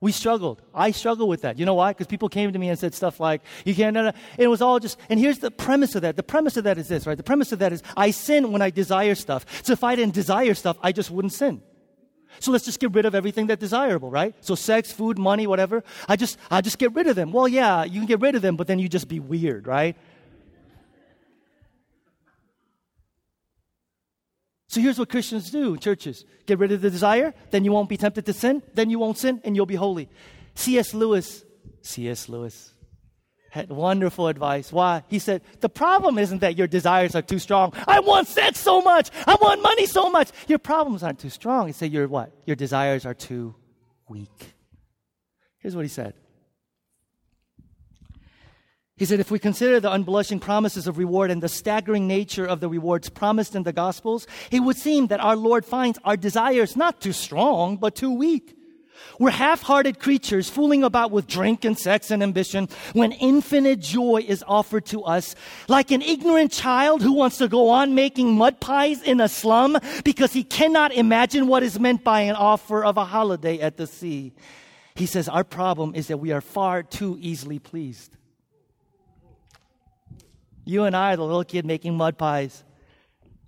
We 0.00 0.12
struggled. 0.12 0.60
I 0.74 0.90
struggled 0.90 1.28
with 1.28 1.42
that. 1.42 1.58
You 1.58 1.64
know 1.64 1.74
why? 1.74 1.92
Because 1.92 2.06
people 2.06 2.28
came 2.28 2.52
to 2.52 2.58
me 2.58 2.68
and 2.68 2.78
said 2.78 2.94
stuff 2.94 3.18
like, 3.18 3.42
you 3.64 3.74
can't, 3.74 3.94
no, 3.94 4.04
no. 4.04 4.12
It 4.36 4.48
was 4.48 4.60
all 4.60 4.78
just, 4.78 4.98
and 5.08 5.18
here's 5.18 5.38
the 5.38 5.50
premise 5.50 5.94
of 5.94 6.02
that. 6.02 6.16
The 6.16 6.22
premise 6.22 6.56
of 6.56 6.64
that 6.64 6.76
is 6.76 6.88
this, 6.88 7.06
right? 7.06 7.16
The 7.16 7.22
premise 7.22 7.52
of 7.52 7.60
that 7.60 7.72
is 7.72 7.82
I 7.96 8.10
sin 8.10 8.52
when 8.52 8.60
I 8.60 8.70
desire 8.70 9.14
stuff. 9.14 9.46
So 9.64 9.72
if 9.72 9.82
I 9.84 9.96
didn't 9.96 10.14
desire 10.14 10.54
stuff, 10.54 10.76
I 10.82 10.92
just 10.92 11.10
wouldn't 11.10 11.32
sin. 11.32 11.62
So 12.40 12.52
let's 12.52 12.64
just 12.64 12.80
get 12.80 12.92
rid 12.92 13.04
of 13.04 13.14
everything 13.14 13.46
that's 13.46 13.60
desirable, 13.60 14.10
right? 14.10 14.34
So 14.40 14.54
sex, 14.54 14.92
food, 14.92 15.18
money, 15.18 15.46
whatever. 15.46 15.82
I 16.08 16.16
just, 16.16 16.38
I 16.50 16.60
just 16.60 16.78
get 16.78 16.94
rid 16.94 17.06
of 17.06 17.16
them. 17.16 17.32
Well, 17.32 17.48
yeah, 17.48 17.84
you 17.84 18.00
can 18.00 18.06
get 18.06 18.20
rid 18.20 18.34
of 18.34 18.42
them, 18.42 18.56
but 18.56 18.66
then 18.66 18.78
you 18.78 18.88
just 18.88 19.08
be 19.08 19.20
weird, 19.20 19.66
right? 19.66 19.96
So 24.68 24.80
here's 24.80 24.98
what 24.98 25.08
Christians 25.08 25.50
do 25.50 25.76
churches 25.78 26.24
get 26.44 26.58
rid 26.58 26.70
of 26.70 26.82
the 26.82 26.90
desire, 26.90 27.32
then 27.50 27.64
you 27.64 27.72
won't 27.72 27.88
be 27.88 27.96
tempted 27.96 28.26
to 28.26 28.32
sin, 28.32 28.62
then 28.74 28.90
you 28.90 28.98
won't 28.98 29.18
sin, 29.18 29.40
and 29.42 29.56
you'll 29.56 29.66
be 29.66 29.74
holy. 29.74 30.08
C.S. 30.54 30.92
Lewis, 30.94 31.44
C.S. 31.80 32.28
Lewis, 32.28 32.72
had 33.50 33.70
wonderful 33.70 34.28
advice. 34.28 34.72
Why? 34.72 35.02
He 35.08 35.18
said, 35.18 35.42
The 35.60 35.68
problem 35.68 36.18
isn't 36.18 36.40
that 36.40 36.56
your 36.56 36.66
desires 36.66 37.14
are 37.14 37.22
too 37.22 37.38
strong. 37.38 37.72
I 37.86 38.00
want 38.00 38.28
sex 38.28 38.58
so 38.60 38.80
much. 38.80 39.10
I 39.26 39.36
want 39.40 39.62
money 39.62 39.86
so 39.86 40.10
much. 40.10 40.30
Your 40.48 40.58
problems 40.58 41.02
aren't 41.02 41.18
too 41.18 41.30
strong. 41.30 41.66
He 41.66 41.72
said, 41.72 41.92
Your 41.92 42.08
what? 42.08 42.32
Your 42.44 42.56
desires 42.56 43.06
are 43.06 43.14
too 43.14 43.54
weak. 44.08 44.54
Here's 45.58 45.74
what 45.74 45.84
he 45.84 45.88
said. 45.88 46.14
He 48.96 49.04
said, 49.04 49.20
if 49.20 49.30
we 49.30 49.38
consider 49.38 49.78
the 49.78 49.90
unblushing 49.90 50.40
promises 50.40 50.86
of 50.86 50.96
reward 50.96 51.30
and 51.30 51.42
the 51.42 51.50
staggering 51.50 52.06
nature 52.06 52.46
of 52.46 52.60
the 52.60 52.68
rewards 52.68 53.10
promised 53.10 53.54
in 53.54 53.62
the 53.62 53.72
Gospels, 53.72 54.26
it 54.50 54.60
would 54.60 54.76
seem 54.76 55.08
that 55.08 55.20
our 55.20 55.36
Lord 55.36 55.66
finds 55.66 55.98
our 56.02 56.16
desires 56.16 56.76
not 56.76 57.02
too 57.02 57.12
strong, 57.12 57.76
but 57.76 57.94
too 57.94 58.14
weak. 58.14 58.56
We're 59.18 59.30
half-hearted 59.30 59.98
creatures 59.98 60.48
fooling 60.48 60.84
about 60.84 61.10
with 61.10 61.26
drink 61.26 61.64
and 61.64 61.78
sex 61.78 62.10
and 62.10 62.22
ambition 62.22 62.68
when 62.92 63.12
infinite 63.12 63.80
joy 63.80 64.24
is 64.26 64.44
offered 64.46 64.86
to 64.86 65.02
us. 65.04 65.34
Like 65.68 65.90
an 65.90 66.02
ignorant 66.02 66.52
child 66.52 67.02
who 67.02 67.12
wants 67.12 67.38
to 67.38 67.48
go 67.48 67.68
on 67.70 67.94
making 67.94 68.36
mud 68.36 68.60
pies 68.60 69.02
in 69.02 69.20
a 69.20 69.28
slum 69.28 69.78
because 70.04 70.32
he 70.32 70.44
cannot 70.44 70.92
imagine 70.92 71.46
what 71.46 71.62
is 71.62 71.78
meant 71.78 72.04
by 72.04 72.22
an 72.22 72.36
offer 72.36 72.84
of 72.84 72.96
a 72.96 73.04
holiday 73.04 73.58
at 73.60 73.76
the 73.76 73.86
sea. 73.86 74.32
He 74.94 75.06
says 75.06 75.28
our 75.28 75.44
problem 75.44 75.94
is 75.94 76.08
that 76.08 76.18
we 76.18 76.32
are 76.32 76.40
far 76.40 76.82
too 76.82 77.18
easily 77.20 77.58
pleased. 77.58 78.16
You 80.64 80.84
and 80.84 80.96
I 80.96 81.12
are 81.12 81.16
the 81.16 81.24
little 81.24 81.44
kid 81.44 81.64
making 81.64 81.96
mud 81.96 82.18
pies 82.18 82.64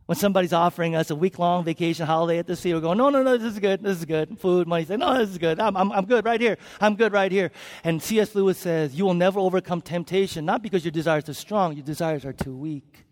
when 0.08 0.16
somebody's 0.16 0.54
offering 0.54 0.96
us 0.96 1.10
a 1.10 1.14
week 1.14 1.38
long 1.38 1.64
vacation 1.64 2.06
holiday 2.06 2.38
at 2.38 2.46
the 2.46 2.56
sea, 2.56 2.72
we're 2.72 2.80
going, 2.80 2.96
no, 2.96 3.10
no, 3.10 3.22
no, 3.22 3.36
this 3.36 3.52
is 3.52 3.58
good, 3.58 3.82
this 3.82 3.98
is 3.98 4.06
good. 4.06 4.38
Food, 4.38 4.66
money, 4.66 4.86
say, 4.86 4.96
no, 4.96 5.18
this 5.18 5.28
is 5.28 5.36
good. 5.36 5.60
I'm, 5.60 5.76
I'm, 5.76 5.92
I'm 5.92 6.06
good 6.06 6.24
right 6.24 6.40
here. 6.40 6.56
I'm 6.80 6.96
good 6.96 7.12
right 7.12 7.30
here. 7.30 7.50
And 7.84 8.02
C.S. 8.02 8.34
Lewis 8.34 8.56
says, 8.56 8.94
you 8.94 9.04
will 9.04 9.12
never 9.12 9.38
overcome 9.38 9.82
temptation, 9.82 10.46
not 10.46 10.62
because 10.62 10.82
your 10.82 10.92
desires 10.92 11.28
are 11.28 11.34
strong, 11.34 11.74
your 11.74 11.84
desires 11.84 12.24
are 12.24 12.32
too 12.32 12.56
weak. 12.56 13.04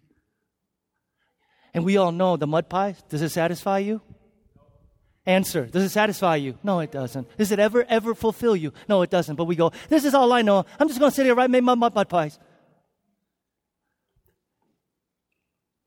And 1.74 1.84
we 1.84 1.98
all 1.98 2.12
know 2.12 2.38
the 2.38 2.46
mud 2.46 2.70
pie, 2.70 2.96
does 3.10 3.20
it 3.20 3.28
satisfy 3.28 3.80
you? 3.80 4.00
Answer, 5.26 5.66
does 5.66 5.84
it 5.84 5.90
satisfy 5.90 6.36
you? 6.36 6.58
No, 6.62 6.80
it 6.80 6.92
doesn't. 6.92 7.36
Does 7.36 7.52
it 7.52 7.58
ever, 7.58 7.84
ever 7.90 8.14
fulfill 8.14 8.56
you? 8.56 8.72
No, 8.88 9.02
it 9.02 9.10
doesn't. 9.10 9.36
But 9.36 9.44
we 9.44 9.54
go, 9.54 9.70
this 9.90 10.06
is 10.06 10.14
all 10.14 10.32
I 10.32 10.40
know. 10.40 10.64
I'm 10.80 10.88
just 10.88 10.98
going 10.98 11.10
to 11.10 11.14
sit 11.14 11.26
here, 11.26 11.34
right, 11.34 11.50
make 11.50 11.62
my 11.62 11.74
mud, 11.74 11.94
mud 11.94 12.08
pies. 12.08 12.38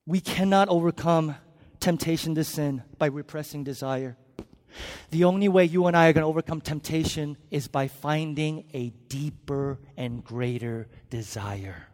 We 0.09 0.21
cannot 0.21 0.69
overcome 0.69 1.35
temptation 1.79 2.33
to 2.33 2.43
sin 2.43 2.81
by 2.97 3.05
repressing 3.05 3.63
desire. 3.63 4.17
The 5.11 5.23
only 5.23 5.47
way 5.47 5.65
you 5.65 5.85
and 5.85 5.95
I 5.95 6.09
are 6.09 6.13
going 6.13 6.23
to 6.23 6.27
overcome 6.27 6.61
temptation 6.61 7.37
is 7.51 7.67
by 7.67 7.89
finding 7.89 8.65
a 8.73 8.89
deeper 9.07 9.77
and 9.95 10.23
greater 10.23 10.87
desire. 11.11 11.89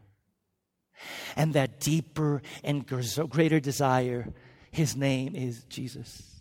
And 1.36 1.56
that 1.56 1.82
deeper 1.82 2.42
and 2.64 2.88
greater 2.88 3.60
desire, 3.60 4.34
his 4.72 4.96
name 4.96 5.36
is 5.36 5.66
Jesus 5.66 6.35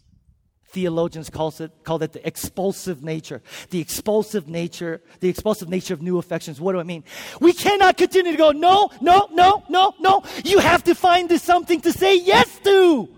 theologians 0.74 1.30
calls 1.30 1.60
it, 1.60 1.70
call 1.84 2.02
it 2.02 2.12
the 2.12 2.26
expulsive 2.26 3.02
nature. 3.02 3.40
The 3.70 3.80
expulsive 3.80 4.48
nature, 4.48 5.00
the 5.20 5.28
expulsive 5.28 5.68
nature 5.68 5.94
of 5.94 6.02
new 6.02 6.18
affections. 6.18 6.60
What 6.60 6.72
do 6.72 6.80
I 6.80 6.82
mean? 6.82 7.04
We 7.40 7.52
cannot 7.52 7.96
continue 7.96 8.32
to 8.32 8.38
go, 8.38 8.50
no, 8.50 8.90
no, 9.00 9.28
no, 9.32 9.62
no, 9.70 9.94
no. 10.00 10.22
You 10.44 10.58
have 10.58 10.82
to 10.84 10.94
find 10.94 11.30
something 11.40 11.80
to 11.82 11.92
say 11.92 12.18
yes 12.18 12.58
to. 12.64 13.08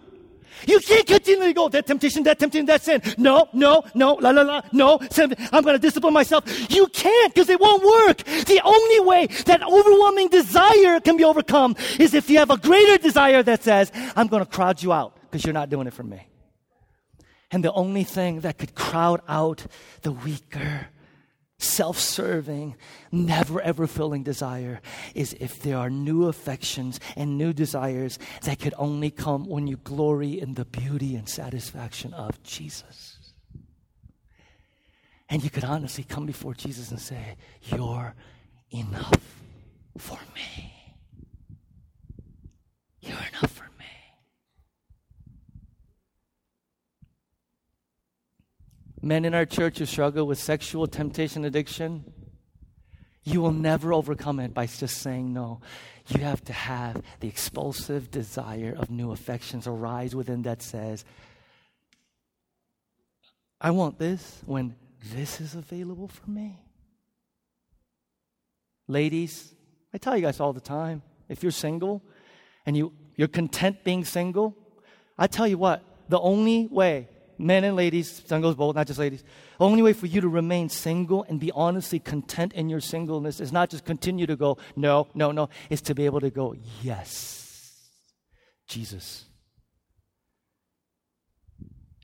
You 0.66 0.80
can't 0.80 1.06
continue 1.06 1.44
to 1.44 1.52
go, 1.52 1.68
that 1.68 1.86
temptation, 1.86 2.22
that 2.24 2.38
temptation, 2.38 2.66
that 2.66 2.82
sin. 2.82 3.00
No, 3.18 3.48
no, 3.52 3.84
no, 3.94 4.14
la, 4.14 4.30
la, 4.30 4.42
la, 4.42 4.62
no. 4.72 4.98
I'm 5.52 5.62
going 5.62 5.74
to 5.74 5.78
discipline 5.78 6.14
myself. 6.14 6.44
You 6.70 6.86
can't 6.88 7.32
because 7.32 7.48
it 7.48 7.60
won't 7.60 7.84
work. 7.84 8.18
The 8.46 8.60
only 8.64 9.00
way 9.00 9.26
that 9.46 9.62
overwhelming 9.62 10.28
desire 10.28 11.00
can 11.00 11.16
be 11.16 11.24
overcome 11.24 11.76
is 11.98 12.14
if 12.14 12.28
you 12.28 12.38
have 12.38 12.50
a 12.50 12.56
greater 12.56 12.98
desire 12.98 13.42
that 13.42 13.62
says, 13.62 13.92
I'm 14.14 14.26
going 14.26 14.44
to 14.44 14.50
crowd 14.50 14.82
you 14.82 14.92
out 14.92 15.18
because 15.22 15.44
you're 15.44 15.54
not 15.54 15.70
doing 15.70 15.86
it 15.86 15.94
for 15.94 16.02
me. 16.02 16.26
And 17.50 17.64
the 17.64 17.72
only 17.72 18.04
thing 18.04 18.40
that 18.40 18.58
could 18.58 18.74
crowd 18.74 19.20
out 19.28 19.66
the 20.02 20.12
weaker, 20.12 20.88
self 21.58 21.98
serving, 21.98 22.76
never 23.12 23.60
ever 23.60 23.86
filling 23.86 24.24
desire 24.24 24.80
is 25.14 25.36
if 25.38 25.62
there 25.62 25.76
are 25.76 25.90
new 25.90 26.26
affections 26.26 26.98
and 27.14 27.38
new 27.38 27.52
desires 27.52 28.18
that 28.42 28.58
could 28.58 28.74
only 28.78 29.10
come 29.10 29.46
when 29.46 29.66
you 29.66 29.76
glory 29.76 30.40
in 30.40 30.54
the 30.54 30.64
beauty 30.64 31.14
and 31.14 31.28
satisfaction 31.28 32.12
of 32.14 32.42
Jesus. 32.42 33.16
And 35.28 35.42
you 35.42 35.50
could 35.50 35.64
honestly 35.64 36.04
come 36.04 36.26
before 36.26 36.54
Jesus 36.54 36.90
and 36.90 37.00
say, 37.00 37.36
You're 37.62 38.14
enough 38.70 39.42
for 39.98 40.18
me. 40.34 40.72
You're 43.00 43.16
enough 43.16 43.50
for 43.50 43.68
me. 43.78 43.86
Men 49.06 49.24
in 49.24 49.34
our 49.34 49.46
church 49.46 49.78
who 49.78 49.86
struggle 49.86 50.26
with 50.26 50.36
sexual 50.36 50.88
temptation 50.88 51.44
addiction, 51.44 52.12
you 53.22 53.40
will 53.40 53.52
never 53.52 53.92
overcome 53.92 54.40
it 54.40 54.52
by 54.52 54.66
just 54.66 54.98
saying 54.98 55.32
no. 55.32 55.60
You 56.08 56.22
have 56.22 56.42
to 56.46 56.52
have 56.52 57.00
the 57.20 57.28
explosive 57.28 58.10
desire 58.10 58.74
of 58.76 58.90
new 58.90 59.12
affections 59.12 59.68
arise 59.68 60.16
within 60.16 60.42
that 60.42 60.60
says, 60.60 61.04
I 63.60 63.70
want 63.70 64.00
this 64.00 64.42
when 64.44 64.74
this 65.14 65.40
is 65.40 65.54
available 65.54 66.08
for 66.08 66.28
me. 66.28 66.58
Ladies, 68.88 69.54
I 69.94 69.98
tell 69.98 70.16
you 70.16 70.22
guys 70.22 70.40
all 70.40 70.52
the 70.52 70.60
time 70.60 71.02
if 71.28 71.44
you're 71.44 71.52
single 71.52 72.02
and 72.66 72.76
you, 72.76 72.92
you're 73.14 73.28
content 73.28 73.84
being 73.84 74.04
single, 74.04 74.56
I 75.16 75.28
tell 75.28 75.46
you 75.46 75.58
what, 75.58 75.84
the 76.08 76.18
only 76.18 76.66
way, 76.66 77.08
men 77.38 77.64
and 77.64 77.76
ladies, 77.76 78.22
singles 78.26 78.54
both, 78.54 78.74
not 78.74 78.86
just 78.86 78.98
ladies, 78.98 79.22
the 79.58 79.64
only 79.64 79.82
way 79.82 79.92
for 79.92 80.06
you 80.06 80.20
to 80.20 80.28
remain 80.28 80.68
single 80.68 81.24
and 81.28 81.38
be 81.40 81.50
honestly 81.52 81.98
content 81.98 82.52
in 82.52 82.68
your 82.68 82.80
singleness 82.80 83.40
is 83.40 83.52
not 83.52 83.70
just 83.70 83.84
continue 83.84 84.26
to 84.26 84.36
go, 84.36 84.58
no, 84.74 85.08
no, 85.14 85.32
no, 85.32 85.48
is 85.70 85.80
to 85.82 85.94
be 85.94 86.04
able 86.04 86.20
to 86.20 86.30
go, 86.30 86.54
yes, 86.82 87.88
Jesus 88.66 89.26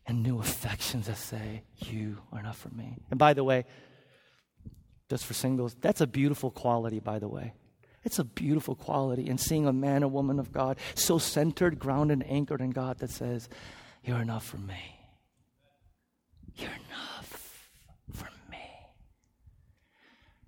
and 0.07 0.23
new 0.23 0.41
affections 0.41 1.07
that 1.07 1.17
say, 1.17 1.63
You 1.79 2.19
are 2.33 2.41
enough 2.41 2.59
for 2.59 2.71
me. 2.71 2.99
And 3.11 3.19
by 3.19 3.35
the 3.35 3.45
way, 3.45 3.65
just 5.09 5.25
for 5.27 5.35
singles, 5.35 5.77
that's 5.81 6.01
a 6.01 6.07
beautiful 6.07 6.51
quality, 6.51 7.01
by 7.01 7.19
the 7.19 7.29
way. 7.29 7.55
It's 8.05 8.19
a 8.19 8.25
beautiful 8.25 8.75
quality 8.75 9.29
in 9.29 9.39
seeing 9.39 9.67
a 9.67 9.73
man 9.73 10.03
or 10.03 10.09
woman 10.09 10.41
of 10.41 10.53
God 10.53 10.79
so 10.95 11.19
centered, 11.19 11.79
grounded, 11.79 12.21
and 12.21 12.31
anchored 12.31 12.61
in 12.61 12.71
God 12.71 12.99
that 12.99 13.11
says, 13.11 13.49
You're 14.03 14.21
enough 14.21 14.45
for 14.45 14.59
me. 14.59 15.02
You're 16.57 16.71
enough 16.71 17.69
for 18.13 18.29
me. 18.51 18.59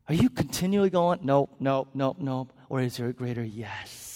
Are 0.08 0.14
you 0.14 0.30
continually 0.30 0.90
going, 0.90 1.20
Nope, 1.22 1.56
nope, 1.60 1.90
nope, 1.94 2.16
nope? 2.20 2.52
Or 2.68 2.80
is 2.80 2.96
there 2.96 3.08
a 3.08 3.12
greater 3.12 3.44
yes? 3.44 4.14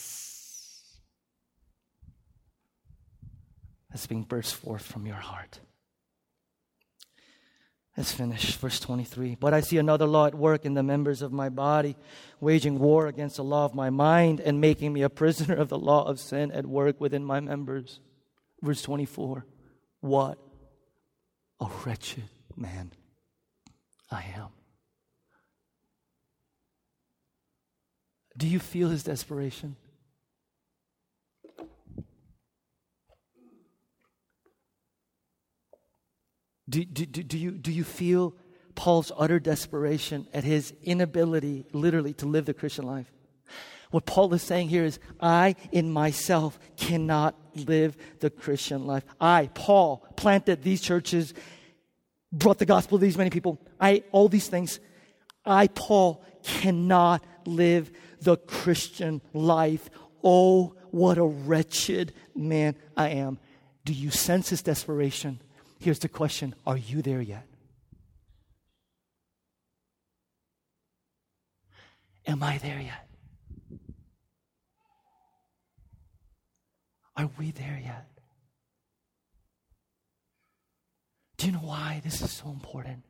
that's 3.91 4.07
being 4.07 4.23
burst 4.23 4.55
forth 4.55 4.87
from 4.87 5.07
your 5.07 5.17
heart. 5.17 5.59
Let's 7.97 8.13
finish. 8.13 8.55
Verse 8.55 8.79
23. 8.79 9.37
But 9.41 9.55
I 9.55 9.61
see 9.61 9.77
another 9.77 10.07
law 10.07 10.27
at 10.27 10.37
work 10.37 10.65
in 10.65 10.75
the 10.75 10.85
members 10.85 11.21
of 11.21 11.33
my 11.33 11.49
body, 11.49 11.97
waging 12.41 12.79
war 12.79 13.09
against 13.09 13.37
the 13.37 13.45
law 13.45 13.65
of 13.65 13.75
my 13.75 13.91
mind 13.91 14.39
and 14.39 14.61
making 14.61 14.93
me 14.93 15.03
a 15.03 15.11
prisoner 15.11 15.57
of 15.57 15.69
the 15.69 15.79
law 15.79 16.05
of 16.05 16.21
sin 16.21 16.53
at 16.53 16.65
work 16.65 17.01
within 17.01 17.25
my 17.25 17.41
members. 17.41 17.99
Verse 18.63 18.83
24. 18.83 19.47
What 20.01 20.39
a 21.61 21.69
wretched 21.85 22.29
man 22.57 22.93
I 24.11 24.25
am. 24.37 24.49
Do 28.37 28.47
you 28.47 28.59
feel 28.59 28.89
his 28.89 29.03
desperation? 29.03 29.77
Do, 36.69 36.85
do, 36.85 37.07
do, 37.07 37.39
you, 37.39 37.53
do 37.53 37.73
you 37.73 37.83
feel 37.83 38.35
Paul's 38.75 39.11
utter 39.17 39.41
desperation 39.41 40.29
at 40.35 40.45
his 40.45 40.73
inability, 40.83 41.67
literally, 41.73 42.13
to 42.15 42.27
live 42.27 42.45
the 42.45 42.55
Christian 42.55 42.85
life? 42.85 43.11
What 43.91 44.05
Paul 44.05 44.33
is 44.35 44.43
saying 44.43 44.69
here 44.69 44.85
is, 44.85 44.99
I 45.19 45.57
in 45.73 45.91
myself 45.91 46.59
cannot 46.77 47.35
live 47.67 47.97
the 48.21 48.31
Christian 48.31 48.87
life. 48.87 49.05
I, 49.21 49.51
Paul, 49.55 50.07
planted 50.17 50.63
these 50.63 50.81
churches, 50.81 51.35
brought 52.33 52.59
the 52.59 52.67
gospel 52.67 52.99
to 52.99 53.03
these 53.03 53.19
many 53.19 53.31
people. 53.31 53.61
I, 53.81 54.05
all 54.13 54.29
these 54.29 54.49
things. 54.49 54.81
I, 55.45 55.69
Paul, 55.69 56.23
cannot 56.43 57.25
live 57.47 57.91
the 58.21 58.37
Christian 58.37 59.21
life. 59.33 59.91
Oh, 60.23 60.75
what 60.91 61.19
a 61.19 61.25
wretched 61.25 62.13
man 62.35 62.77
I 62.97 63.11
am. 63.11 63.39
Do 63.85 63.93
you 63.93 64.11
sense 64.11 64.51
his 64.51 64.63
desperation? 64.63 65.41
Here's 65.79 65.99
the 65.99 66.09
question 66.09 66.55
Are 66.67 66.77
you 66.77 67.03
there 67.03 67.23
yet? 67.23 67.47
Am 72.27 72.43
I 72.43 72.59
there 72.59 72.81
yet? 72.81 73.08
Are 77.19 77.29
we 77.37 77.51
there 77.51 77.81
yet? 77.85 78.07
Do 81.37 81.47
you 81.47 81.53
know 81.53 81.59
why 81.59 82.01
this 82.05 82.23
is 82.23 82.31
so 82.31 82.49
important? 82.49 83.03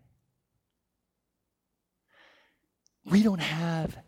We 3.05 3.23
don't 3.23 3.41
have 3.41 3.99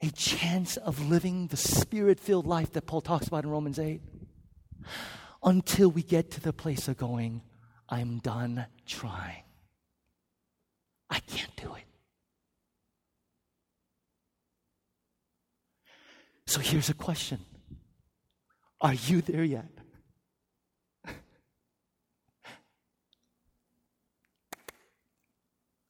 a 0.00 0.10
chance 0.10 0.76
of 0.76 1.08
living 1.08 1.48
the 1.48 1.56
spirit 1.56 2.20
filled 2.20 2.46
life 2.46 2.72
that 2.74 2.86
Paul 2.86 3.00
talks 3.00 3.26
about 3.26 3.42
in 3.42 3.50
Romans 3.50 3.80
8 3.80 4.00
until 5.42 5.88
we 5.88 6.02
get 6.02 6.30
to 6.32 6.40
the 6.40 6.52
place 6.52 6.86
of 6.86 6.96
going, 6.96 7.42
I'm 7.88 8.18
done 8.20 8.66
trying. 8.86 9.42
I 11.10 11.18
can't 11.18 11.54
do 11.56 11.74
it. 11.74 11.84
So 16.46 16.60
here's 16.60 16.90
a 16.90 16.94
question 16.94 17.40
Are 18.80 18.94
you 18.94 19.20
there 19.22 19.44
yet? 19.44 19.70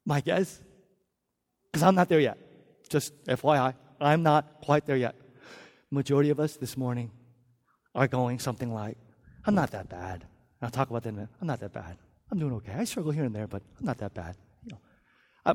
My 0.07 0.21
guess? 0.21 0.61
Because 1.65 1.83
I'm 1.83 1.95
not 1.95 2.09
there 2.09 2.21
yet. 2.21 2.39
Just 2.89 3.13
FYI, 3.25 3.75
I'm 4.01 4.23
not 4.23 4.61
quite 4.63 4.87
there 4.87 4.97
yet. 4.97 5.15
Majority 5.91 6.31
of 6.31 6.41
us 6.41 6.57
this 6.57 6.77
morning 6.77 7.11
are 7.95 8.07
going 8.07 8.39
something 8.39 8.73
like, 8.73 8.97
I'm 9.45 9.55
not 9.55 9.71
that 9.73 9.89
bad. 9.89 10.25
I'll 10.63 10.71
talk 10.71 10.91
about 10.91 11.03
that 11.03 11.11
in 11.11 11.15
a 11.17 11.19
minute. 11.19 11.31
I'm 11.41 11.47
not 11.47 11.61
that 11.61 11.73
bad. 11.73 11.97
I'm 12.31 12.39
doing 12.39 12.53
okay. 12.55 12.73
I 12.73 12.85
struggle 12.85 13.13
here 13.13 13.25
and 13.25 13.35
there, 13.35 13.47
but 13.47 13.63
I'm 13.79 13.87
not 13.87 13.99
that 13.99 14.15
bad. 14.15 14.37
You 14.65 14.73
know, 14.73 14.79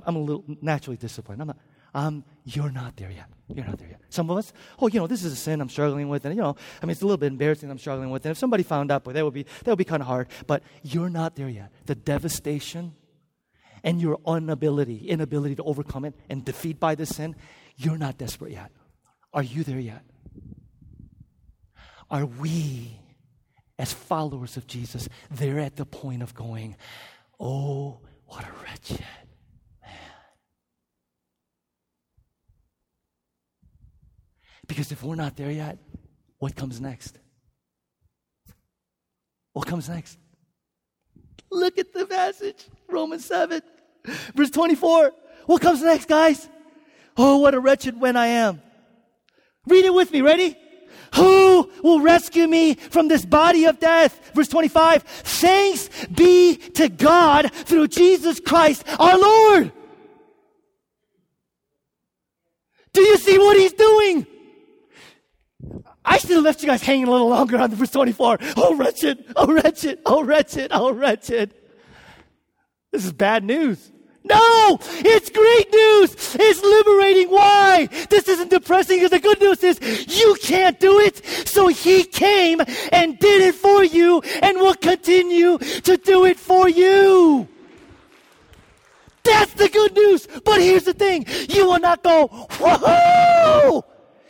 I'm, 0.06 0.16
a 0.16 0.20
little 0.20 0.44
naturally 0.62 0.98
disciplined. 0.98 1.42
I'm 1.42 1.48
not. 1.48 1.58
Um, 1.94 2.24
you're 2.46 2.72
not 2.72 2.96
there 2.96 3.12
yet. 3.12 3.26
You're 3.54 3.66
not 3.66 3.78
there 3.78 3.90
yet. 3.90 4.02
Some 4.10 4.30
of 4.30 4.38
us, 4.38 4.54
oh, 4.80 4.88
you 4.88 5.00
know, 5.00 5.08
this 5.08 5.24
is 5.24 5.34
a 5.34 5.36
sin 5.36 5.60
I'm 5.60 5.70
struggling 5.70 6.08
with, 6.10 6.26
and 6.26 6.36
you 6.36 6.42
know, 6.42 6.56
I 6.82 6.86
mean, 6.86 6.92
it's 6.92 7.02
a 7.02 7.06
little 7.06 7.18
bit 7.18 7.28
embarrassing 7.28 7.70
I'm 7.70 7.78
struggling 7.78 8.10
with, 8.10 8.26
and 8.26 8.32
if 8.32 8.38
somebody 8.38 8.64
found 8.64 8.92
out, 8.92 9.04
boy, 9.04 9.14
that 9.14 9.26
would 9.26 9.34
be 9.34 9.44
that 9.44 9.68
would 9.68 9.78
be 9.78 9.84
kind 9.84 10.02
of 10.02 10.08
hard. 10.08 10.28
But 10.48 10.64
you're 10.84 11.10
not 11.10 11.36
there 11.36 11.50
yet. 11.50 11.72
The 11.86 11.96
devastation 11.96 12.94
and 13.84 14.00
your 14.00 14.20
inability, 14.26 15.08
inability 15.08 15.56
to 15.56 15.64
overcome 15.64 16.06
it 16.06 16.16
and 16.30 16.46
defeat 16.46 16.80
by 16.80 16.96
the 16.96 17.06
sin, 17.06 17.36
you're 17.76 17.98
not 17.98 18.18
desperate 18.18 18.52
yet. 18.52 18.72
Are 19.34 19.44
you 19.44 19.64
there 19.64 19.80
yet? 19.80 20.04
Are 22.10 22.26
we 22.26 23.02
as 23.82 23.94
followers 23.94 24.58
of 24.58 24.68
Jesus, 24.68 25.10
they're 25.32 25.60
at 25.60 25.76
the 25.76 25.86
point 25.86 26.22
of 26.22 26.36
going, 26.36 26.76
Oh, 27.40 28.00
what 28.26 28.44
a 28.44 28.52
wretched 28.64 29.04
man. 29.82 29.90
Because 34.72 34.90
if 34.94 35.04
we're 35.04 35.16
not 35.16 35.36
there 35.36 35.52
yet, 35.52 35.78
what 36.38 36.56
comes 36.56 36.80
next? 36.80 37.20
What 39.52 39.68
comes 39.68 39.90
next? 39.90 40.18
Look 41.52 41.78
at 41.78 41.92
the 41.92 42.06
passage, 42.06 42.70
Romans 42.88 43.26
7, 43.26 43.62
verse 44.34 44.50
24. 44.50 45.12
What 45.46 45.62
comes 45.62 45.82
next, 45.84 46.08
guys? 46.08 46.48
Oh, 47.18 47.40
what 47.40 47.54
a 47.54 47.60
wretched 47.60 48.00
when 48.00 48.16
I 48.16 48.28
am. 48.28 48.62
Read 49.68 49.84
it 49.84 49.94
with 49.94 50.10
me. 50.14 50.22
Ready? 50.22 50.56
Who 51.16 51.70
will 51.84 52.00
rescue 52.00 52.48
me 52.48 52.76
from 52.76 53.10
this 53.10 53.26
body 53.26 53.66
of 53.66 53.78
death? 53.78 54.32
Verse 54.34 54.48
25. 54.48 55.04
Thanks 55.04 55.90
be 56.06 56.56
to 56.56 56.88
God 56.88 57.52
through 57.52 57.90
Jesus 57.90 58.40
Christ 58.40 58.86
our 58.98 59.20
Lord. 59.20 59.74
Do 62.94 63.02
you 63.02 63.18
see 63.18 63.38
what 63.38 63.58
he's 63.58 63.74
doing? 63.74 64.28
I 66.04 66.18
should 66.18 66.32
have 66.32 66.44
left 66.44 66.62
you 66.62 66.68
guys 66.68 66.82
hanging 66.82 67.08
a 67.08 67.12
little 67.12 67.30
longer 67.30 67.58
on 67.58 67.70
the 67.70 67.76
verse 67.76 67.92
24. 67.92 68.40
Oh, 68.58 68.76
wretched, 68.76 69.26
oh, 69.36 69.54
wretched, 69.54 70.00
oh, 70.06 70.24
wretched, 70.24 70.72
oh, 70.72 70.94
wretched. 70.94 71.54
This 72.92 73.06
is 73.06 73.14
bad 73.14 73.44
news. 73.44 73.92
No, 74.24 74.78
it's 74.82 75.30
great 75.32 75.72
news. 75.72 76.36
It's 76.40 76.62
liberating. 76.62 77.30
Why? 77.30 77.88
This 78.10 78.28
isn't 78.28 78.50
depressing 78.50 78.98
because 78.98 79.10
the 79.10 79.20
good 79.20 79.42
news 79.42 79.64
is 79.64 79.80
you 80.22 80.36
can't 80.42 80.80
do 80.80 81.00
it. 81.00 81.26
So 81.48 81.68
he 81.68 82.04
came 82.04 82.62
and 82.92 83.18
did 83.18 83.42
it 83.42 83.56
for 83.56 83.84
you 83.84 84.22
and 84.42 84.58
will 84.58 84.76
continue 84.76 85.58
to 85.58 85.98
do 85.98 86.26
it 86.26 86.38
for 86.38 86.70
you. 86.70 87.48
That's 89.24 89.54
the 89.54 89.70
good 89.70 89.96
news. 89.96 90.28
But 90.44 90.62
here's 90.62 90.84
the 90.84 90.94
thing. 90.94 91.26
You 91.50 91.68
will 91.68 91.80
not 91.80 92.04
go, 92.04 92.28
whoa, 92.28 93.86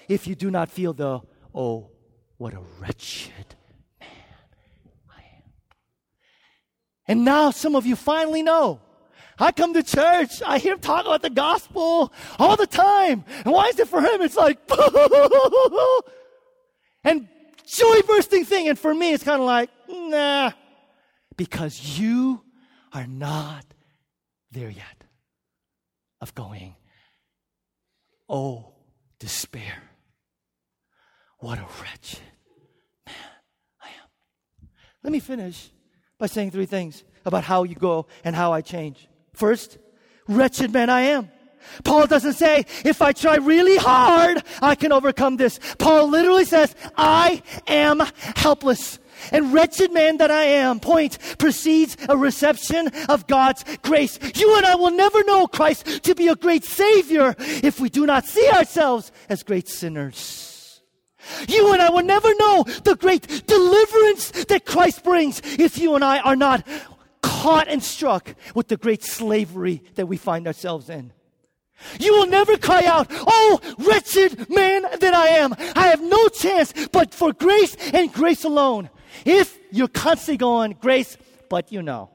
if 0.08 0.26
you 0.26 0.36
do 0.36 0.52
not 0.52 0.70
feel 0.70 0.94
the, 0.94 1.22
oh, 1.54 1.90
what 2.38 2.54
a 2.54 2.62
wretched 2.80 3.56
man 4.00 4.10
I 5.10 5.20
am. 5.20 5.44
And 7.08 7.26
now 7.26 7.52
some 7.52 7.76
of 7.76 7.86
you 7.86 7.96
finally 7.96 8.44
know 8.44 8.82
I 9.42 9.52
come 9.52 9.74
to 9.74 9.82
church. 9.82 10.42
I 10.46 10.60
hear 10.60 10.74
him 10.74 10.80
talk 10.80 11.06
about 11.06 11.24
the 11.24 11.30
gospel 11.32 12.14
all 12.38 12.56
the 12.56 12.68
time. 12.68 13.26
And 13.44 13.52
why 13.52 13.70
is 13.70 13.80
it 13.80 13.88
for 13.88 14.00
him? 14.00 14.22
It's 14.22 14.38
like, 14.38 14.60
and 17.04 17.28
joy 17.66 18.02
bursting 18.08 18.46
thing. 18.46 18.70
And 18.70 18.78
for 18.78 18.94
me, 18.94 19.14
it's 19.14 19.24
kind 19.24 19.42
of 19.42 19.48
like, 19.48 19.72
nah, 19.90 20.52
because 21.38 22.00
you 22.00 22.44
are 22.94 23.08
not 23.08 23.66
there 24.52 24.70
yet 24.70 25.04
of 26.22 26.36
going, 26.36 26.76
oh, 28.30 28.74
despair. 29.20 29.82
What 31.42 31.58
a 31.58 31.66
wretched 31.82 32.20
man 33.08 33.16
I 33.82 33.88
am. 33.88 34.70
Let 35.04 35.12
me 35.12 35.20
finish 35.20 35.72
by 36.20 36.28
saying 36.28 36.52
three 36.52 36.68
things 36.68 37.04
about 37.26 37.44
how 37.44 37.64
you 37.64 37.74
go 37.74 38.06
and 38.24 38.36
how 38.36 38.54
I 38.54 38.62
change. 38.62 39.08
First, 39.34 39.80
wretched 40.28 40.72
man 40.72 40.92
I 40.92 41.02
am. 41.02 41.32
Paul 41.84 42.06
doesn't 42.06 42.34
say, 42.34 42.66
if 42.86 43.02
I 43.02 43.12
try 43.12 43.38
really 43.38 43.78
hard, 43.78 44.44
I 44.62 44.76
can 44.76 44.92
overcome 44.92 45.38
this. 45.38 45.60
Paul 45.80 46.10
literally 46.10 46.46
says, 46.46 46.76
I 46.96 47.42
am 47.66 48.04
helpless. 48.36 49.00
And 49.32 49.52
wretched 49.52 49.92
man 49.94 50.18
that 50.18 50.30
I 50.30 50.44
am, 50.44 50.80
point, 50.80 51.18
precedes 51.40 51.98
a 52.08 52.18
reception 52.18 52.90
of 53.10 53.26
God's 53.26 53.64
grace. 53.82 54.20
You 54.36 54.58
and 54.58 54.66
I 54.66 54.76
will 54.76 54.92
never 54.92 55.24
know 55.24 55.48
Christ 55.48 56.04
to 56.04 56.14
be 56.14 56.28
a 56.28 56.36
great 56.36 56.66
Savior 56.66 57.36
if 57.40 57.80
we 57.80 57.90
do 57.90 58.06
not 58.06 58.26
see 58.26 58.48
ourselves 58.50 59.12
as 59.28 59.42
great 59.42 59.68
sinners. 59.68 60.51
You 61.48 61.74
and 61.74 61.82
I 61.82 61.90
will 61.90 62.04
never 62.04 62.34
know 62.36 62.64
the 62.84 62.96
great 62.96 63.46
deliverance 63.48 64.32
that 64.46 64.66
Christ 64.66 65.04
brings 65.04 65.42
if 65.60 65.78
you 65.78 65.96
and 65.96 66.04
I 66.04 66.20
are 66.20 66.36
not 66.36 66.66
caught 67.22 67.68
and 67.68 67.84
struck 67.84 68.36
with 68.56 68.68
the 68.68 68.78
great 68.78 69.04
slavery 69.04 69.84
that 69.96 70.08
we 70.08 70.18
find 70.18 70.48
ourselves 70.48 70.90
in. 70.90 71.14
You 72.00 72.14
will 72.14 72.28
never 72.28 72.58
cry 72.58 72.86
out, 72.86 73.08
Oh, 73.10 73.60
wretched 73.80 74.50
man 74.50 74.84
that 75.00 75.14
I 75.14 75.28
am. 75.30 75.56
I 75.76 75.88
have 75.88 76.02
no 76.02 76.28
chance 76.30 76.74
but 76.92 77.14
for 77.14 77.34
grace 77.34 77.76
and 77.94 78.12
grace 78.14 78.44
alone. 78.44 78.90
If 79.26 79.58
you're 79.72 79.88
constantly 79.88 80.38
going, 80.38 80.78
grace, 80.80 81.18
but 81.50 81.72
you 81.72 81.82
know. 81.82 82.12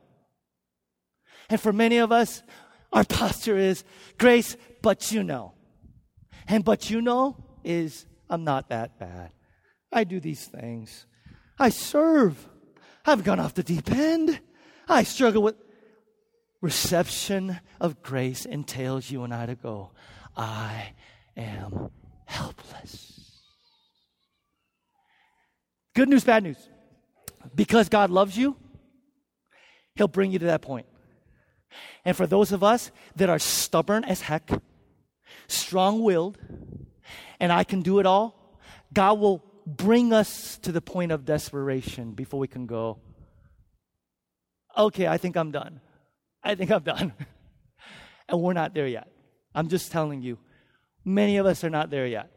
And 1.49 1.61
for 1.61 1.73
many 1.73 1.99
of 1.99 2.13
us, 2.13 2.43
our 2.93 3.05
posture 3.05 3.57
is 3.57 3.85
grace, 4.19 4.57
but 4.83 5.13
you 5.13 5.23
know. 5.23 5.55
And 6.49 6.65
but 6.65 6.91
you 6.91 7.01
know 7.03 7.37
is, 7.65 8.07
I'm 8.29 8.45
not 8.45 8.69
that 8.69 8.99
bad. 8.99 9.31
I 9.93 10.05
do 10.05 10.21
these 10.21 10.45
things. 10.45 11.07
I 11.59 11.69
serve. 11.69 12.49
I've 13.05 13.25
gone 13.25 13.41
off 13.41 13.55
the 13.55 13.63
deep 13.63 13.91
end. 13.91 14.41
I 14.89 15.05
struggle 15.05 15.43
with 15.43 15.57
reception 16.61 17.61
of 17.81 18.03
grace 18.03 18.45
entails 18.45 19.11
you 19.11 19.23
and 19.23 19.33
I 19.33 19.47
to 19.47 19.55
go, 19.55 19.93
I 20.37 20.93
am 21.37 21.91
helpless. 22.25 23.41
Good 25.95 26.09
news, 26.09 26.25
bad 26.25 26.43
news. 26.43 26.69
Because 27.55 27.89
God 27.89 28.11
loves 28.11 28.37
you, 28.37 28.57
He'll 29.95 30.09
bring 30.09 30.31
you 30.31 30.39
to 30.41 30.47
that 30.47 30.61
point. 30.61 30.87
And 32.05 32.17
for 32.17 32.27
those 32.27 32.53
of 32.53 32.63
us 32.63 32.91
that 33.17 33.31
are 33.31 33.39
stubborn 33.39 34.05
as 34.05 34.21
heck, 34.21 34.51
strong 35.49 36.03
willed, 36.03 36.39
and 37.41 37.53
I 37.53 37.65
can 37.65 37.83
do 37.83 37.99
it 37.99 38.07
all, 38.07 38.57
God 38.93 39.19
will 39.19 39.43
bring 39.67 40.13
us 40.13 40.59
to 40.59 40.73
the 40.73 40.81
point 40.81 41.13
of 41.13 41.25
desperation 41.25 42.13
before 42.13 42.41
we 42.41 42.49
can 42.49 42.67
go, 42.67 42.99
okay, 44.77 45.07
I 45.07 45.19
think 45.19 45.37
I'm 45.37 45.51
done. 45.51 45.81
I 46.43 46.55
think 46.55 46.71
I'm 46.71 46.83
done. 46.83 47.13
and 48.29 48.41
we're 48.41 48.53
not 48.53 48.75
there 48.75 48.87
yet. 48.87 49.09
I'm 49.55 49.69
just 49.69 49.91
telling 49.91 50.23
you, 50.23 50.39
many 51.05 51.39
of 51.39 51.47
us 51.47 51.65
are 51.65 51.71
not 51.71 51.91
there 51.91 52.07
yet. 52.07 52.31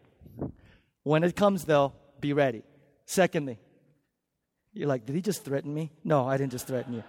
When 1.03 1.23
it 1.23 1.35
comes, 1.35 1.65
though, 1.65 1.93
be 2.19 2.33
ready. 2.33 2.63
Secondly, 3.05 3.59
you're 4.73 4.87
like, 4.87 5.05
did 5.05 5.15
he 5.15 5.21
just 5.21 5.43
threaten 5.43 5.73
me? 5.73 5.91
No, 6.03 6.27
I 6.27 6.37
didn't 6.37 6.51
just 6.51 6.67
threaten 6.67 6.93
you. 6.93 7.03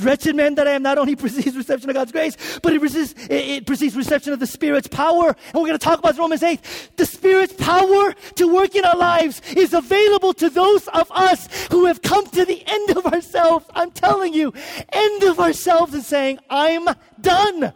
Wretched 0.00 0.34
man 0.34 0.54
that 0.56 0.66
I 0.66 0.72
am 0.72 0.82
not 0.82 0.98
only 0.98 1.14
precedes 1.14 1.56
reception 1.56 1.90
of 1.90 1.94
God's 1.94 2.10
grace, 2.10 2.36
but 2.62 2.72
it, 2.72 2.80
precedes, 2.80 3.12
it, 3.28 3.32
it 3.32 3.66
precedes 3.66 3.94
reception 3.94 4.32
of 4.32 4.40
the 4.40 4.46
Spirit's 4.46 4.88
power. 4.88 5.28
And 5.28 5.54
we're 5.54 5.68
going 5.68 5.72
to 5.72 5.78
talk 5.78 5.98
about 5.98 6.16
Romans 6.18 6.42
8. 6.42 6.60
The 6.96 7.06
Spirit's 7.06 7.52
power 7.52 8.12
to 8.36 8.52
work 8.52 8.74
in 8.74 8.84
our 8.84 8.96
lives 8.96 9.40
is 9.54 9.72
available 9.72 10.32
to 10.34 10.48
those 10.48 10.88
of 10.88 11.12
us 11.12 11.68
who 11.70 11.84
have 11.86 12.02
come 12.02 12.26
to 12.28 12.44
the 12.44 12.62
end 12.66 12.96
of 12.96 13.06
ourselves. 13.06 13.66
I'm 13.74 13.90
telling 13.90 14.34
you, 14.34 14.52
end 14.92 15.22
of 15.24 15.38
ourselves 15.38 15.94
and 15.94 16.02
saying, 16.02 16.38
I'm 16.50 16.88
done. 17.20 17.72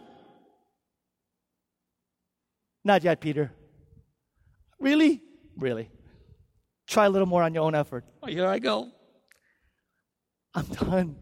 Not 2.83 3.03
yet, 3.03 3.21
Peter. 3.21 3.51
Really? 4.79 5.21
Really? 5.55 5.89
Try 6.87 7.05
a 7.05 7.09
little 7.09 7.27
more 7.27 7.43
on 7.43 7.53
your 7.53 7.63
own 7.63 7.75
effort. 7.75 8.03
Oh, 8.23 8.27
here 8.27 8.47
I 8.47 8.59
go. 8.59 8.89
I'm 10.55 10.65
done. 10.65 11.15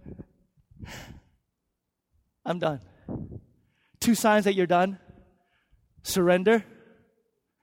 I'm 2.46 2.60
done. 2.60 2.82
Two 4.00 4.16
signs 4.16 4.46
that 4.46 4.56
you're 4.56 4.68
done 4.68 5.00
surrender 6.04 6.64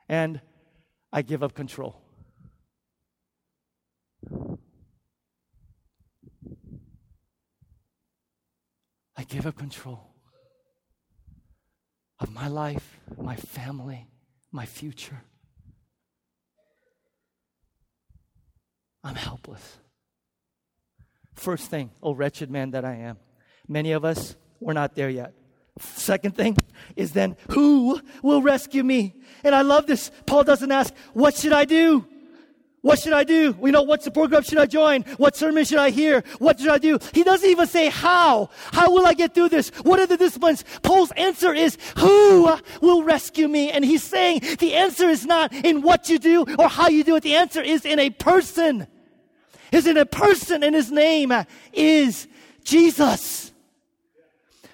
and 0.09 0.41
I 1.12 1.23
give 1.23 1.43
up 1.43 1.55
control. 1.55 2.01
I 9.17 9.25
give 9.25 9.47
up 9.47 9.57
control 9.57 10.11
of 12.21 12.33
my 12.33 12.49
life, 12.49 12.99
my 13.17 13.37
family, 13.37 14.09
my 14.53 14.67
future. 14.67 15.23
I'm 19.03 19.15
helpless. 19.15 19.79
First 21.35 21.70
thing, 21.70 21.91
oh 22.03 22.12
wretched 22.14 22.51
man 22.51 22.70
that 22.72 22.85
I 22.85 22.95
am. 22.95 23.18
Many 23.68 23.93
of 23.93 24.05
us, 24.05 24.37
we're 24.61 24.72
not 24.72 24.95
there 24.95 25.11
yet. 25.11 25.32
Second 25.78 26.37
thing 26.37 26.57
is 26.95 27.12
then, 27.12 27.37
who 27.51 28.01
will 28.22 28.43
rescue 28.43 28.85
me? 28.85 29.14
And 29.43 29.55
I 29.55 29.62
love 29.62 29.87
this. 29.87 30.11
Paul 30.26 30.45
doesn't 30.45 30.70
ask, 30.70 30.95
what 31.12 31.35
should 31.35 31.53
I 31.53 31.64
do? 31.64 32.07
What 32.82 32.99
should 32.99 33.14
I 33.14 33.24
do? 33.24 33.57
You 33.62 33.72
know, 33.72 33.82
what 33.82 34.03
support 34.03 34.30
group 34.30 34.45
should 34.45 34.59
I 34.59 34.66
join? 34.66 35.03
What 35.16 35.35
sermon 35.37 35.64
should 35.64 35.78
I 35.78 35.89
hear? 35.89 36.22
What 36.39 36.61
should 36.61 36.68
I 36.68 36.76
do? 36.76 36.99
He 37.14 37.24
doesn't 37.24 37.49
even 37.49 37.66
say 37.66 37.89
how. 37.89 38.51
How 38.72 38.93
will 38.93 39.07
I 39.07 39.14
get 39.14 39.35
through 39.35 39.49
this? 39.49 39.70
What 39.82 39.99
are 40.01 40.07
the 40.07 40.18
disciplines? 40.18 40.64
Paul's 40.82 41.11
answer 41.12 41.55
is, 41.55 41.78
who 41.97 42.59
will 42.82 43.03
rescue 43.03 43.49
me? 43.49 43.70
And 43.70 43.87
he's 43.87 44.03
saying 44.03 44.41
the 44.59 44.74
answer 44.74 45.09
is 45.09 45.24
not 45.24 45.53
in 45.55 45.80
what 45.80 46.11
you 46.11 46.18
do 46.18 46.45
or 46.59 46.68
how 46.68 46.89
you 46.89 47.05
do 47.05 47.16
it. 47.16 47.22
The 47.22 47.37
answer 47.37 47.62
is 47.62 47.87
in 47.87 47.99
a 47.99 48.11
person 48.11 48.87
is 49.75 49.87
in 49.87 49.97
a 49.97 50.07
person 50.07 50.62
and 50.62 50.75
his 50.75 50.91
name 50.91 51.33
is 51.72 52.27
Jesus. 52.64 53.53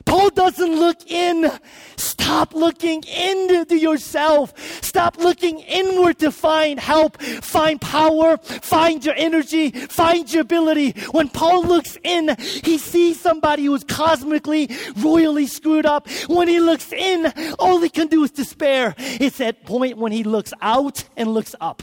Paul 0.05 0.31
doesn't 0.31 0.75
look 0.75 1.09
in. 1.11 1.51
Stop 1.97 2.55
looking 2.55 3.05
into 3.05 3.77
yourself. 3.77 4.53
Stop 4.83 5.19
looking 5.19 5.61
inward 5.61 6.19
to 6.19 6.33
find 6.33 6.81
help, 6.81 7.21
find 7.23 7.81
power, 7.81 8.39
find 8.39 9.05
your 9.05 9.15
energy, 9.17 9.71
find 9.71 10.33
your 10.33 10.43
ability. 10.43 10.93
When 11.13 11.29
Paul 11.29 11.65
looks 11.65 11.97
in, 12.03 12.35
he 12.39 12.79
sees 12.79 13.21
somebody 13.21 13.67
who's 13.67 13.85
cosmically, 13.85 14.71
royally 14.97 15.47
screwed 15.47 15.87
up. 15.87 16.09
When 16.27 16.49
he 16.49 16.61
looks 16.61 16.93
in, 16.93 17.33
all 17.59 17.81
he 17.81 17.89
can 17.89 18.09
do 18.09 18.25
is 18.25 18.31
despair. 18.31 18.95
It's 18.99 19.39
that 19.39 19.65
point 19.65 19.97
when 19.97 20.13
he 20.13 20.25
looks 20.25 20.53
out 20.61 21.05
and 21.17 21.33
looks 21.33 21.55
up. 21.61 21.83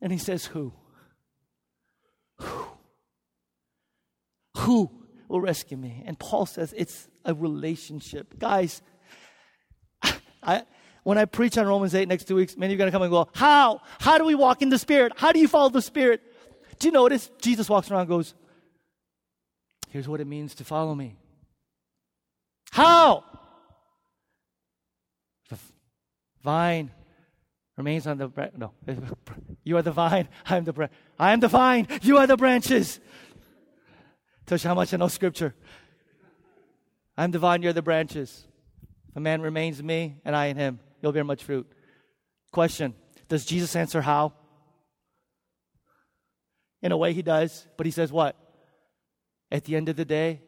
And 0.00 0.12
he 0.12 0.18
says, 0.18 0.46
Who? 0.46 0.72
Who 4.56 4.90
will 5.28 5.40
rescue 5.40 5.76
me? 5.76 6.02
And 6.06 6.18
Paul 6.18 6.46
says 6.46 6.74
it's 6.76 7.08
a 7.24 7.34
relationship. 7.34 8.38
Guys, 8.38 8.82
I, 10.42 10.62
when 11.02 11.18
I 11.18 11.24
preach 11.24 11.56
on 11.58 11.66
Romans 11.66 11.94
8 11.94 12.08
next 12.08 12.24
two 12.24 12.34
weeks, 12.36 12.56
many 12.56 12.72
of 12.72 12.78
you 12.78 12.84
are 12.84 12.90
going 12.90 12.92
to 12.92 12.94
come 12.94 13.02
and 13.02 13.10
go, 13.10 13.28
How? 13.34 13.80
How 14.00 14.18
do 14.18 14.24
we 14.24 14.34
walk 14.34 14.62
in 14.62 14.70
the 14.70 14.78
Spirit? 14.78 15.12
How 15.16 15.32
do 15.32 15.38
you 15.38 15.48
follow 15.48 15.68
the 15.68 15.82
Spirit? 15.82 16.20
Do 16.78 16.88
you 16.88 16.92
notice 16.92 17.30
Jesus 17.40 17.68
walks 17.68 17.90
around 17.90 18.08
goes, 18.08 18.34
Here's 19.90 20.08
what 20.08 20.20
it 20.20 20.26
means 20.26 20.54
to 20.56 20.64
follow 20.64 20.94
me. 20.94 21.16
How? 22.70 23.24
The 25.48 25.56
vine 26.42 26.90
remains 27.76 28.06
on 28.06 28.18
the 28.18 28.28
branch. 28.28 28.54
No, 28.56 28.72
you 29.64 29.76
are 29.76 29.82
the 29.82 29.92
vine. 29.92 30.28
I 30.46 30.56
am 30.56 30.64
the 30.64 30.72
branch. 30.72 30.92
I 31.18 31.32
am 31.32 31.40
the 31.40 31.48
vine. 31.48 31.86
You 32.02 32.18
are 32.18 32.26
the 32.26 32.36
branches. 32.36 33.00
Tells 34.46 34.64
you 34.64 34.68
how 34.68 34.74
much 34.74 34.94
I 34.94 34.96
know 34.96 35.08
Scripture. 35.08 35.54
I 37.16 37.24
am 37.24 37.30
the 37.30 37.38
vine. 37.38 37.62
You 37.62 37.70
are 37.70 37.74
the 37.74 37.82
branches. 37.82 38.46
If 39.10 39.16
a 39.16 39.20
man 39.20 39.40
remains 39.40 39.80
in 39.80 39.86
me 39.86 40.16
and 40.24 40.36
I 40.36 40.46
in 40.46 40.56
him, 40.56 40.80
you'll 41.02 41.12
bear 41.12 41.24
much 41.24 41.44
fruit. 41.44 41.70
Question: 42.52 42.94
Does 43.28 43.44
Jesus 43.44 43.74
answer 43.76 44.02
how? 44.02 44.32
In 46.82 46.92
a 46.92 46.96
way, 46.96 47.12
he 47.12 47.22
does, 47.22 47.66
but 47.76 47.86
he 47.86 47.92
says 47.92 48.12
what? 48.12 48.36
At 49.50 49.64
the 49.64 49.76
end 49.76 49.88
of 49.88 49.96
the 49.96 50.04
day, 50.04 50.40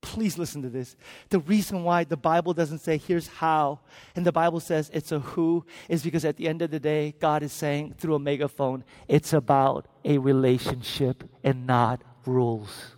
Please 0.00 0.38
listen 0.38 0.62
to 0.62 0.68
this. 0.68 0.96
The 1.30 1.40
reason 1.40 1.82
why 1.82 2.04
the 2.04 2.16
Bible 2.16 2.54
doesn't 2.54 2.78
say, 2.78 2.98
here's 2.98 3.26
how, 3.26 3.80
and 4.14 4.24
the 4.24 4.32
Bible 4.32 4.60
says 4.60 4.90
it's 4.94 5.12
a 5.12 5.18
who, 5.18 5.66
is 5.88 6.02
because 6.02 6.24
at 6.24 6.36
the 6.36 6.48
end 6.48 6.62
of 6.62 6.70
the 6.70 6.80
day, 6.80 7.14
God 7.18 7.42
is 7.42 7.52
saying 7.52 7.94
through 7.98 8.14
a 8.14 8.20
megaphone, 8.20 8.84
it's 9.08 9.32
about 9.32 9.86
a 10.04 10.18
relationship 10.18 11.24
and 11.42 11.66
not 11.66 12.02
rules. 12.24 12.92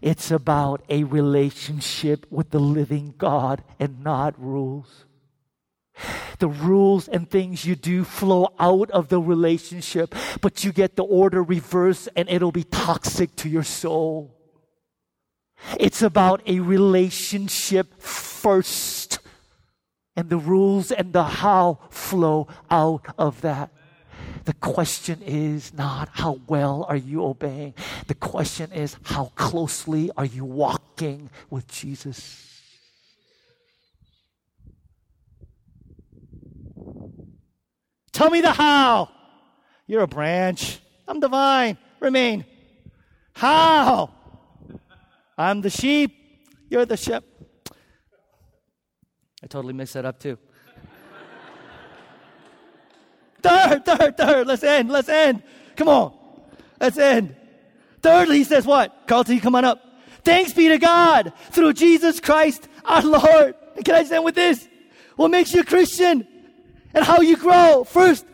It's 0.00 0.30
about 0.30 0.84
a 0.88 1.04
relationship 1.04 2.26
with 2.30 2.50
the 2.50 2.60
living 2.60 3.14
God 3.18 3.64
and 3.80 4.04
not 4.04 4.40
rules. 4.40 5.06
The 6.38 6.48
rules 6.48 7.08
and 7.08 7.28
things 7.28 7.64
you 7.64 7.74
do 7.74 8.04
flow 8.04 8.52
out 8.58 8.90
of 8.90 9.08
the 9.08 9.20
relationship, 9.20 10.14
but 10.40 10.62
you 10.62 10.72
get 10.72 10.94
the 10.94 11.04
order 11.04 11.42
reversed 11.42 12.10
and 12.14 12.28
it'll 12.28 12.52
be 12.52 12.64
toxic 12.64 13.34
to 13.36 13.48
your 13.48 13.64
soul. 13.64 14.35
It's 15.78 16.02
about 16.02 16.42
a 16.46 16.60
relationship 16.60 18.00
first. 18.00 19.18
And 20.14 20.30
the 20.30 20.38
rules 20.38 20.90
and 20.90 21.12
the 21.12 21.24
how 21.24 21.78
flow 21.90 22.48
out 22.70 23.06
of 23.18 23.40
that. 23.42 23.70
The 24.44 24.54
question 24.54 25.22
is 25.22 25.74
not 25.74 26.08
how 26.12 26.40
well 26.46 26.86
are 26.88 26.96
you 26.96 27.24
obeying. 27.24 27.74
The 28.06 28.14
question 28.14 28.72
is 28.72 28.96
how 29.02 29.32
closely 29.34 30.10
are 30.16 30.24
you 30.24 30.44
walking 30.44 31.30
with 31.50 31.66
Jesus. 31.66 32.62
Tell 38.12 38.30
me 38.30 38.40
the 38.40 38.52
how. 38.52 39.10
You're 39.86 40.02
a 40.02 40.06
branch. 40.06 40.80
I'm 41.06 41.20
divine. 41.20 41.76
Remain. 42.00 42.44
How? 43.34 44.15
I'm 45.38 45.60
the 45.60 45.70
sheep, 45.70 46.16
you're 46.68 46.86
the 46.86 46.96
shepherd. 46.96 47.24
I 49.42 49.46
totally 49.48 49.74
messed 49.74 49.94
that 49.94 50.04
up 50.04 50.18
too. 50.18 50.38
third, 53.42 53.84
third, 53.84 54.16
third, 54.16 54.46
let's 54.46 54.64
end, 54.64 54.90
let's 54.90 55.08
end. 55.08 55.42
Come 55.76 55.88
on, 55.88 56.14
let's 56.80 56.98
end. 56.98 57.36
Thirdly, 58.02 58.38
he 58.38 58.44
says 58.44 58.66
what? 58.66 59.06
Carlton, 59.06 59.34
you 59.34 59.40
come 59.40 59.54
on 59.54 59.64
up. 59.64 59.82
Thanks 60.24 60.52
be 60.52 60.68
to 60.68 60.78
God 60.78 61.32
through 61.50 61.74
Jesus 61.74 62.18
Christ 62.18 62.68
our 62.84 63.02
Lord. 63.02 63.54
And 63.76 63.84
can 63.84 63.94
I 63.94 64.00
just 64.00 64.12
end 64.12 64.24
with 64.24 64.34
this? 64.34 64.66
What 65.16 65.30
makes 65.30 65.52
you 65.52 65.60
a 65.60 65.64
Christian 65.64 66.26
and 66.94 67.04
how 67.04 67.20
you 67.20 67.36
grow? 67.36 67.84
First, 67.84 68.26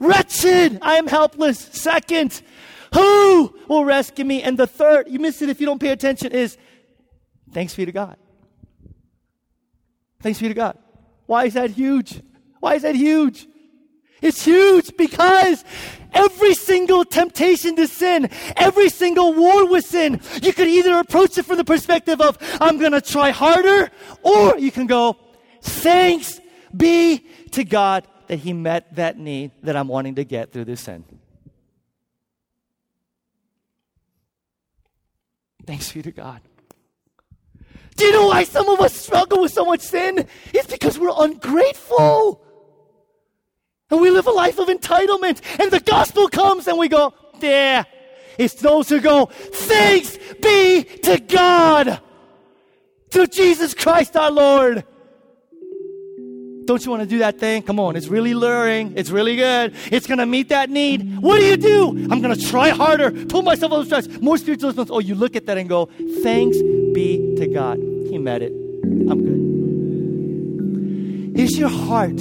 wretched, 0.00 0.78
I 0.82 0.96
am 0.96 1.06
helpless. 1.06 1.58
Second, 1.58 2.42
who 2.96 3.54
will 3.68 3.84
rescue 3.84 4.24
me? 4.24 4.42
And 4.42 4.58
the 4.58 4.66
third, 4.66 5.08
you 5.08 5.18
miss 5.18 5.42
it 5.42 5.50
if 5.50 5.60
you 5.60 5.66
don't 5.66 5.78
pay 5.78 5.90
attention, 5.90 6.32
is 6.32 6.56
thanks 7.52 7.74
be 7.74 7.84
to 7.84 7.92
God. 7.92 8.16
Thanks 10.20 10.40
be 10.40 10.48
to 10.48 10.54
God. 10.54 10.78
Why 11.26 11.44
is 11.44 11.54
that 11.54 11.70
huge? 11.70 12.22
Why 12.60 12.74
is 12.74 12.82
that 12.82 12.94
huge? 12.94 13.46
It's 14.22 14.42
huge 14.42 14.96
because 14.96 15.62
every 16.12 16.54
single 16.54 17.04
temptation 17.04 17.76
to 17.76 17.86
sin, 17.86 18.30
every 18.56 18.88
single 18.88 19.34
war 19.34 19.66
with 19.66 19.84
sin, 19.84 20.22
you 20.42 20.54
could 20.54 20.68
either 20.68 20.98
approach 20.98 21.36
it 21.36 21.44
from 21.44 21.58
the 21.58 21.64
perspective 21.64 22.22
of, 22.22 22.38
I'm 22.62 22.78
going 22.78 22.92
to 22.92 23.02
try 23.02 23.30
harder, 23.30 23.90
or 24.22 24.56
you 24.56 24.70
can 24.70 24.86
go, 24.86 25.18
thanks 25.60 26.40
be 26.74 27.26
to 27.50 27.62
God 27.62 28.06
that 28.28 28.38
He 28.38 28.54
met 28.54 28.96
that 28.96 29.18
need 29.18 29.50
that 29.62 29.76
I'm 29.76 29.88
wanting 29.88 30.14
to 30.14 30.24
get 30.24 30.50
through 30.50 30.64
this 30.64 30.80
sin. 30.80 31.04
Thanks 35.66 35.92
be 35.92 36.02
to 36.02 36.12
God. 36.12 36.40
Do 37.96 38.04
you 38.04 38.12
know 38.12 38.28
why 38.28 38.44
some 38.44 38.68
of 38.68 38.80
us 38.80 38.94
struggle 38.94 39.42
with 39.42 39.52
so 39.52 39.64
much 39.64 39.80
sin? 39.80 40.26
It's 40.52 40.70
because 40.70 40.98
we're 40.98 41.12
ungrateful. 41.16 42.42
And 43.90 44.00
we 44.00 44.10
live 44.10 44.26
a 44.26 44.32
life 44.32 44.58
of 44.58 44.68
entitlement. 44.68 45.40
And 45.58 45.70
the 45.70 45.80
gospel 45.80 46.28
comes 46.28 46.68
and 46.68 46.78
we 46.78 46.88
go, 46.88 47.14
yeah. 47.40 47.84
It's 48.38 48.54
those 48.54 48.88
who 48.88 49.00
go, 49.00 49.26
thanks 49.26 50.18
be 50.42 50.84
to 50.84 51.18
God 51.18 52.00
to 53.10 53.26
Jesus 53.26 53.72
Christ 53.72 54.16
our 54.16 54.30
Lord. 54.30 54.84
Don't 56.66 56.84
you 56.84 56.90
want 56.90 57.02
to 57.02 57.08
do 57.08 57.18
that 57.18 57.38
thing? 57.38 57.62
Come 57.62 57.78
on, 57.78 57.94
it's 57.96 58.08
really 58.08 58.34
luring. 58.34 58.92
It's 58.96 59.10
really 59.10 59.36
good. 59.36 59.72
It's 59.92 60.06
going 60.06 60.18
to 60.18 60.26
meet 60.26 60.48
that 60.48 60.68
need. 60.68 61.20
What 61.20 61.38
do 61.38 61.44
you 61.44 61.56
do? 61.56 61.90
I'm 62.10 62.20
going 62.20 62.34
to 62.34 62.40
try 62.48 62.70
harder, 62.70 63.12
pull 63.26 63.42
myself 63.42 63.72
out 63.72 63.80
of 63.80 63.86
stress. 63.86 64.08
More 64.20 64.36
spiritual 64.36 64.70
response. 64.70 64.90
Oh, 64.90 64.98
you 64.98 65.14
look 65.14 65.36
at 65.36 65.46
that 65.46 65.56
and 65.58 65.68
go, 65.68 65.88
thanks 66.22 66.58
be 66.92 67.36
to 67.36 67.46
God. 67.46 67.78
He 68.10 68.18
met 68.18 68.42
it. 68.42 68.52
I'm 68.82 69.22
good. 69.22 69.46
Is 71.40 71.56
your 71.58 71.68
heart 71.68 72.16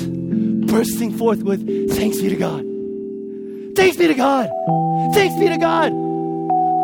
bursting 0.68 1.18
forth 1.18 1.41
with 1.41 1.66
thanks 1.96 2.22
be 2.22 2.30
to 2.30 2.36
God? 2.36 2.64
Thanks 3.76 3.98
be 3.98 4.08
to 4.08 4.14
God. 4.14 4.50
Thanks 5.14 5.39
be 5.39 5.50
to 5.50 5.58
God. 5.58 6.05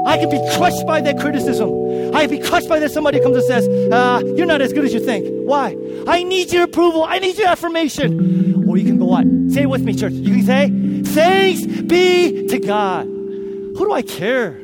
I 0.05 0.17
can 0.17 0.29
be 0.29 0.39
crushed 0.55 0.85
by 0.87 1.01
that 1.01 1.19
criticism. 1.19 1.69
I 2.15 2.27
can 2.27 2.29
be 2.29 2.39
crushed 2.39 2.67
by 2.67 2.79
that 2.79 2.91
somebody 2.91 3.19
comes 3.19 3.37
and 3.37 3.45
says, 3.45 3.67
uh, 3.91 4.21
You're 4.35 4.45
not 4.45 4.61
as 4.61 4.73
good 4.73 4.85
as 4.85 4.93
you 4.93 4.99
think. 4.99 5.27
Why? 5.47 5.75
I 6.07 6.23
need 6.23 6.51
your 6.51 6.63
approval. 6.63 7.03
I 7.03 7.19
need 7.19 7.37
your 7.37 7.47
affirmation. 7.47 8.67
Or 8.67 8.77
you 8.77 8.85
can 8.85 8.97
go 8.97 9.05
what? 9.05 9.25
Say 9.49 9.63
it 9.63 9.69
with 9.69 9.81
me, 9.81 9.93
church. 9.93 10.13
You 10.13 10.35
can 10.35 10.45
say, 10.45 11.03
Thanks 11.13 11.65
be 11.83 12.47
to 12.47 12.59
God. 12.59 13.05
Who 13.05 13.85
do 13.85 13.93
I 13.93 14.01
care 14.01 14.59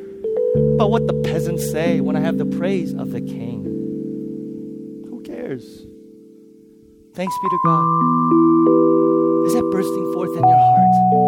about 0.76 0.92
what 0.92 1.08
the 1.08 1.14
peasants 1.24 1.70
say 1.72 2.02
when 2.02 2.16
I 2.16 2.22
have 2.22 2.38
the 2.38 2.46
praise 2.46 2.94
of 2.94 3.12
the 3.12 3.22
king? 3.22 3.64
Who 5.10 5.22
cares? 5.24 5.86
Thanks 7.14 7.34
be 7.44 7.50
to 7.50 7.60
God. 7.66 7.86
Is 9.48 9.54
that 9.54 9.70
bursting 9.72 10.14
forth 10.14 10.30
in 10.38 10.48
your 10.48 10.58
heart? 10.58 11.27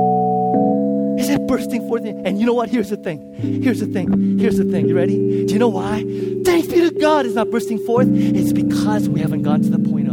Is 1.29 1.37
bursting 1.47 1.87
forth? 1.87 2.05
And 2.05 2.39
you 2.39 2.45
know 2.47 2.55
what? 2.55 2.69
Here's 2.69 2.89
the 2.89 2.97
thing. 2.97 3.61
Here's 3.61 3.81
the 3.81 3.85
thing. 3.85 4.39
Here's 4.39 4.57
the 4.57 4.63
thing. 4.63 4.89
You 4.89 4.95
ready? 4.95 5.45
Do 5.45 5.53
you 5.53 5.59
know 5.59 5.67
why? 5.67 6.03
Thanks 6.43 6.67
be 6.67 6.81
to 6.81 6.89
God 6.89 7.27
it's 7.27 7.35
not 7.35 7.51
bursting 7.51 7.77
forth. 7.85 8.07
It's 8.09 8.51
because 8.51 9.07
we 9.07 9.19
haven't 9.19 9.43
gotten 9.43 9.61
to 9.61 9.77
the 9.77 9.89
point 9.89 10.08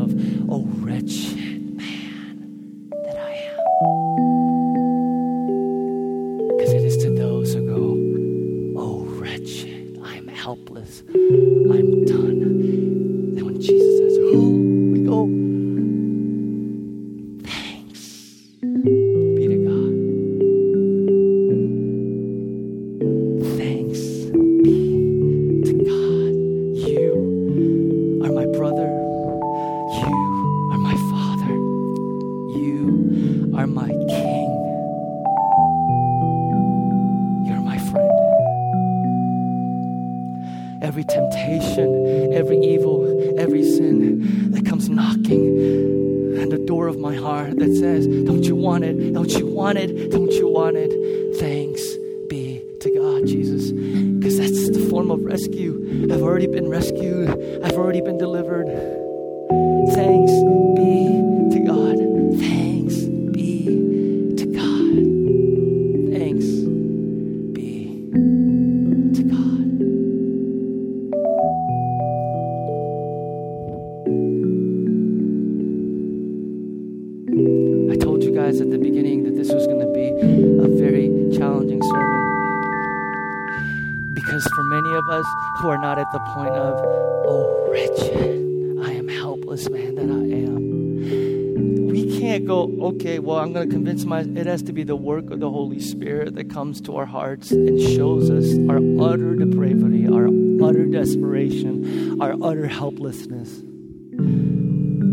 can't 92.37 92.47
go, 92.47 92.71
okay, 92.89 93.19
well, 93.19 93.39
I'm 93.39 93.55
going 93.55 93.67
to 93.67 93.75
convince 93.75 94.05
my, 94.05 94.21
it 94.21 94.45
has 94.45 94.63
to 94.65 94.73
be 94.75 94.85
the 94.85 94.95
work 94.95 95.31
of 95.31 95.41
the 95.41 95.49
Holy 95.49 95.81
Spirit 95.81 96.35
that 96.35 96.51
comes 96.51 96.83
to 96.83 96.97
our 96.97 97.07
hearts 97.07 97.51
and 97.51 97.81
shows 97.81 98.29
us 98.29 98.45
our 98.69 98.77
utter 99.01 99.35
depravity, 99.37 100.07
our 100.07 100.27
utter 100.63 100.85
desperation, 100.85 102.21
our 102.21 102.35
utter 102.43 102.67
helplessness. 102.67 103.61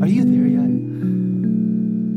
Are 0.01 0.07
you 0.07 0.26
there 0.26 0.47
yet? 0.47 0.67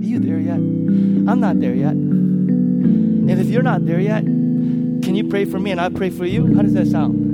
Are 0.02 0.08
you 0.08 0.18
there 0.18 0.40
yet? 0.40 0.56
I'm 0.56 1.38
not 1.38 1.60
there 1.60 1.74
yet. 1.74 1.92
And 1.92 3.30
if 3.30 3.46
you're 3.46 3.62
not 3.62 3.86
there 3.86 4.00
yet, 4.00 4.24
can 4.24 5.14
you 5.14 5.28
pray 5.28 5.44
for 5.44 5.60
me 5.60 5.70
and 5.70 5.80
I 5.80 5.88
pray 5.88 6.10
for 6.10 6.26
you? 6.26 6.52
How 6.56 6.62
does 6.62 6.74
that 6.74 6.88
sound? 6.88 7.25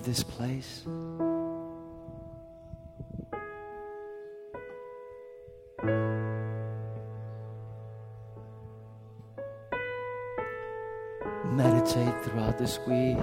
Leave 0.00 0.06
this 0.06 0.22
place, 0.22 0.84
meditate 11.44 12.24
throughout 12.24 12.56
this 12.58 12.78
week 12.86 13.18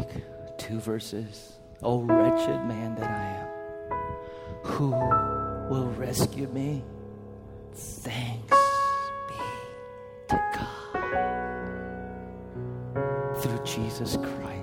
two 0.58 0.80
verses. 0.80 1.54
Oh, 1.84 2.02
wretched 2.02 2.66
man 2.66 2.96
that 2.96 3.10
I 3.10 3.28
am, 3.42 3.48
who 4.64 4.92
will 5.70 5.92
rescue 5.98 6.48
me? 6.48 6.84
Thanks 7.74 8.58
be 9.30 9.36
to 10.30 10.38
God 10.56 10.98
through 13.42 13.64
Jesus 13.64 14.18
Christ. 14.18 14.57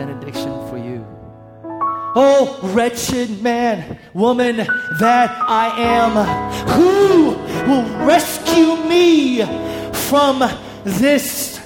Benediction 0.00 0.52
for 0.70 0.78
you. 0.78 1.04
Oh, 2.16 2.58
wretched 2.74 3.42
man, 3.42 3.98
woman 4.14 4.56
that 4.56 5.30
I 5.46 5.66
am, 5.76 6.12
who 6.70 7.36
will 7.70 8.06
rescue 8.06 8.76
me 8.88 9.42
from 10.08 10.38
this? 10.84 11.58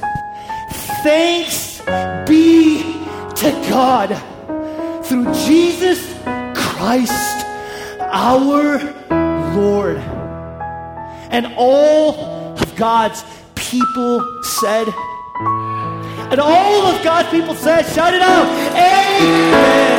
Thanks 1.05 1.81
be 2.27 2.83
to 3.37 3.51
God 3.71 4.11
through 5.05 5.33
Jesus 5.47 6.01
Christ 6.57 7.47
our 8.01 8.79
Lord. 9.55 9.99
And 11.31 11.55
all 11.57 12.15
of 12.59 12.75
God's 12.75 13.25
people 13.55 14.43
said, 14.43 14.89
and 16.35 16.41
all 16.41 16.87
of 16.89 17.01
God's 17.05 17.29
people 17.29 17.55
said, 17.55 17.85
shout 17.85 18.13
it 18.13 18.21
out, 18.21 18.45
Amen. 18.75 19.94